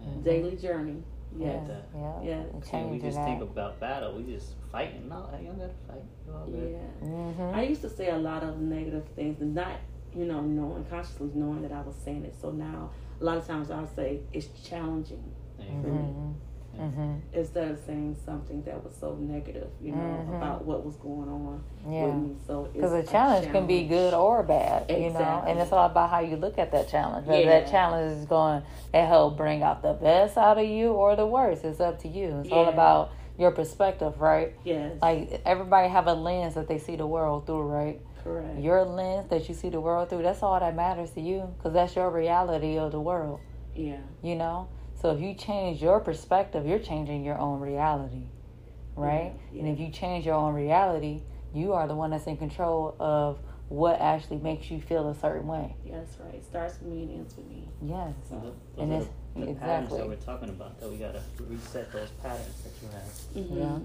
Yeah. 0.00 0.22
Daily 0.22 0.56
journey. 0.56 1.02
Yeah. 1.36 1.46
Yes. 1.46 1.84
Yeah. 1.94 2.22
Yeah. 2.22 2.52
And 2.52 2.64
See, 2.64 2.82
we 2.84 2.98
just 2.98 3.16
that. 3.16 3.26
think 3.26 3.42
about 3.42 3.80
battle. 3.80 4.14
We 4.14 4.22
just 4.32 4.54
fighting. 4.70 5.08
No, 5.08 5.28
you 5.40 5.48
don't 5.48 5.58
gotta 5.58 5.72
fight. 5.88 6.04
You 6.26 6.32
all 6.34 6.46
good. 6.46 6.78
Yeah. 6.78 7.08
mm-hmm. 7.08 7.54
I 7.58 7.62
used 7.62 7.82
to 7.82 7.90
say 7.90 8.10
a 8.10 8.18
lot 8.18 8.42
of 8.44 8.60
negative 8.60 9.06
things 9.16 9.40
and 9.40 9.54
not, 9.54 9.80
you 10.14 10.24
know, 10.24 10.40
knowing 10.40 10.84
consciously 10.84 11.30
knowing 11.34 11.62
that 11.62 11.72
I 11.72 11.80
was 11.80 11.96
saying 11.96 12.24
it. 12.24 12.34
So 12.40 12.50
now 12.50 12.90
a 13.20 13.24
lot 13.24 13.38
of 13.38 13.46
times 13.46 13.70
I'll 13.70 13.92
say 13.94 14.20
it's 14.32 14.48
challenging 14.68 15.24
There 15.58 15.66
you 15.66 15.82
go. 15.82 16.34
Mm-hmm. 16.78 17.00
Mm-hmm. 17.02 17.38
instead 17.38 17.70
of 17.70 17.78
saying 17.86 18.16
something 18.24 18.62
that 18.64 18.82
was 18.82 18.94
so 18.98 19.14
negative, 19.20 19.68
you 19.80 19.92
know, 19.92 19.98
Mhm. 19.98 20.36
about 20.36 20.64
what 20.64 20.84
was 20.84 20.96
going 20.96 21.28
on 21.28 21.46
with 21.84 21.92
Yeah. 21.94 22.06
me. 22.06 22.36
So 22.46 22.68
Because 22.72 22.92
a 22.92 23.02
challenge 23.02 23.50
can 23.52 23.66
be 23.66 23.84
good 23.86 24.14
or 24.14 24.42
bad, 24.42 24.90
you 24.90 25.10
know, 25.10 25.42
and 25.46 25.58
it's 25.58 25.72
all 25.72 25.86
about 25.86 26.10
how 26.10 26.20
you 26.20 26.36
look 26.36 26.58
at 26.58 26.72
that 26.72 26.88
challenge. 26.88 27.26
Whether 27.26 27.42
Yeah. 27.42 27.60
that 27.60 27.70
challenge 27.70 28.12
is 28.18 28.24
going 28.26 28.62
to 28.92 29.00
help 29.00 29.36
bring 29.36 29.62
out 29.62 29.82
the 29.82 29.92
best 29.92 30.36
out 30.38 30.58
of 30.58 30.64
you 30.64 30.92
or 30.92 31.14
the 31.16 31.26
worst, 31.26 31.64
it's 31.64 31.80
up 31.80 31.98
to 32.00 32.08
you. 32.08 32.40
It's 32.44 32.52
all 32.52 32.68
about 32.68 33.10
your 33.38 33.50
perspective, 33.50 34.20
right? 34.20 34.52
Yes. 34.64 34.92
Like 35.00 35.40
everybody 35.44 35.88
have 35.88 36.06
a 36.06 36.14
lens 36.14 36.54
that 36.54 36.68
they 36.68 36.78
see 36.78 36.96
the 36.96 37.06
world 37.06 37.46
through, 37.46 37.62
right? 37.62 38.00
correct. 38.22 38.60
Your 38.60 38.84
lens 38.84 39.28
that 39.30 39.48
you 39.48 39.54
see 39.54 39.68
the 39.68 39.80
world 39.80 40.08
through, 40.08 40.22
that's 40.22 40.42
all 40.44 40.58
that 40.60 40.76
matters 40.76 41.10
to 41.10 41.20
you, 41.20 41.48
because 41.56 41.72
that's 41.72 41.96
your 41.96 42.08
reality 42.08 42.78
of 42.78 42.92
the 42.92 43.00
world, 43.00 43.40
yeah. 43.74 43.96
you 44.22 44.36
know. 44.36 44.68
So 45.02 45.10
if 45.10 45.20
you 45.20 45.34
change 45.34 45.82
your 45.82 45.98
perspective, 45.98 46.64
you're 46.64 46.78
changing 46.78 47.24
your 47.24 47.36
own 47.36 47.58
reality, 47.58 48.22
right? 48.94 49.32
Yeah, 49.52 49.62
And 49.62 49.68
if 49.72 49.80
you 49.80 49.90
change 49.90 50.24
your 50.24 50.36
own 50.36 50.54
reality, 50.54 51.22
you 51.52 51.72
are 51.72 51.88
the 51.88 51.94
one 51.96 52.10
that's 52.10 52.28
in 52.28 52.36
control 52.36 52.94
of 53.00 53.40
what 53.68 54.00
actually 54.00 54.36
makes 54.38 54.70
you 54.70 54.80
feel 54.80 55.08
a 55.08 55.14
certain 55.16 55.48
way. 55.48 55.74
Yeah, 55.84 55.96
that's 55.98 56.20
right. 56.20 56.34
It 56.34 56.44
starts 56.44 56.78
with 56.80 56.92
me 56.92 57.02
and 57.02 57.14
ends 57.18 57.34
with 57.36 57.46
me. 57.48 57.68
Yes. 57.84 58.14
So 58.28 58.36
the, 58.36 58.42
those 58.42 58.54
And 58.78 58.92
are 58.92 58.96
it's 58.96 59.08
the, 59.34 59.46
the 59.46 59.54
patterns 59.54 59.90
that 59.96 60.06
we're 60.06 60.14
talking 60.16 60.48
about. 60.50 60.78
That 60.78 60.90
we 60.90 60.96
gotta 60.98 61.22
reset 61.48 61.92
those 61.92 62.10
patterns 62.22 62.62
that 62.62 62.72
you 62.80 62.88
have. 62.92 63.48
hmm 63.50 63.58
Yeah. 63.58 63.78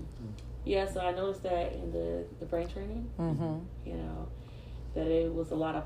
Yeah, 0.66 0.92
so 0.92 1.00
I 1.00 1.14
noticed 1.14 1.42
that 1.44 1.74
in 1.74 1.92
the, 1.94 2.26
the 2.40 2.46
brain 2.46 2.68
training, 2.68 3.10
Mhm. 3.18 3.64
you 3.86 3.94
know, 3.94 4.28
that 4.94 5.08
it 5.08 5.34
was 5.34 5.50
a 5.52 5.56
lot 5.56 5.76
of, 5.76 5.86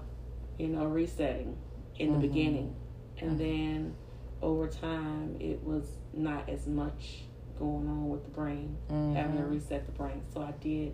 you 0.58 0.68
know, 0.68 0.86
resetting 0.86 1.56
in 2.00 2.12
the 2.12 2.18
Mhm. 2.18 2.22
beginning. 2.22 2.76
And 3.22 3.40
then 3.40 3.96
over 4.42 4.68
time, 4.68 5.36
it 5.40 5.64
was 5.64 5.86
not 6.14 6.50
as 6.50 6.68
much 6.68 7.24
going 7.60 7.88
on 7.88 8.10
with 8.10 8.24
the 8.24 8.32
brain, 8.32 8.76
having 8.90 9.38
to 9.38 9.44
reset 9.44 9.86
the 9.86 9.92
brain. 9.92 10.22
So 10.34 10.42
I 10.42 10.52
did 10.64 10.94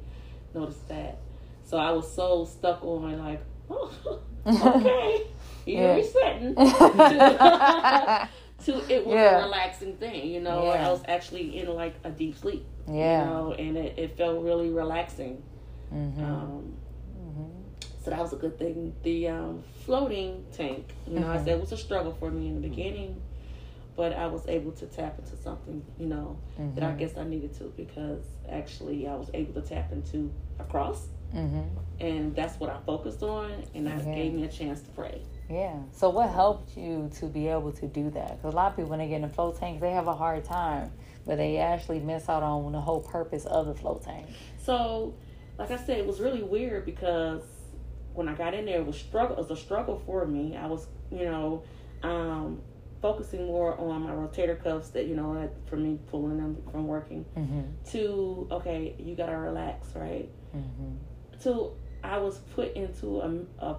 notice 0.54 0.80
that. 0.90 1.20
So 1.64 1.78
I 1.78 1.92
was 1.92 2.12
so 2.12 2.46
stuck 2.46 2.84
on, 2.84 3.18
like, 3.20 3.42
oh, 3.70 4.20
okay, 4.48 5.22
you're 5.66 5.96
resetting. 5.96 6.56
to 8.66 8.74
it 8.92 9.06
was 9.06 9.14
Yeah. 9.16 9.38
a 9.40 9.44
relaxing 9.44 9.96
thing, 9.98 10.30
you 10.30 10.42
know. 10.42 10.64
Yeah. 10.66 10.88
I 10.88 10.92
was 10.92 11.02
actually 11.08 11.60
in 11.60 11.68
like 11.74 11.96
a 12.04 12.10
deep 12.10 12.36
sleep, 12.38 12.66
yeah. 12.88 13.22
you 13.24 13.30
know, 13.30 13.54
and 13.54 13.78
it, 13.78 13.98
it 13.98 14.18
felt 14.18 14.42
really 14.44 14.70
relaxing. 14.70 15.42
Mhm. 15.94 16.24
Um, 16.24 16.74
Mhm. 17.18 17.50
so 18.04 18.10
that 18.10 18.20
was 18.20 18.34
a 18.34 18.38
good 18.38 18.58
thing. 18.58 18.94
The 19.04 19.28
um, 19.30 19.64
floating 19.86 20.44
tank, 20.52 20.94
you 21.08 21.20
know, 21.20 21.28
I 21.30 21.38
Mhm. 21.38 21.44
said 21.46 21.48
it 21.50 21.60
was 21.62 21.72
a 21.72 21.78
struggle 21.78 22.14
for 22.14 22.32
me 22.32 22.48
in 22.48 22.56
the 22.62 22.68
beginning, 22.68 23.22
but 23.98 24.14
I 24.14 24.28
was 24.28 24.48
able 24.48 24.72
to 24.74 24.86
tap 24.86 25.18
into 25.18 25.36
something, 25.36 25.84
you 25.98 26.06
know, 26.06 26.38
mm-hmm. 26.54 26.76
that 26.76 26.84
I 26.84 26.88
mm-hmm. 26.88 27.00
guess 27.00 27.18
I 27.18 27.24
needed 27.24 27.58
to 27.58 27.74
because 27.76 28.24
actually 28.48 29.08
I 29.08 29.16
was 29.16 29.30
able 29.34 29.60
to 29.60 29.68
tap 29.68 29.92
into 29.92 30.32
a 30.60 30.64
cross, 30.64 31.08
mm-hmm. 31.36 31.64
and 32.00 32.36
that's 32.36 32.60
what 32.60 32.70
I 32.70 32.78
focused 32.86 33.24
on, 33.24 33.66
and 33.74 33.88
that 33.88 34.06
gave 34.06 34.34
me 34.34 34.46
a 34.46 34.48
chance 34.48 34.82
to 34.82 34.90
pray. 34.92 35.24
Yeah. 35.50 35.80
So 35.92 36.10
what 36.10 36.30
helped 36.30 36.78
you 36.78 37.10
to 37.20 37.26
be 37.26 37.48
able 37.48 37.72
to 37.72 37.88
do 37.88 38.12
that? 38.12 38.38
Because 38.38 38.54
a 38.54 38.56
lot 38.56 38.72
of 38.72 38.76
people 38.76 38.92
when 38.92 39.00
they 39.00 39.08
get 39.08 39.22
in 39.22 39.30
float 39.30 39.60
tanks, 39.60 39.82
they 39.82 39.92
have 39.92 40.08
a 40.08 40.16
hard 40.16 40.46
time, 40.46 40.92
but 41.26 41.38
they 41.38 41.58
actually 41.58 42.00
miss 42.00 42.30
out 42.30 42.44
on 42.44 42.72
the 42.72 42.82
whole 42.82 43.02
purpose 43.02 43.46
of 43.46 43.66
the 43.66 43.74
float 43.74 44.04
tank. 44.04 44.28
So, 44.64 45.16
like 45.58 45.72
I 45.72 45.78
said, 45.78 45.98
it 45.98 46.06
was 46.06 46.20
really 46.20 46.44
weird 46.44 46.86
because 46.86 47.42
when 48.14 48.28
I 48.28 48.36
got 48.36 48.54
in 48.54 48.66
there, 48.66 48.80
it 48.80 48.86
was 48.86 48.98
struggle. 48.98 49.38
It 49.38 49.50
was 49.50 49.52
a 49.52 49.62
struggle 49.62 50.02
for 50.06 50.28
me. 50.28 50.56
I 50.56 50.68
was, 50.68 50.86
you 51.10 51.26
know, 51.26 51.64
um, 52.04 52.62
focusing 53.02 53.46
more 53.46 53.80
on 53.80 54.02
my 54.02 54.12
rotator 54.12 54.62
cuffs 54.62 54.90
that 54.90 55.06
you 55.06 55.16
know 55.16 55.50
for 55.68 55.76
me 55.76 56.00
pulling 56.10 56.38
them 56.38 56.58
from 56.72 56.88
working 56.88 57.26
mm-hmm. 57.38 57.62
to 57.86 58.48
okay 58.52 58.96
you 58.98 59.16
gotta 59.16 59.38
relax 59.38 59.88
right 59.96 60.30
mm-hmm. 60.56 60.94
to 61.42 61.72
i 62.04 62.18
was 62.18 62.40
put 62.56 62.74
into 62.76 63.20
a, 63.22 63.66
a, 63.66 63.78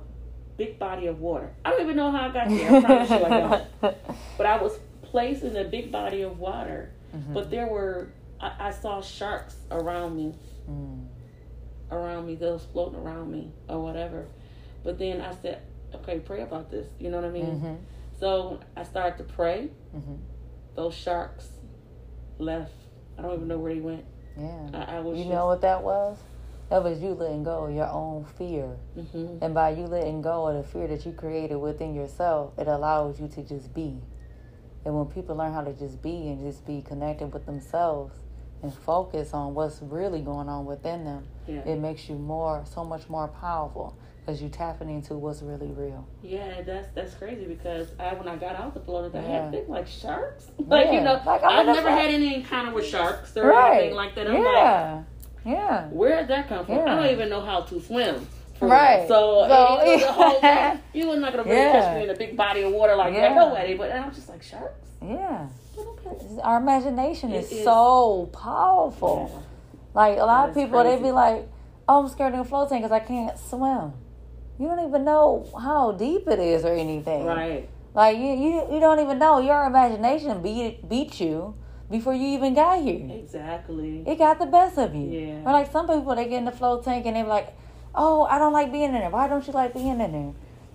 big 0.56 0.78
body 0.78 1.06
of 1.06 1.20
water 1.20 1.52
i 1.64 1.70
don't 1.70 1.82
even 1.82 1.94
know 1.94 2.10
how 2.10 2.28
i 2.28 2.32
got 2.32 2.48
there 2.48 2.76
i 2.76 2.80
promise 2.80 3.10
you 3.10 3.16
i 3.16 3.28
don't 3.28 3.96
but 4.36 4.46
i 4.46 4.60
was 4.60 4.78
placed 5.02 5.44
in 5.44 5.56
a 5.56 5.64
big 5.64 5.92
body 5.92 6.22
of 6.22 6.38
water 6.38 6.90
mm-hmm. 7.14 7.32
but 7.32 7.48
there 7.50 7.66
were 7.66 8.08
I, 8.40 8.52
I, 8.58 8.70
saw 8.72 9.00
sharks 9.00 9.56
around 9.70 10.16
me 10.16 10.34
mm. 10.68 11.06
around 11.92 12.26
me 12.26 12.34
those 12.34 12.64
floating 12.72 12.98
around 12.98 13.30
me 13.30 13.52
or 13.68 13.80
whatever 13.80 14.26
but 14.82 14.98
then 14.98 15.20
i 15.20 15.32
said 15.42 15.62
okay 15.94 16.18
pray 16.18 16.42
about 16.42 16.70
this 16.72 16.88
you 16.98 17.08
know 17.08 17.20
what 17.20 17.26
i 17.26 17.30
mean 17.30 17.46
mm-hmm. 17.46 17.74
So 18.18 18.60
I 18.76 18.82
started 18.82 19.18
to 19.18 19.24
pray. 19.24 19.70
Mm-hmm. 19.94 20.16
Those 20.74 20.94
sharks 20.94 21.48
left. 22.38 22.72
I 23.18 23.22
don't 23.22 23.34
even 23.34 23.48
know 23.48 23.58
where 23.58 23.74
they 23.74 23.80
went. 23.80 24.04
Yeah. 24.36 24.70
I, 24.74 24.96
I 24.96 25.00
was. 25.00 25.18
You 25.18 25.24
just, 25.24 25.34
know 25.34 25.46
what 25.46 25.60
that 25.62 25.82
was? 25.82 26.18
That 26.70 26.84
was 26.84 27.00
you 27.00 27.10
letting 27.10 27.44
go 27.44 27.64
of 27.64 27.74
your 27.74 27.88
own 27.88 28.26
fear. 28.36 28.76
Mm-hmm. 28.96 29.42
And 29.42 29.54
by 29.54 29.70
you 29.70 29.86
letting 29.86 30.20
go 30.20 30.48
of 30.48 30.56
the 30.56 30.70
fear 30.70 30.86
that 30.88 31.06
you 31.06 31.12
created 31.12 31.56
within 31.56 31.94
yourself, 31.94 32.52
it 32.58 32.68
allows 32.68 33.20
you 33.20 33.28
to 33.28 33.42
just 33.42 33.72
be. 33.72 34.00
And 34.84 34.94
when 34.94 35.06
people 35.06 35.36
learn 35.36 35.52
how 35.52 35.62
to 35.62 35.72
just 35.72 36.02
be 36.02 36.28
and 36.28 36.40
just 36.40 36.66
be 36.66 36.82
connected 36.82 37.32
with 37.32 37.46
themselves 37.46 38.14
and 38.62 38.72
focus 38.72 39.32
on 39.32 39.54
what's 39.54 39.80
really 39.80 40.20
going 40.20 40.48
on 40.48 40.66
within 40.66 41.04
them, 41.04 41.26
yeah. 41.46 41.60
it 41.60 41.76
makes 41.76 42.08
you 42.08 42.16
more, 42.16 42.64
so 42.66 42.84
much 42.84 43.08
more 43.08 43.28
powerful 43.28 43.96
because 44.29 44.43
you 44.43 44.51
tapping 44.51 44.91
into 44.91 45.14
what's 45.14 45.41
really 45.41 45.68
real. 45.68 46.07
Yeah, 46.22 46.61
that's 46.61 46.89
that's 46.95 47.14
crazy 47.14 47.47
because 47.47 47.89
I 47.99 48.12
when 48.12 48.29
I 48.29 48.37
got 48.37 48.57
out 48.57 48.74
the 48.74 48.81
Florida, 48.81 49.18
I 49.18 49.22
had 49.22 49.51
things 49.51 49.70
like 49.70 49.87
sharks. 49.87 50.49
like 50.59 50.93
you 50.93 51.01
know, 51.01 51.18
like, 51.24 51.43
I've 51.43 51.64
never 51.64 51.91
had 51.91 52.11
any 52.11 52.35
encounter 52.35 52.74
with 52.74 52.85
sharks 52.85 53.35
or 53.39 53.47
right. 53.47 53.79
anything 53.79 53.97
like 53.97 54.14
that. 54.16 54.26
I'm 54.26 54.43
yeah. 54.43 55.03
like, 55.47 55.47
yeah, 55.47 55.87
where 55.87 56.18
did 56.18 56.29
that 56.29 56.47
come 56.47 56.66
from? 56.66 56.74
Yeah. 56.74 56.83
I 56.83 56.97
don't 56.97 57.11
even 57.11 57.31
know 57.31 57.41
how 57.41 57.62
to 57.62 57.81
swim. 57.81 58.26
Right. 58.61 59.09
So, 59.09 59.47
so 59.49 59.85
you, 59.85 60.01
the 60.01 60.12
whole 60.12 60.41
thing, 60.41 60.81
you 60.93 61.09
were 61.09 61.16
not 61.16 61.33
gonna 61.33 61.45
really 61.45 61.57
yeah. 61.57 61.72
catch 61.72 61.97
me 61.97 62.05
in 62.05 62.11
a 62.11 62.18
big 62.18 62.37
body 62.37 62.62
of 62.62 62.72
water 62.72 62.97
like 62.97 63.14
yeah. 63.14 63.31
that, 63.31 63.35
no 63.35 63.55
way. 63.55 63.76
But 63.79 63.93
I'm 63.93 64.12
just 64.14 64.29
like 64.29 64.43
sharks. 64.43 64.91
Yeah. 65.01 65.47
Okay. 65.79 66.41
Our 66.43 66.59
imagination 66.61 67.33
is, 67.33 67.51
is, 67.51 67.64
so 67.64 68.29
powerful. 68.35 69.31
Yeah. 69.33 69.41
Like 69.95 70.18
a 70.18 70.24
lot 70.24 70.51
of 70.51 70.55
people, 70.55 70.85
they'd 70.85 71.03
be 71.03 71.12
like, 71.12 71.49
"Oh, 71.89 72.03
I'm 72.03 72.09
scared 72.11 72.35
of 72.35 72.47
floating 72.47 72.83
because 72.83 72.93
I 72.93 73.01
can't 73.01 73.39
swim." 73.39 73.95
You 74.59 74.66
don't 74.66 74.86
even 74.88 75.04
know 75.04 75.48
how 75.61 75.92
deep 75.92 76.26
it 76.28 76.38
is 76.38 76.64
or 76.64 76.74
anything. 76.74 77.24
Right. 77.24 77.68
Like 77.94 78.16
you, 78.16 78.26
you, 78.26 78.74
you 78.74 78.80
don't 78.80 79.00
even 79.00 79.18
know 79.18 79.38
your 79.38 79.64
imagination 79.64 80.42
beat 80.42 80.88
beat 80.88 81.20
you 81.20 81.54
before 81.90 82.14
you 82.14 82.28
even 82.28 82.54
got 82.54 82.82
here. 82.82 83.09
Exactly. 83.11 84.04
It 84.06 84.18
got 84.18 84.38
the 84.38 84.46
best 84.46 84.78
of 84.78 84.94
you. 84.94 85.09
Yeah. 85.11 85.42
Or 85.44 85.52
like 85.52 85.72
some 85.72 85.86
people, 85.86 86.14
they 86.14 86.28
get 86.28 86.38
in 86.38 86.44
the 86.44 86.52
float 86.52 86.84
tank 86.84 87.06
and 87.06 87.16
they're 87.16 87.24
like, 87.24 87.56
"Oh, 87.94 88.22
I 88.24 88.38
don't 88.38 88.52
like 88.52 88.70
being 88.70 88.84
in 88.84 88.92
there. 88.92 89.11
Why 89.11 89.28
don't 89.28 89.46
you 89.46 89.52
like 89.52 89.74
being 89.74 90.00
in 90.00 90.12
there?" 90.12 90.32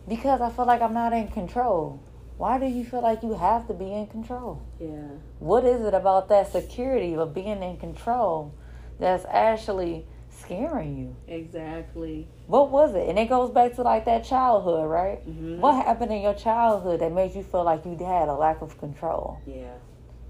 Because 0.07 0.41
I 0.41 0.49
feel 0.49 0.65
like 0.65 0.81
I'm 0.81 0.93
not 0.93 1.13
in 1.13 1.27
control. 1.27 1.99
Why 2.38 2.57
do 2.57 2.65
you 2.65 2.84
feel 2.84 3.01
like 3.01 3.21
you 3.21 3.36
have 3.36 3.67
to 3.67 3.73
be 3.73 3.93
in 3.93 4.07
control? 4.07 4.61
Yeah. 4.79 5.07
What 5.39 5.65
is 5.65 5.81
it 5.81 5.93
about 5.93 6.29
that 6.29 6.51
security 6.51 7.15
of 7.15 7.34
being 7.34 7.61
in 7.61 7.77
control 7.77 8.53
that's 8.99 9.25
actually 9.29 10.05
scaring 10.43 10.97
you. 10.97 11.15
Exactly. 11.27 12.27
What 12.47 12.71
was 12.71 12.93
it? 12.95 13.09
And 13.09 13.17
it 13.17 13.29
goes 13.29 13.51
back 13.51 13.73
to 13.75 13.81
like 13.81 14.05
that 14.05 14.23
childhood, 14.23 14.89
right? 14.89 15.27
Mm-hmm. 15.27 15.59
What 15.59 15.85
happened 15.85 16.11
in 16.11 16.21
your 16.21 16.33
childhood 16.33 16.99
that 17.01 17.11
made 17.11 17.35
you 17.35 17.43
feel 17.43 17.63
like 17.63 17.85
you 17.85 17.97
had 17.97 18.27
a 18.27 18.33
lack 18.33 18.61
of 18.61 18.77
control? 18.77 19.41
Yeah. 19.45 19.73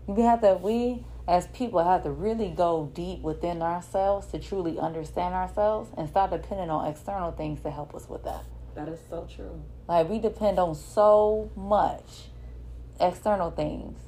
We 0.07 0.23
have 0.23 0.41
to. 0.41 0.55
We 0.61 1.05
as 1.27 1.47
people 1.47 1.83
have 1.83 2.03
to 2.03 2.11
really 2.11 2.49
go 2.49 2.91
deep 2.93 3.21
within 3.21 3.61
ourselves 3.61 4.27
to 4.27 4.39
truly 4.39 4.77
understand 4.77 5.33
ourselves 5.33 5.89
and 5.97 6.09
stop 6.09 6.31
depending 6.31 6.69
on 6.69 6.89
external 6.89 7.31
things 7.31 7.61
to 7.61 7.71
help 7.71 7.95
us 7.95 8.09
with 8.09 8.23
that. 8.23 8.43
That 8.75 8.89
is 8.89 8.99
so 9.09 9.27
true. 9.33 9.61
Like 9.87 10.09
we 10.09 10.19
depend 10.19 10.59
on 10.59 10.75
so 10.75 11.51
much 11.55 12.27
external 12.99 13.51
things 13.51 13.99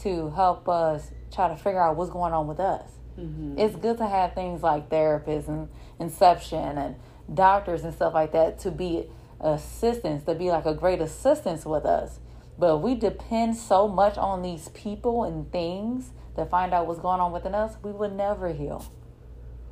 to 0.00 0.30
help 0.30 0.68
us 0.68 1.10
try 1.32 1.48
to 1.48 1.56
figure 1.56 1.80
out 1.80 1.96
what's 1.96 2.10
going 2.10 2.32
on 2.32 2.46
with 2.46 2.60
us. 2.60 2.90
Mm-hmm. 3.18 3.58
It's 3.58 3.76
good 3.76 3.98
to 3.98 4.06
have 4.06 4.34
things 4.34 4.62
like 4.62 4.88
therapists 4.88 5.48
and 5.48 5.68
inception 5.98 6.78
and 6.78 6.96
doctors 7.32 7.84
and 7.84 7.94
stuff 7.94 8.14
like 8.14 8.32
that 8.32 8.58
to 8.60 8.70
be 8.70 9.06
assistance, 9.40 10.24
to 10.24 10.34
be 10.34 10.50
like 10.50 10.66
a 10.66 10.74
great 10.74 11.00
assistance 11.00 11.64
with 11.64 11.84
us. 11.84 12.20
But 12.58 12.78
we 12.78 12.94
depend 12.94 13.56
so 13.56 13.86
much 13.88 14.16
on 14.16 14.42
these 14.42 14.68
people 14.68 15.24
and 15.24 15.50
things 15.52 16.12
to 16.36 16.44
find 16.46 16.72
out 16.72 16.86
what's 16.86 17.00
going 17.00 17.20
on 17.20 17.32
within 17.32 17.54
us, 17.54 17.76
we 17.82 17.90
would 17.90 18.12
never 18.12 18.52
heal. 18.52 18.84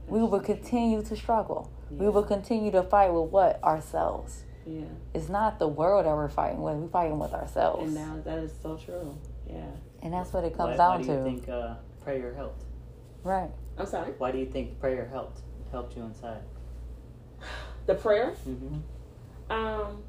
We 0.07 0.23
would 0.23 0.45
continue 0.45 1.03
to 1.03 1.17
struggle. 1.17 1.71
Yeah. 1.91 1.99
We 1.99 2.09
would 2.09 2.27
continue 2.27 2.71
to 2.73 2.83
fight 2.83 3.13
with 3.13 3.31
what? 3.31 3.63
Ourselves. 3.63 4.45
Yeah. 4.67 4.85
It's 5.13 5.29
not 5.29 5.59
the 5.59 5.69
world 5.69 6.07
that 6.07 6.15
we're 6.15 6.29
fighting 6.29 6.63
with. 6.63 6.77
We're 6.77 6.89
fighting 6.89 7.19
with 7.19 7.33
ourselves. 7.33 7.85
And 7.85 7.95
now 7.95 8.23
that 8.25 8.39
is 8.39 8.53
so 8.63 8.77
true. 8.77 9.17
Yeah. 9.49 9.67
And 10.03 10.13
that's 10.13 10.33
what 10.33 10.45
it 10.45 10.57
comes 10.57 10.79
why, 10.79 10.99
down 10.99 11.03
to. 11.03 11.09
Why 11.09 11.25
do 11.25 11.31
you 11.31 11.37
think 11.37 11.49
uh, 11.49 11.75
prayer 12.03 12.35
helped? 12.35 12.65
Right. 13.25 13.51
I'm 13.79 13.87
sorry. 13.87 14.13
Why 14.19 14.31
do 14.31 14.39
you 14.39 14.47
think 14.47 14.79
prayer 14.81 15.09
helped 15.11 15.41
helped 15.71 15.97
you 15.97 16.03
inside? 16.05 16.43
The 17.87 17.95
prayer. 17.95 18.35
Mm-hmm. 18.49 19.53
Um, 19.53 20.03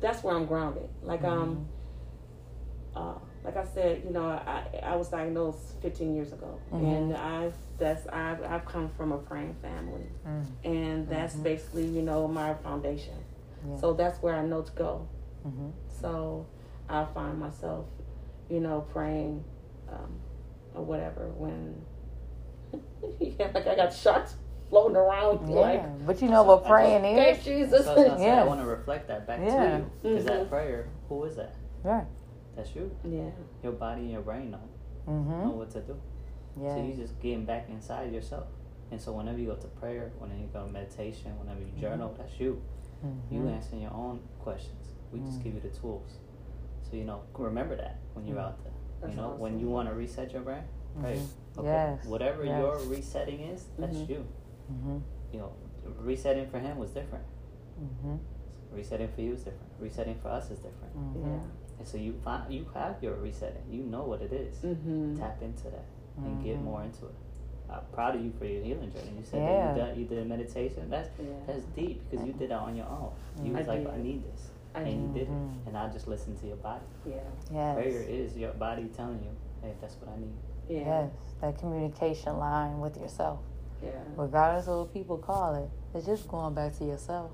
that's 0.00 0.24
where 0.24 0.34
I'm 0.34 0.46
grounded. 0.46 0.88
Like 1.02 1.22
um, 1.22 1.68
mm-hmm. 2.94 2.98
um, 2.98 3.14
uh, 3.16 3.18
like 3.44 3.56
I 3.56 3.64
said, 3.64 4.02
you 4.04 4.10
know, 4.10 4.24
I 4.24 4.64
I 4.82 4.96
was 4.96 5.08
diagnosed 5.08 5.80
15 5.82 6.14
years 6.14 6.32
ago, 6.32 6.58
mm-hmm. 6.72 6.84
and 6.84 7.16
I 7.16 7.52
that's 7.78 8.06
I've 8.08 8.42
I've 8.42 8.64
come 8.64 8.88
from 8.96 9.12
a 9.12 9.18
praying 9.18 9.56
family, 9.62 10.06
mm. 10.26 10.46
and 10.64 11.08
that's 11.08 11.34
mm-hmm. 11.34 11.44
basically 11.44 11.86
you 11.86 12.02
know 12.02 12.26
my 12.28 12.54
foundation. 12.54 13.14
Yeah. 13.68 13.78
So 13.78 13.92
that's 13.92 14.20
where 14.22 14.34
I 14.34 14.44
know 14.44 14.62
to 14.62 14.72
go. 14.72 15.08
Mm-hmm. 15.46 15.70
So 16.00 16.46
I 16.88 17.04
find 17.04 17.38
myself, 17.38 17.86
you 18.48 18.60
know, 18.60 18.86
praying, 18.92 19.44
um, 19.90 20.18
or 20.74 20.82
whatever 20.82 21.28
when 21.28 21.82
yeah, 23.20 23.50
like 23.54 23.66
I 23.66 23.76
got 23.76 23.92
shots 23.94 24.34
floating 24.68 24.96
around. 24.96 25.48
Yeah, 25.48 25.54
like, 25.54 26.06
but 26.06 26.22
you 26.22 26.28
know 26.28 26.42
what 26.42 26.66
praying 26.66 27.04
is? 27.16 27.38
Okay, 27.38 27.40
Jesus. 27.42 27.84
So, 27.84 27.94
so, 27.94 28.16
so 28.16 28.22
yeah. 28.22 28.40
I 28.40 28.44
want 28.44 28.60
to 28.60 28.66
reflect 28.66 29.08
that 29.08 29.26
back 29.26 29.40
yeah. 29.42 29.56
to 29.56 29.76
you 29.78 29.90
because 30.02 30.24
mm-hmm. 30.24 30.38
that 30.38 30.50
prayer, 30.50 30.88
who 31.08 31.24
is 31.24 31.36
that? 31.36 31.54
Right. 31.82 32.06
That's 32.56 32.74
you. 32.74 32.90
Yeah. 33.04 33.30
Your 33.62 33.72
body 33.72 34.02
and 34.02 34.10
your 34.10 34.22
brain 34.22 34.50
know 34.50 34.68
mm-hmm. 35.08 35.42
know 35.42 35.50
what 35.50 35.70
to 35.72 35.80
do. 35.80 35.96
Yeah. 36.60 36.74
So 36.74 36.82
you 36.82 36.94
just 36.94 37.20
getting 37.20 37.44
back 37.44 37.68
inside 37.68 38.12
yourself. 38.12 38.46
And 38.90 39.00
so 39.00 39.12
whenever 39.12 39.38
you 39.38 39.46
go 39.46 39.54
to 39.54 39.68
prayer, 39.68 40.12
whenever 40.18 40.40
you 40.40 40.48
go 40.52 40.66
to 40.66 40.72
meditation, 40.72 41.38
whenever 41.38 41.60
you 41.60 41.66
mm-hmm. 41.66 41.80
journal, 41.80 42.14
that's 42.18 42.38
you. 42.40 42.60
You 43.30 43.40
mm-hmm. 43.40 43.48
answering 43.48 43.82
your 43.82 43.94
own 43.94 44.20
questions. 44.40 44.88
We 45.10 45.20
just 45.20 45.40
mm. 45.40 45.44
give 45.44 45.54
you 45.54 45.60
the 45.60 45.70
tools. 45.70 46.18
So 46.82 46.96
you 46.96 47.04
know, 47.04 47.22
remember 47.32 47.74
that 47.76 47.98
when 48.12 48.26
you're 48.26 48.36
mm. 48.36 48.44
out 48.44 48.62
there. 48.62 48.74
That's 49.00 49.14
you 49.14 49.22
know, 49.22 49.28
awesome. 49.28 49.40
when 49.40 49.58
you 49.58 49.68
want 49.68 49.88
to 49.88 49.94
reset 49.94 50.32
your 50.32 50.42
brain, 50.42 50.64
pray. 51.00 51.18
Okay. 51.58 51.68
Yes. 51.68 52.04
Whatever 52.06 52.44
yes. 52.44 52.58
your 52.58 52.78
resetting 52.86 53.40
is, 53.40 53.64
that's 53.78 53.96
mm-hmm. 53.96 54.12
you. 54.12 54.26
Mm-hmm. 54.72 54.98
You 55.32 55.38
know, 55.40 55.52
resetting 55.98 56.48
for 56.48 56.58
him 56.58 56.78
was 56.78 56.90
different. 56.90 57.24
Mm-hmm. 57.82 58.16
Resetting 58.72 59.08
for 59.14 59.20
you 59.20 59.34
is 59.34 59.40
different. 59.40 59.72
Resetting 59.78 60.18
for 60.22 60.28
us 60.28 60.50
is 60.50 60.58
different. 60.58 60.96
Mm-hmm. 60.96 61.30
Yeah. 61.30 61.38
And 61.78 61.88
so 61.88 61.96
you 61.96 62.14
find 62.24 62.52
you 62.52 62.66
have 62.74 62.96
your 63.02 63.14
resetting. 63.14 63.62
You 63.70 63.82
know 63.82 64.04
what 64.04 64.22
it 64.22 64.32
is. 64.32 64.56
Mm-hmm. 64.58 65.18
Tap 65.18 65.42
into 65.42 65.64
that 65.64 65.86
and 66.18 66.44
get 66.44 66.56
mm-hmm. 66.56 66.64
more 66.64 66.82
into 66.82 67.06
it. 67.06 67.14
I'm 67.70 67.84
proud 67.92 68.16
of 68.16 68.24
you 68.24 68.32
for 68.38 68.44
your 68.44 68.62
healing 68.64 68.92
journey. 68.92 69.12
You 69.16 69.24
said 69.24 69.42
yeah. 69.42 69.72
that 69.74 69.96
you 69.96 70.04
did, 70.04 70.10
you 70.10 70.16
did 70.18 70.28
meditation. 70.28 70.90
That's 70.90 71.08
yeah. 71.18 71.26
that's 71.46 71.64
deep 71.76 72.02
because 72.10 72.26
you 72.26 72.32
did 72.32 72.50
that 72.50 72.58
on 72.58 72.76
your 72.76 72.86
own. 72.86 73.12
You 73.44 73.52
was 73.52 73.68
I 73.68 73.78
like. 73.78 73.94
I 73.94 73.96
need 73.96 74.24
this, 74.24 74.50
I 74.74 74.80
and 74.80 75.02
you 75.02 75.20
did 75.20 75.28
it. 75.28 75.38
And 75.66 75.76
I 75.76 75.88
just 75.88 76.08
listened 76.08 76.38
to 76.40 76.46
your 76.46 76.56
body. 76.56 76.84
Yeah. 77.06 77.16
Yes. 77.52 77.74
Prayer 77.76 78.02
is 78.02 78.36
your 78.36 78.52
body 78.52 78.90
telling 78.96 79.22
you, 79.22 79.30
hey, 79.62 79.74
that's 79.80 79.94
what 79.96 80.10
I 80.14 80.18
need. 80.18 80.34
Yeah. 80.70 81.02
Yes, 81.02 81.10
that 81.40 81.58
communication 81.58 82.38
line 82.38 82.80
with 82.80 82.96
yourself. 82.96 83.40
Yeah. 83.82 83.90
Regardless 84.16 84.68
of 84.68 84.78
what 84.78 84.94
people 84.94 85.18
call 85.18 85.54
it, 85.56 85.68
it's 85.96 86.06
just 86.06 86.28
going 86.28 86.54
back 86.54 86.76
to 86.78 86.84
yourself. 86.84 87.32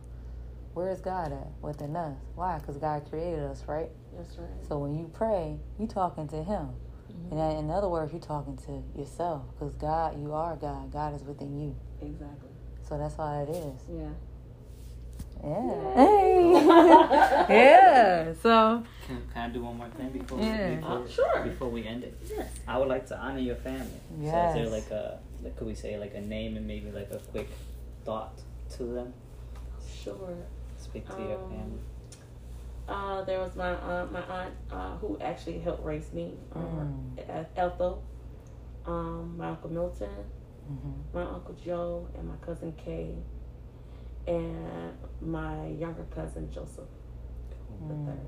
Where 0.74 0.90
is 0.90 1.00
God 1.00 1.32
at 1.32 1.48
within 1.62 1.96
us? 1.96 2.16
Why? 2.34 2.58
Because 2.58 2.76
God 2.78 3.06
created 3.10 3.40
us, 3.40 3.64
right? 3.66 3.90
That's 4.16 4.36
right. 4.38 4.48
So 4.68 4.78
when 4.78 4.94
you 4.94 5.10
pray, 5.12 5.58
you 5.78 5.86
talking 5.86 6.28
to 6.28 6.42
Him. 6.42 6.68
Mhm. 7.10 7.32
And 7.32 7.58
in 7.58 7.70
other 7.70 7.88
words, 7.88 8.12
you're 8.12 8.20
talking 8.20 8.56
to 8.58 8.82
yourself 8.98 9.42
because 9.52 9.74
God, 9.74 10.18
you 10.20 10.32
are 10.32 10.56
God. 10.56 10.90
God 10.92 11.14
is 11.14 11.22
within 11.24 11.56
you. 11.58 11.74
Exactly. 12.00 12.50
So 12.82 12.98
that's 12.98 13.18
all 13.18 13.42
it 13.42 13.48
is. 13.50 13.86
Yeah. 13.90 14.10
Yeah. 15.44 15.94
Hey. 15.94 16.52
yeah. 17.54 18.32
So 18.42 18.82
Can, 19.06 19.22
can 19.32 19.50
I 19.50 19.52
do 19.52 19.62
one 19.62 19.76
more 19.78 19.88
thing 19.90 20.10
before 20.10 20.40
Yeah. 20.40 20.70
we, 20.70 20.76
before, 20.76 20.98
Uh, 20.98 21.08
sure. 21.08 21.40
before 21.44 21.68
we 21.68 21.86
end 21.86 22.04
it? 22.04 22.18
Yes. 22.28 22.48
I 22.66 22.78
would 22.78 22.88
like 22.88 23.06
to 23.08 23.18
honor 23.18 23.38
your 23.38 23.56
family. 23.56 24.00
So 24.20 24.24
is 24.26 24.54
there 24.54 24.68
like 24.68 24.90
a 24.90 25.18
like 25.42 25.56
could 25.56 25.66
we 25.66 25.74
say 25.74 25.98
like 25.98 26.14
a 26.14 26.20
name 26.20 26.56
and 26.56 26.66
maybe 26.66 26.90
like 26.90 27.10
a 27.10 27.18
quick 27.18 27.48
thought 28.04 28.40
to 28.76 28.84
them? 28.84 29.12
Sure. 30.02 30.36
Speak 30.78 31.06
to 31.08 31.20
your 31.22 31.38
Um, 31.38 31.50
family. 31.50 31.80
Uh, 32.88 33.24
there 33.24 33.40
was 33.40 33.56
my 33.56 33.74
aunt, 33.74 34.12
my 34.12 34.22
aunt 34.22 34.54
uh, 34.70 34.96
who 34.98 35.18
actually 35.20 35.58
helped 35.58 35.84
raise 35.84 36.12
me, 36.12 36.34
um, 36.54 37.16
Mm. 37.16 37.44
Ethel, 37.56 38.02
um, 38.86 39.36
my 39.36 39.48
uncle 39.48 39.70
Milton, 39.70 40.08
mhm. 40.70 40.94
my 41.12 41.22
uncle 41.22 41.54
Joe, 41.64 42.06
and 42.16 42.28
my 42.28 42.36
cousin 42.36 42.72
Kay, 42.76 43.16
and 44.26 44.96
my 45.20 45.66
younger 45.68 46.04
cousin 46.14 46.50
Joseph 46.52 46.84
the 47.88 47.94
Mm. 47.94 48.06
third. 48.06 48.18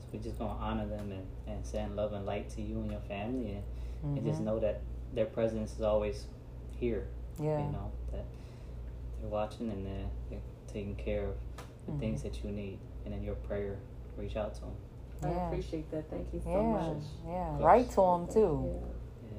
So 0.00 0.08
we're 0.12 0.22
just 0.22 0.38
gonna 0.38 0.58
honor 0.58 0.86
them 0.86 1.12
and, 1.12 1.26
and 1.46 1.64
send 1.64 1.94
love 1.96 2.12
and 2.12 2.26
light 2.26 2.48
to 2.50 2.62
you 2.62 2.80
and 2.80 2.90
your 2.90 3.00
family 3.02 3.52
and, 4.02 4.16
and 4.18 4.26
just 4.26 4.40
Mhm. 4.40 4.44
know 4.44 4.58
that 4.58 4.80
their 5.14 5.26
presence 5.26 5.74
is 5.74 5.82
always 5.82 6.26
here. 6.72 7.06
yeah. 7.40 7.64
You 7.66 7.72
know, 7.72 7.90
that 8.10 8.24
they're 9.20 9.30
watching 9.30 9.70
and 9.70 9.86
they're, 9.86 10.10
they're 10.30 10.40
taking 10.66 10.96
care 10.96 11.28
of 11.28 11.34
the 11.86 11.92
Mhm. 11.92 11.98
things 12.00 12.22
that 12.24 12.42
you 12.44 12.50
need 12.50 12.78
and 13.04 13.14
in 13.14 13.22
your 13.22 13.36
prayer 13.36 13.78
reach 14.18 14.36
out 14.36 14.54
to 14.56 14.60
them. 14.62 14.74
I 15.22 15.28
appreciate 15.46 15.90
that. 15.92 16.10
Thank 16.10 16.32
you 16.34 16.40
so 16.40 16.50
Yeah. 16.50 16.62
much. 16.62 17.02
Yeah. 17.26 17.62
Write 17.64 17.88
to 17.90 17.96
them 17.96 18.26
too. 18.26 18.80
Yeah. 18.82 18.88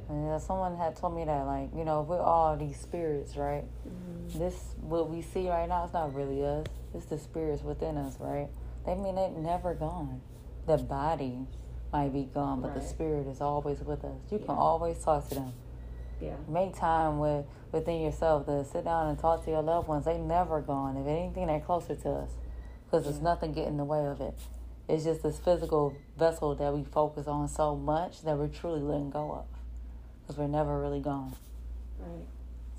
Yeah. 0.10 0.16
And 0.16 0.32
uh, 0.32 0.40
someone 0.40 0.76
had 0.78 0.96
told 0.96 1.16
me 1.16 1.26
that, 1.26 1.46
like, 1.46 1.70
you 1.76 1.86
know, 1.86 2.02
if 2.02 2.08
we're 2.08 2.22
all 2.22 2.56
these 2.58 2.80
spirits, 2.80 3.36
right? 3.38 3.66
Mhm. 3.88 4.38
This, 4.40 4.76
what 4.82 5.10
we 5.10 5.22
see 5.22 5.50
right 5.50 5.68
now, 5.68 5.84
it's 5.86 5.94
not 5.94 6.14
really 6.14 6.44
us. 6.46 6.66
It's 6.94 7.06
the 7.06 7.18
spirits 7.18 7.64
within 7.64 7.98
us, 7.98 8.18
right? 8.20 8.50
They 8.86 8.96
mean 8.96 9.16
they're 9.16 9.30
never 9.30 9.74
gone. 9.74 10.22
The 10.66 10.78
body 10.78 11.48
might 11.92 12.14
be 12.14 12.24
gone, 12.24 12.62
but 12.62 12.74
the 12.74 12.82
spirit 12.82 13.28
is 13.28 13.42
always 13.42 13.80
with 13.82 14.04
us. 14.04 14.20
You 14.32 14.40
can 14.40 14.50
always 14.50 15.04
talk 15.04 15.28
to 15.30 15.36
them. 15.36 15.54
Yeah. 16.22 16.36
Make 16.48 16.76
time 16.76 17.20
with 17.20 17.46
within 17.72 18.02
yourself 18.02 18.46
to 18.46 18.64
sit 18.64 18.86
down 18.86 19.08
and 19.08 19.18
talk 19.20 19.44
to 19.46 19.52
your 19.52 19.64
loved 19.64 19.88
ones. 19.88 20.06
They 20.06 20.18
never 20.18 20.62
gone. 20.62 20.96
If 20.98 21.08
anything, 21.08 21.48
they're 21.48 21.60
closer 21.60 21.96
to 21.96 22.10
us 22.10 22.32
because 22.86 23.06
there's 23.06 23.20
nothing 23.22 23.52
getting 23.52 23.70
in 23.74 23.78
the 23.78 23.84
way 23.84 24.06
of 24.06 24.22
it. 24.22 24.36
It's 24.88 25.04
just 25.04 25.24
this 25.24 25.40
physical 25.40 25.96
vessel 26.18 26.56
that 26.56 26.74
we 26.74 26.84
focus 26.84 27.28
on 27.28 27.48
so 27.48 27.76
much 27.76 28.22
that 28.24 28.38
we're 28.38 28.48
truly 28.48 28.82
letting 28.82 29.10
go 29.10 29.32
of 29.32 29.46
because 30.26 30.38
we're 30.38 30.48
never 30.48 30.80
really 30.80 31.00
gone. 31.00 31.36
Right. 32.00 32.26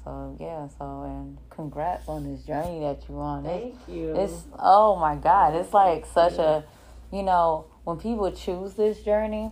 So 0.05 0.37
yeah, 0.39 0.69
so 0.79 1.03
and 1.05 1.39
congrats 1.51 2.09
on 2.09 2.31
this 2.31 2.45
journey 2.45 2.81
that 2.81 3.03
you're 3.09 3.21
on. 3.21 3.47
It's, 3.47 3.77
Thank 3.77 3.97
you. 3.97 4.17
it's 4.17 4.45
oh 4.59 4.97
my 4.97 5.17
god, 5.17 5.55
it's 5.55 5.73
like 5.73 6.05
such 6.07 6.35
a, 6.35 6.65
you 7.13 7.23
know, 7.23 7.67
when 7.85 7.97
people 7.99 8.31
choose 8.33 8.75
this 8.75 9.01
journey, 9.03 9.51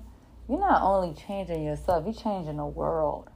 you're 0.49 0.61
not 0.61 0.83
only 0.83 1.15
changing 1.15 1.65
yourself, 1.65 2.05
you're 2.05 2.15
changing 2.15 2.59
the 2.59 2.67
world. 2.67 3.31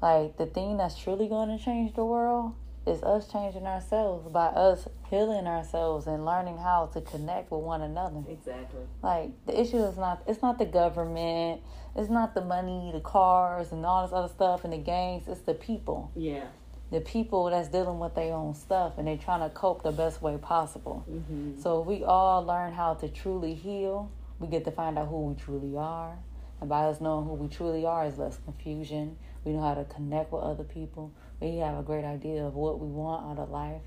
Like 0.00 0.36
the 0.36 0.46
thing 0.46 0.78
that's 0.78 0.98
truly 0.98 1.28
going 1.28 1.56
to 1.56 1.64
change 1.64 1.94
the 1.94 2.04
world 2.04 2.54
is 2.86 3.02
us 3.02 3.30
changing 3.30 3.66
ourselves 3.66 4.28
by 4.32 4.46
us 4.46 4.88
healing 5.08 5.46
ourselves 5.46 6.06
and 6.06 6.24
learning 6.24 6.58
how 6.58 6.90
to 6.92 7.00
connect 7.00 7.50
with 7.50 7.60
one 7.60 7.82
another. 7.82 8.22
exactly. 8.28 8.80
Like 9.02 9.30
the 9.46 9.60
issue 9.60 9.82
is 9.84 9.96
not 9.96 10.22
it's 10.26 10.42
not 10.42 10.58
the 10.58 10.66
government, 10.66 11.62
it's 11.94 12.10
not 12.10 12.34
the 12.34 12.40
money, 12.40 12.90
the 12.92 13.00
cars 13.00 13.72
and 13.72 13.86
all 13.86 14.04
this 14.04 14.12
other 14.12 14.28
stuff 14.28 14.64
and 14.64 14.72
the 14.72 14.78
gangs, 14.78 15.28
it's 15.28 15.40
the 15.40 15.54
people. 15.54 16.10
Yeah. 16.16 16.44
The 16.90 17.00
people 17.00 17.48
that's 17.48 17.68
dealing 17.68 17.98
with 17.98 18.14
their 18.14 18.34
own 18.34 18.54
stuff 18.54 18.94
and 18.98 19.06
they're 19.06 19.16
trying 19.16 19.48
to 19.48 19.54
cope 19.54 19.82
the 19.82 19.92
best 19.92 20.20
way 20.20 20.36
possible. 20.36 21.06
Mm-hmm. 21.10 21.60
So 21.60 21.80
if 21.80 21.86
we 21.86 22.04
all 22.04 22.44
learn 22.44 22.72
how 22.72 22.94
to 22.94 23.08
truly 23.08 23.54
heal, 23.54 24.10
we 24.38 24.48
get 24.48 24.64
to 24.64 24.70
find 24.72 24.98
out 24.98 25.08
who 25.08 25.26
we 25.26 25.34
truly 25.34 25.76
are. 25.76 26.18
And 26.60 26.68
by 26.68 26.84
us 26.84 27.00
knowing 27.00 27.26
who 27.26 27.34
we 27.34 27.48
truly 27.48 27.86
are 27.86 28.06
is 28.06 28.18
less 28.18 28.38
confusion. 28.44 29.16
We 29.44 29.52
know 29.52 29.62
how 29.62 29.74
to 29.74 29.84
connect 29.84 30.32
with 30.32 30.42
other 30.42 30.64
people. 30.64 31.12
We 31.42 31.56
have 31.56 31.76
a 31.76 31.82
great 31.82 32.04
idea 32.04 32.44
of 32.44 32.54
what 32.54 32.78
we 32.78 32.86
want 32.86 33.26
out 33.28 33.42
of 33.42 33.50
life. 33.50 33.82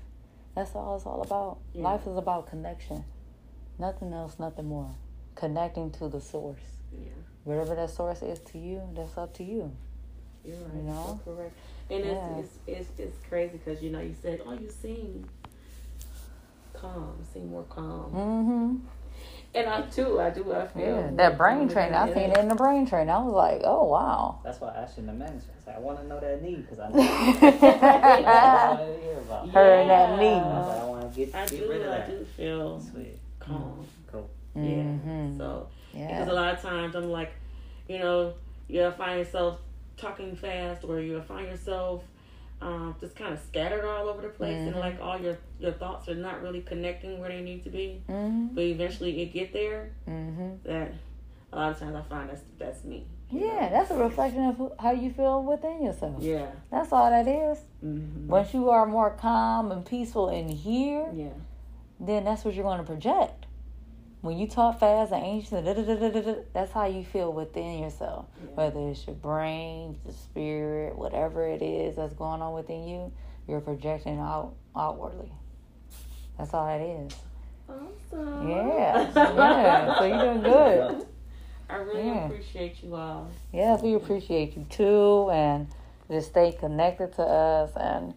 That's 0.54 0.74
all 0.74 0.96
it's 0.96 1.06
all 1.06 1.22
about. 1.22 1.58
Yeah. 1.72 1.84
Life 1.84 2.06
is 2.06 2.16
about 2.18 2.50
connection. 2.50 3.02
Nothing 3.78 4.12
else, 4.12 4.38
nothing 4.38 4.66
more. 4.66 4.94
Connecting 5.36 5.90
to 5.92 6.08
the 6.08 6.20
source. 6.20 6.60
Yeah. 6.92 7.08
Whatever 7.44 7.74
that 7.76 7.88
source 7.90 8.20
is 8.20 8.40
to 8.52 8.58
you, 8.58 8.82
that's 8.94 9.16
up 9.16 9.32
to 9.38 9.42
you. 9.42 9.74
You're 10.44 10.56
right. 10.58 10.76
You 10.76 10.82
know? 10.82 11.20
So 11.24 11.32
correct. 11.34 11.56
And 11.88 12.04
Yeah. 12.04 12.36
it's, 12.38 12.58
it's 12.66 12.78
it's 12.90 13.00
it's 13.00 13.26
crazy 13.26 13.56
because 13.56 13.82
you 13.82 13.90
know 13.90 14.00
you 14.00 14.14
said, 14.20 14.42
oh, 14.44 14.52
you 14.52 14.70
seem 14.70 15.26
calm, 16.74 17.16
seem 17.32 17.50
more 17.50 17.64
calm, 17.64 18.12
Mm-hmm. 18.12 18.76
and 19.54 19.66
I 19.68 19.82
too, 19.82 20.20
I 20.20 20.30
do. 20.30 20.52
I 20.52 20.66
feel 20.66 20.82
Yeah. 20.82 21.10
That 21.14 21.38
brain 21.38 21.68
training, 21.68 21.94
I 21.94 22.06
seen 22.12 22.30
it 22.30 22.38
in 22.38 22.48
the 22.48 22.54
brain 22.54 22.86
training. 22.86 23.10
I 23.10 23.18
was 23.22 23.32
like, 23.32 23.60
oh 23.64 23.84
wow. 23.84 24.40
That's 24.44 24.60
why 24.60 24.68
I 24.72 24.82
asked 24.82 24.96
you 24.98 25.02
in 25.02 25.06
the 25.08 25.12
manager. 25.14 25.46
I 25.60 25.64
said, 25.64 25.74
I 25.76 25.78
want 25.80 26.00
to 26.00 26.06
know 26.06 26.20
that 26.20 26.42
knee 26.42 26.56
because 26.56 26.78
I 26.78 26.88
know 26.90 26.96
that's 26.96 27.62
I 27.62 28.68
wanted 28.70 28.94
to 28.96 29.00
hear 29.02 29.18
about. 29.18 29.48
Her 29.50 29.74
and 29.80 29.90
that 29.90 30.18
knee. 30.18 30.26
was 30.26 30.66
like, 30.68 30.80
I 30.80 30.84
want 30.84 31.12
to 31.14 31.18
get, 31.18 31.34
I 31.34 31.46
get 31.46 31.60
do. 31.60 31.70
rid 31.70 31.82
of 31.82 31.92
I 31.92 32.06
do 32.06 32.26
feel 32.36 32.80
Sweet. 32.80 33.18
calm. 33.38 33.86
Cool. 34.10 34.30
Yeah. 34.54 34.62
Mhm. 34.82 35.36
So 35.38 35.68
because 35.92 36.28
a 36.28 36.32
lot 36.32 36.54
of 36.54 36.60
times 36.60 36.94
I'm 36.94 37.10
like, 37.10 37.32
you 37.88 37.98
know, 37.98 38.34
you'll 38.68 38.90
find 38.92 39.18
yourself 39.18 39.60
talking 39.96 40.36
fast, 40.36 40.84
or 40.84 41.00
you'll 41.00 41.22
find 41.22 41.46
yourself 41.46 42.02
um, 42.60 42.94
just 43.00 43.14
kind 43.16 43.34
of 43.34 43.40
scattered 43.40 43.84
all 43.84 44.08
over 44.08 44.22
the 44.22 44.28
place, 44.28 44.56
and 44.56 44.74
Mhm. 44.74 44.80
like 44.80 45.00
all 45.00 45.18
your 45.20 45.36
your 45.58 45.72
thoughts 45.72 46.08
are 46.08 46.14
not 46.14 46.42
really 46.42 46.62
connecting 46.62 47.18
where 47.20 47.28
they 47.28 47.42
need 47.42 47.64
to 47.64 47.70
be. 47.70 48.02
Mm-hmm. 48.08 48.54
But 48.54 48.64
eventually, 48.64 49.20
it 49.22 49.32
get 49.32 49.52
there. 49.52 49.90
Mm-hmm. 50.08 50.50
That 50.64 50.92
a 51.52 51.56
lot 51.56 51.70
of 51.72 51.78
times 51.78 51.94
I 51.96 52.02
find 52.02 52.30
that's 52.30 52.42
that's 52.58 52.84
me. 52.84 53.06
Yeah, 53.30 53.40
know? 53.42 53.68
that's 53.70 53.90
a 53.90 53.96
reflection 53.96 54.44
of 54.44 54.56
who- 54.56 54.72
how 54.78 54.92
you 54.92 55.10
feel 55.10 55.42
within 55.42 55.82
yourself. 55.82 56.22
Yeah. 56.22 56.46
That's 56.70 56.92
all 56.92 57.10
that 57.10 57.26
is. 57.26 57.58
Mm-hmm. 57.84 58.28
Once 58.28 58.54
you 58.54 58.70
are 58.70 58.86
more 58.86 59.10
calm 59.10 59.72
and 59.72 59.84
peaceful 59.84 60.28
in 60.28 60.48
here, 60.48 61.10
Yeah. 61.12 61.30
then 61.98 62.24
that's 62.24 62.44
what 62.44 62.54
you're 62.54 62.64
going 62.64 62.78
to 62.78 62.84
project. 62.84 63.45
When 64.26 64.38
you 64.38 64.48
talk 64.48 64.80
fast 64.80 65.12
and 65.12 65.22
anxious, 65.24 66.44
that's 66.52 66.72
how 66.72 66.86
you 66.86 67.04
feel 67.04 67.32
within 67.32 67.78
yourself. 67.78 68.26
Yeah. 68.42 68.50
Whether 68.56 68.88
it's 68.88 69.06
your 69.06 69.14
brain, 69.14 70.00
the 70.04 70.12
spirit, 70.12 70.98
whatever 70.98 71.46
it 71.46 71.62
is 71.62 71.94
that's 71.94 72.12
going 72.14 72.42
on 72.42 72.52
within 72.52 72.88
you, 72.88 73.12
you're 73.46 73.60
projecting 73.60 74.18
out 74.18 74.54
outwardly. 74.76 75.30
That's 76.36 76.52
all 76.52 76.68
it 76.68 76.82
is. 76.82 77.12
Awesome. 77.68 78.48
Yeah, 78.48 79.12
yeah. 79.16 79.96
So 79.96 80.04
you're 80.06 80.18
doing 80.18 80.42
good. 80.42 81.06
I 81.70 81.76
really 81.76 82.06
Yeah. 82.06 82.24
appreciate 82.26 82.82
you 82.82 82.96
all. 82.96 83.28
Yes, 83.52 83.80
we 83.80 83.94
appreciate 83.94 84.56
you 84.56 84.66
too, 84.68 85.30
and 85.30 85.68
just 86.10 86.30
stay 86.30 86.50
connected 86.50 87.12
to 87.14 87.22
us. 87.22 87.70
And 87.76 88.12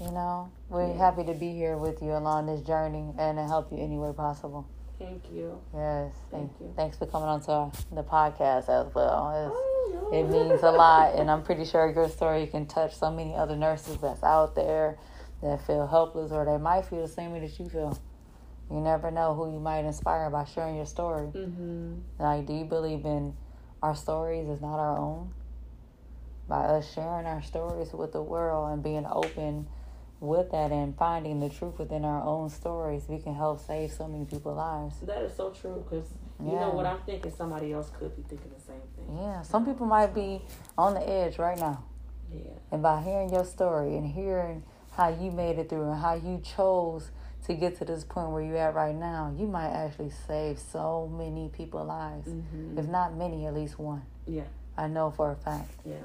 you 0.00 0.10
know, 0.10 0.50
we're 0.68 0.88
Yeah. 0.88 0.94
happy 0.98 1.22
to 1.22 1.34
be 1.34 1.52
here 1.52 1.76
with 1.76 2.02
you 2.02 2.10
along 2.16 2.46
this 2.46 2.62
journey 2.62 3.12
and 3.16 3.38
to 3.38 3.44
help 3.44 3.70
you 3.70 3.78
any 3.78 3.96
way 3.96 4.12
possible. 4.12 4.66
Thank 5.04 5.24
you. 5.32 5.60
Yes, 5.74 6.14
Thank 6.30 6.52
you. 6.60 6.72
Thanks 6.76 6.96
for 6.96 7.06
coming 7.06 7.28
on 7.28 7.40
to 7.42 7.52
our, 7.52 7.72
the 7.92 8.02
podcast 8.02 8.68
as 8.68 8.94
well. 8.94 9.52
Oh, 9.54 10.10
no. 10.10 10.18
it 10.18 10.24
means 10.30 10.62
a 10.62 10.70
lot, 10.70 11.14
and 11.14 11.30
I'm 11.30 11.42
pretty 11.42 11.64
sure 11.64 11.90
your 11.90 12.08
story 12.08 12.46
can 12.46 12.66
touch 12.66 12.96
so 12.96 13.10
many 13.10 13.34
other 13.34 13.54
nurses 13.54 13.98
that's 14.00 14.22
out 14.22 14.54
there 14.54 14.98
that 15.42 15.66
feel 15.66 15.86
helpless 15.86 16.32
or 16.32 16.44
they 16.46 16.56
might 16.56 16.86
feel 16.86 17.02
the 17.02 17.12
same 17.12 17.32
way 17.32 17.40
that 17.40 17.58
you 17.58 17.68
feel. 17.68 17.98
You 18.70 18.80
never 18.80 19.10
know 19.10 19.34
who 19.34 19.52
you 19.52 19.60
might 19.60 19.84
inspire 19.84 20.30
by 20.30 20.44
sharing 20.44 20.76
your 20.76 20.86
story. 20.86 21.26
Mm-hmm. 21.26 21.96
Like, 22.18 22.46
do 22.46 22.54
you 22.54 22.64
believe 22.64 23.04
in 23.04 23.36
our 23.82 23.94
stories 23.94 24.48
is 24.48 24.62
not 24.62 24.78
our 24.78 24.98
own? 24.98 25.34
By 26.48 26.64
us 26.64 26.90
sharing 26.92 27.26
our 27.26 27.42
stories 27.42 27.92
with 27.92 28.12
the 28.12 28.22
world 28.22 28.72
and 28.72 28.82
being 28.82 29.06
open 29.10 29.66
with 30.20 30.50
that 30.52 30.70
and 30.72 30.96
finding 30.96 31.40
the 31.40 31.48
truth 31.48 31.78
within 31.78 32.04
our 32.04 32.22
own 32.22 32.48
stories, 32.48 33.04
we 33.08 33.18
can 33.18 33.34
help 33.34 33.60
save 33.60 33.92
so 33.92 34.08
many 34.08 34.24
people's 34.24 34.56
lives. 34.56 34.96
That 35.00 35.22
is 35.22 35.34
so 35.36 35.50
true 35.50 35.84
because 35.84 36.08
you 36.40 36.52
Yeah. 36.52 36.60
know 36.60 36.70
what 36.70 36.86
I'm 36.86 37.00
thinking. 37.02 37.30
Somebody 37.30 37.72
else 37.72 37.90
could 37.90 38.14
be 38.16 38.22
thinking 38.22 38.50
the 38.54 38.60
same 38.60 38.80
thing. 38.96 39.18
Yeah, 39.18 39.42
some 39.42 39.64
people 39.64 39.86
might 39.86 40.14
be 40.14 40.42
on 40.78 40.94
the 40.94 41.08
edge 41.08 41.38
right 41.38 41.58
now. 41.58 41.84
Yeah. 42.32 42.50
And 42.72 42.82
by 42.82 43.02
hearing 43.02 43.30
your 43.32 43.44
story 43.44 43.96
and 43.96 44.06
hearing 44.06 44.64
how 44.92 45.08
you 45.08 45.30
made 45.30 45.58
it 45.58 45.68
through 45.68 45.90
and 45.90 46.00
how 46.00 46.14
you 46.14 46.38
chose 46.38 47.10
to 47.46 47.54
get 47.54 47.76
to 47.78 47.84
this 47.84 48.04
point 48.04 48.30
where 48.30 48.42
you're 48.42 48.56
at 48.56 48.74
right 48.74 48.94
now, 48.94 49.32
you 49.36 49.46
might 49.46 49.68
actually 49.68 50.10
save 50.10 50.58
so 50.58 51.06
many 51.06 51.50
people's 51.50 51.86
lives. 51.86 52.28
Mm-hmm. 52.28 52.78
If 52.78 52.88
not 52.88 53.14
many, 53.16 53.46
at 53.46 53.54
least 53.54 53.78
one. 53.78 54.02
Yeah. 54.26 54.44
I 54.76 54.86
know 54.88 55.10
for 55.10 55.30
a 55.30 55.36
fact. 55.36 55.70
Yeah. 55.84 55.96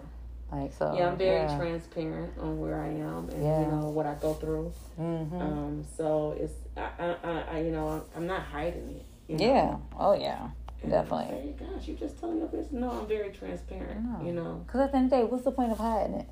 Like 0.51 0.73
so. 0.73 0.95
yeah, 0.97 1.09
I'm 1.09 1.17
very 1.17 1.41
yeah. 1.41 1.57
transparent 1.57 2.33
on 2.39 2.59
where 2.59 2.81
I 2.81 2.87
am 2.87 3.29
and 3.29 3.43
Yeah. 3.43 3.61
you 3.61 3.67
know 3.67 3.89
what 3.89 4.05
I 4.07 4.15
go 4.15 4.33
through. 4.33 4.71
Mhm. 4.99 5.41
Um, 5.41 5.85
so 5.95 6.35
it's 6.39 6.53
I, 6.75 7.15
I, 7.23 7.43
I, 7.51 7.59
you 7.59 7.71
know 7.71 8.03
I'm 8.15 8.25
not 8.25 8.41
hiding 8.41 8.89
it. 8.89 9.05
You 9.27 9.37
know? 9.37 9.45
Yeah. 9.45 9.77
Oh 9.97 10.13
yeah. 10.13 10.49
And 10.81 10.91
Definitely. 10.91 11.53
Say, 11.59 11.65
Gosh, 11.65 11.87
you 11.87 11.95
just 11.95 12.19
telling 12.19 12.39
your 12.39 12.47
business? 12.47 12.71
No, 12.71 12.89
I'm 12.91 13.07
very 13.07 13.31
transparent. 13.31 14.01
No. 14.03 14.25
You 14.25 14.31
know. 14.33 14.63
Because 14.65 14.81
at 14.81 14.91
the 14.91 14.97
end 14.97 15.05
of 15.05 15.09
the 15.11 15.17
day, 15.17 15.23
what's 15.25 15.43
the 15.43 15.51
point 15.51 15.71
of 15.71 15.77
hiding 15.77 16.15
it? 16.15 16.27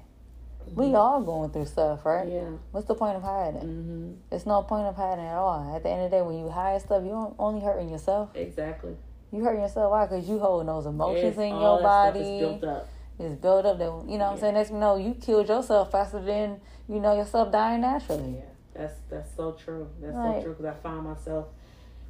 We 0.73 0.95
all 0.95 1.21
going 1.21 1.51
through 1.51 1.65
stuff, 1.65 2.05
right? 2.05 2.27
Yeah. 2.27 2.49
What's 2.71 2.87
the 2.87 2.95
point 2.95 3.15
of 3.15 3.23
hiding 3.23 3.55
it? 3.61 3.63
hmm 3.63 4.13
There's 4.29 4.45
no 4.45 4.63
point 4.63 4.85
of 4.87 4.95
hiding 4.95 5.25
at 5.25 5.35
all. 5.35 5.75
At 5.75 5.83
the 5.83 5.89
end 5.89 6.03
of 6.03 6.11
the 6.11 6.17
day, 6.17 6.21
when 6.21 6.37
you 6.39 6.49
hide 6.49 6.81
stuff, 6.81 7.03
you 7.03 7.09
don't 7.09 7.35
only 7.39 7.61
hurting 7.61 7.89
yourself. 7.89 8.31
Exactly. 8.35 8.95
You 9.31 9.43
hurting 9.43 9.61
yourself. 9.61 9.91
Why? 9.91 10.05
Because 10.05 10.27
you 10.27 10.39
holding 10.39 10.67
those 10.67 10.85
emotions 10.85 11.37
in 11.37 11.49
your 11.49 11.81
body. 11.81 12.39
built 12.39 12.63
up. 12.63 12.89
It's 13.19 13.35
built 13.41 13.65
up. 13.65 13.77
That 13.79 13.85
you 13.85 13.89
know 13.89 14.01
what 14.01 14.11
I'm 14.11 14.17
Yeah. 14.35 14.35
saying. 14.41 14.53
Next, 14.53 14.71
you 14.71 14.77
know, 14.77 14.95
you 14.95 15.13
killed 15.15 15.47
yourself 15.49 15.91
faster 15.91 16.19
than 16.21 16.59
you 16.87 16.99
know 16.99 17.13
yourself 17.15 17.51
dying 17.51 17.81
naturally. 17.81 18.35
Yeah, 18.37 18.41
that's 18.73 18.93
that's 19.09 19.31
so 19.35 19.53
true. 19.53 19.87
That's 20.01 20.15
Right. 20.15 20.37
so 20.37 20.43
true 20.43 20.53
because 20.53 20.65
I 20.65 20.73
found 20.75 21.07
myself, 21.07 21.47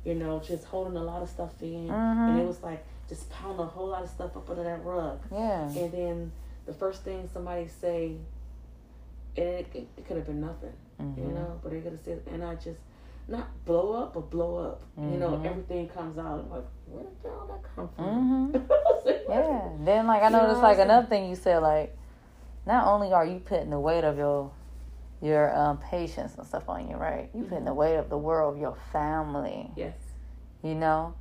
you 0.04 0.16
know, 0.16 0.40
just 0.40 0.66
holding 0.66 0.98
a 0.98 1.04
lot 1.04 1.22
of 1.22 1.30
stuff 1.30 1.62
in, 1.62 1.88
Mhm. 1.88 2.30
and 2.30 2.40
it 2.40 2.46
was 2.48 2.62
like 2.62 2.84
just 3.08 3.30
pounding 3.30 3.62
a 3.66 3.70
whole 3.70 3.88
lot 3.88 4.04
of 4.04 4.10
stuff 4.10 4.36
up 4.36 4.50
under 4.50 4.64
that 4.64 4.84
rug. 4.84 5.20
Yeah. 5.32 5.62
And 5.70 5.92
then 5.92 6.32
the 6.66 6.74
first 6.74 7.04
thing 7.04 7.30
somebody 7.34 7.68
say, 7.68 8.18
and 9.38 9.46
it, 9.48 9.68
it, 9.74 9.88
it 9.98 10.06
could 10.06 10.18
have 10.18 10.26
been 10.26 10.42
nothing, 10.42 10.74
you 11.00 11.06
Mhm. 11.24 11.34
know, 11.36 11.60
but 11.64 11.72
they 11.72 11.80
could 11.80 11.94
have 11.94 12.02
said, 12.02 12.22
and 12.32 12.44
I 12.44 12.56
just 12.56 12.82
not 13.30 13.48
blow 13.66 13.94
up, 13.94 14.14
but 14.14 14.30
blow 14.30 14.58
up. 14.58 14.82
You 14.98 15.18
know, 15.18 15.32
Mhm. 15.32 15.46
everything 15.46 15.88
comes 15.90 16.18
out. 16.18 16.50
Like, 16.50 16.64
where 16.90 17.04
the 17.24 17.30
hell 17.30 17.48
that 17.50 17.62
come 17.76 17.90
Mhm. 17.98 18.70
Yeah. 19.30 19.70
Then 19.84 20.08
like 20.08 20.22
I 20.24 20.28
You 20.28 20.32
know 20.32 20.44
noticed 20.44 20.62
like 20.62 20.80
another 20.80 21.08
thing 21.08 21.30
you 21.30 21.36
said 21.36 21.62
like, 21.62 21.96
not 22.66 22.88
only 22.88 23.12
are 23.14 23.26
you 23.26 23.40
putting 23.40 23.70
the 23.70 23.80
weight 23.80 24.04
of 24.04 24.18
your 24.18 24.52
your 25.22 25.56
um, 25.58 25.78
patients 25.80 26.36
and 26.38 26.46
stuff 26.46 26.70
on 26.70 26.88
you, 26.90 26.96
right? 26.96 27.30
You 27.34 27.44
putting 27.44 27.66
the 27.66 27.74
weight 27.74 27.96
of 27.98 28.10
the 28.10 28.18
world 28.18 28.60
your 28.60 28.78
family. 28.92 29.72
Yes. 29.76 29.98
You 30.62 30.76
know. 30.76 31.16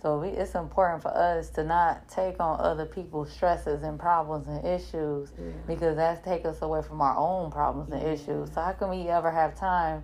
So 0.00 0.18
we, 0.18 0.28
it's 0.30 0.56
important 0.56 1.02
for 1.02 1.14
us 1.16 1.50
to 1.50 1.62
not 1.62 2.08
take 2.08 2.40
on 2.40 2.58
other 2.60 2.86
people's 2.86 3.30
stresses 3.30 3.84
and 3.84 4.00
problems 4.00 4.48
and 4.48 4.64
issues 4.66 5.30
Yeah. 5.38 5.52
because 5.68 5.94
that's 5.96 6.24
take 6.24 6.44
us 6.44 6.60
away 6.62 6.82
from 6.82 7.00
our 7.00 7.16
own 7.16 7.52
problems 7.52 7.92
and 7.92 8.02
Yeah. 8.02 8.08
issues. 8.08 8.52
So 8.52 8.60
how 8.62 8.72
can 8.72 8.90
we 8.90 9.08
ever 9.08 9.30
have 9.30 9.54
time 9.54 10.02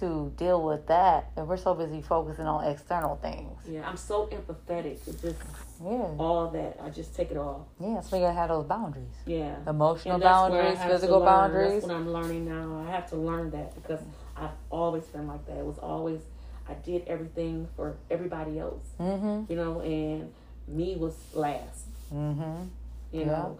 to 0.00 0.32
deal 0.36 0.62
with 0.62 0.86
that 0.88 1.30
and 1.36 1.46
we're 1.48 1.56
so 1.56 1.74
busy 1.74 2.02
focusing 2.02 2.46
on 2.46 2.64
external 2.64 3.16
things? 3.16 3.58
Yeah. 3.68 3.88
I'm 3.88 3.96
so 3.96 4.26
empathetic. 4.28 5.04
to 5.04 5.12
just 5.12 5.38
Yeah, 5.82 6.06
all 6.18 6.50
that. 6.50 6.78
I 6.82 6.90
just 6.90 7.14
take 7.16 7.30
it 7.30 7.36
all. 7.36 7.68
yeah. 7.80 8.00
So 8.00 8.16
we 8.16 8.22
gotta 8.22 8.34
have 8.34 8.48
those 8.48 8.64
boundaries, 8.66 9.06
Yeah. 9.26 9.56
emotional 9.66 10.14
And 10.14 10.22
that's 10.22 10.50
where 10.50 10.62
I 10.62 10.74
boundaries, 10.74 10.78
physical 10.92 11.20
boundaries. 11.20 11.72
That's 11.74 11.86
what 11.86 11.96
I'm 11.96 12.12
learning 12.12 12.44
now. 12.46 12.84
I 12.86 12.90
have 12.90 13.08
to 13.10 13.16
learn 13.16 13.50
that 13.50 13.74
because 13.74 14.00
I've 14.36 14.50
always 14.70 15.04
been 15.04 15.26
like 15.26 15.44
that. 15.46 15.56
It 15.58 15.64
was 15.64 15.78
always 15.78 16.20
I 16.68 16.74
did 16.74 17.06
everything 17.06 17.68
for 17.76 17.96
everybody 18.10 18.58
else, 18.58 18.86
Mhm, 18.98 19.50
you 19.50 19.56
know, 19.56 19.80
and 19.80 20.32
me 20.66 20.96
was 20.96 21.14
last. 21.34 21.86
mhm. 22.12 22.68
You 23.12 23.20
Yeah. 23.20 23.26
know, 23.26 23.58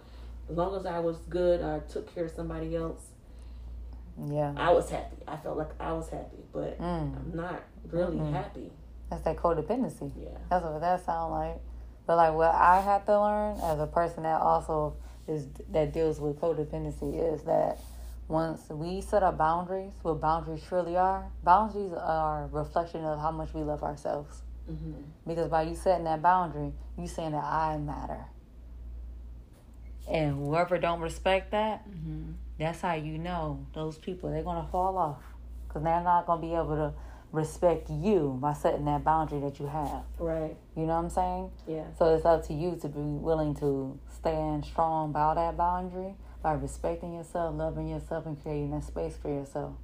as 0.51 0.57
long 0.57 0.74
as 0.74 0.87
I 0.87 0.99
was 1.01 1.18
good, 1.28 1.62
I 1.62 1.80
took 1.80 2.12
care 2.14 2.24
of 2.24 2.30
somebody 2.30 2.74
else. 2.76 3.01
Yeah, 4.31 4.55
I 4.57 4.71
was 4.73 4.89
happy. 4.91 5.17
I 5.27 5.37
felt 5.37 5.57
like 5.59 5.71
I 5.81 5.93
was 5.93 6.09
happy, 6.09 6.39
but 6.53 6.79
Mm. 6.81 7.17
I'm 7.17 7.33
not 7.35 7.62
really 7.91 8.19
Mm-mm. 8.19 8.33
happy. 8.33 8.71
that's 9.11 9.23
that 9.23 9.37
codependency. 9.37 10.11
Yeah. 10.17 10.29
That's 10.51 10.65
what 10.65 10.81
that 10.81 11.05
sound 11.05 11.33
like. 11.33 11.61
But 12.07 12.17
like 12.17 12.35
what 12.35 12.55
I 12.55 12.81
have 12.81 13.05
to 13.07 13.21
learn 13.21 13.59
as 13.61 13.79
a 13.81 13.87
person 13.87 14.23
that 14.25 14.41
also 14.41 14.97
is 15.27 15.47
that 15.71 15.93
deals 15.93 16.21
with 16.21 16.39
codependency 16.41 17.15
is 17.35 17.43
that 17.43 17.79
once 18.29 18.69
we 18.71 19.01
set 19.01 19.23
up 19.23 19.37
boundaries, 19.37 19.93
what 20.03 20.21
boundaries 20.21 20.62
truly 20.69 20.97
are, 20.97 21.31
boundaries 21.43 21.93
are 21.93 22.45
a 22.45 22.47
reflection 22.49 23.05
of 23.05 23.19
how 23.21 23.31
much 23.31 23.53
we 23.55 23.62
love 23.62 23.83
ourselves. 23.83 24.43
hmm 24.67 24.93
Because 25.27 25.49
by 25.49 25.62
you 25.62 25.75
setting 25.75 26.05
that 26.05 26.23
boundary, 26.23 26.73
you 26.97 27.07
saying 27.09 27.33
that 27.33 27.45
I 27.45 27.77
matter. 27.79 28.27
And 30.09 30.35
whoever 30.37 30.79
don't 30.79 31.01
respect 31.01 31.51
that, 31.53 31.83
hmm 31.83 32.33
that's 32.59 32.81
how 32.81 32.95
you 32.95 33.19
know 33.19 33.67
those 33.75 33.99
people 33.99 34.31
they're 34.31 34.43
gonna 34.43 34.69
fall 34.71 34.97
off 34.97 35.23
because 35.67 35.83
they're 35.83 36.03
not 36.03 36.27
gonna 36.27 36.41
be 36.41 36.55
able 36.55 36.77
to 36.77 36.93
respect 37.33 37.91
you 37.91 38.39
by 38.41 38.53
setting 38.53 38.85
that 38.85 39.03
boundary 39.03 39.41
that 39.41 39.59
you 39.59 39.67
have. 39.67 40.05
Right. 40.19 40.57
You 40.77 40.83
know 40.83 40.95
what 40.95 41.05
I'm 41.05 41.11
saying? 41.11 41.51
Yeah. 41.67 41.85
So 41.99 42.15
it's 42.15 42.25
up 42.25 42.47
to 42.47 42.55
you 42.55 42.79
to 42.81 42.89
be 42.89 43.01
willing 43.01 43.55
to 43.57 43.99
stand 44.09 44.65
strong 44.65 45.11
by 45.11 45.35
that 45.35 45.57
boundary 45.57 46.15
by 46.45 46.53
respecting 46.53 47.15
yourself, 47.15 47.57
loving 47.57 47.89
yourself, 47.89 48.27
and 48.27 48.41
creating 48.41 48.71
that 48.71 48.85
space 48.85 49.17
for 49.17 49.29
yourself. 49.29 49.75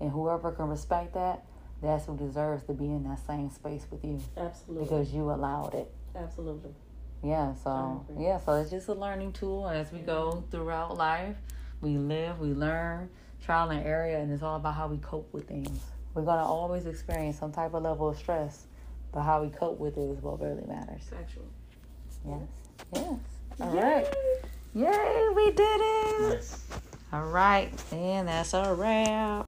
And 0.00 0.10
whoever 0.10 0.50
can 0.50 0.66
respect 0.66 1.14
that, 1.14 1.44
that's 1.82 2.06
who 2.06 2.16
deserves 2.16 2.64
to 2.64 2.72
be 2.72 2.86
in 2.86 3.04
that 3.04 3.24
same 3.26 3.50
space 3.50 3.86
with 3.90 4.02
you 4.02 4.20
Absolutely. 4.36 4.84
because 4.84 5.12
you 5.12 5.30
allowed 5.30 5.74
it. 5.74 5.92
Absolutely. 6.16 6.70
Yeah, 7.22 7.54
so 7.54 8.04
yeah, 8.18 8.38
so 8.38 8.54
it's 8.54 8.70
just 8.70 8.88
a 8.88 8.94
learning 8.94 9.32
tool 9.32 9.68
as 9.68 9.92
we 9.92 9.98
go 10.00 10.44
throughout 10.50 10.96
life. 10.96 11.36
We 11.80 11.98
live, 11.98 12.38
we 12.40 12.54
learn, 12.54 13.10
trial 13.44 13.70
and 13.70 13.84
error, 13.86 14.06
and 14.06 14.32
it's 14.32 14.42
all 14.42 14.56
about 14.56 14.74
how 14.74 14.88
we 14.88 14.96
cope 14.98 15.32
with 15.32 15.46
things. 15.46 15.80
We're 16.14 16.22
gonna 16.22 16.44
always 16.44 16.86
experience 16.86 17.38
some 17.38 17.52
type 17.52 17.74
of 17.74 17.82
level 17.82 18.08
of 18.08 18.16
stress, 18.16 18.66
but 19.12 19.22
how 19.22 19.42
we 19.42 19.50
cope 19.50 19.78
with 19.78 19.98
it 19.98 20.08
is 20.10 20.22
what 20.22 20.40
really 20.40 20.66
matters. 20.66 21.02
Factual. 21.10 21.44
Yes, 22.26 22.40
yes. 22.94 23.02
All 23.60 23.74
right, 23.74 24.06
yay, 24.74 25.28
we 25.34 25.50
did 25.50 25.80
it! 25.80 26.36
Nice. 26.36 26.64
All 27.12 27.26
right, 27.26 27.70
and 27.92 28.26
that's 28.28 28.54
a 28.54 28.74
wrap. 28.74 29.44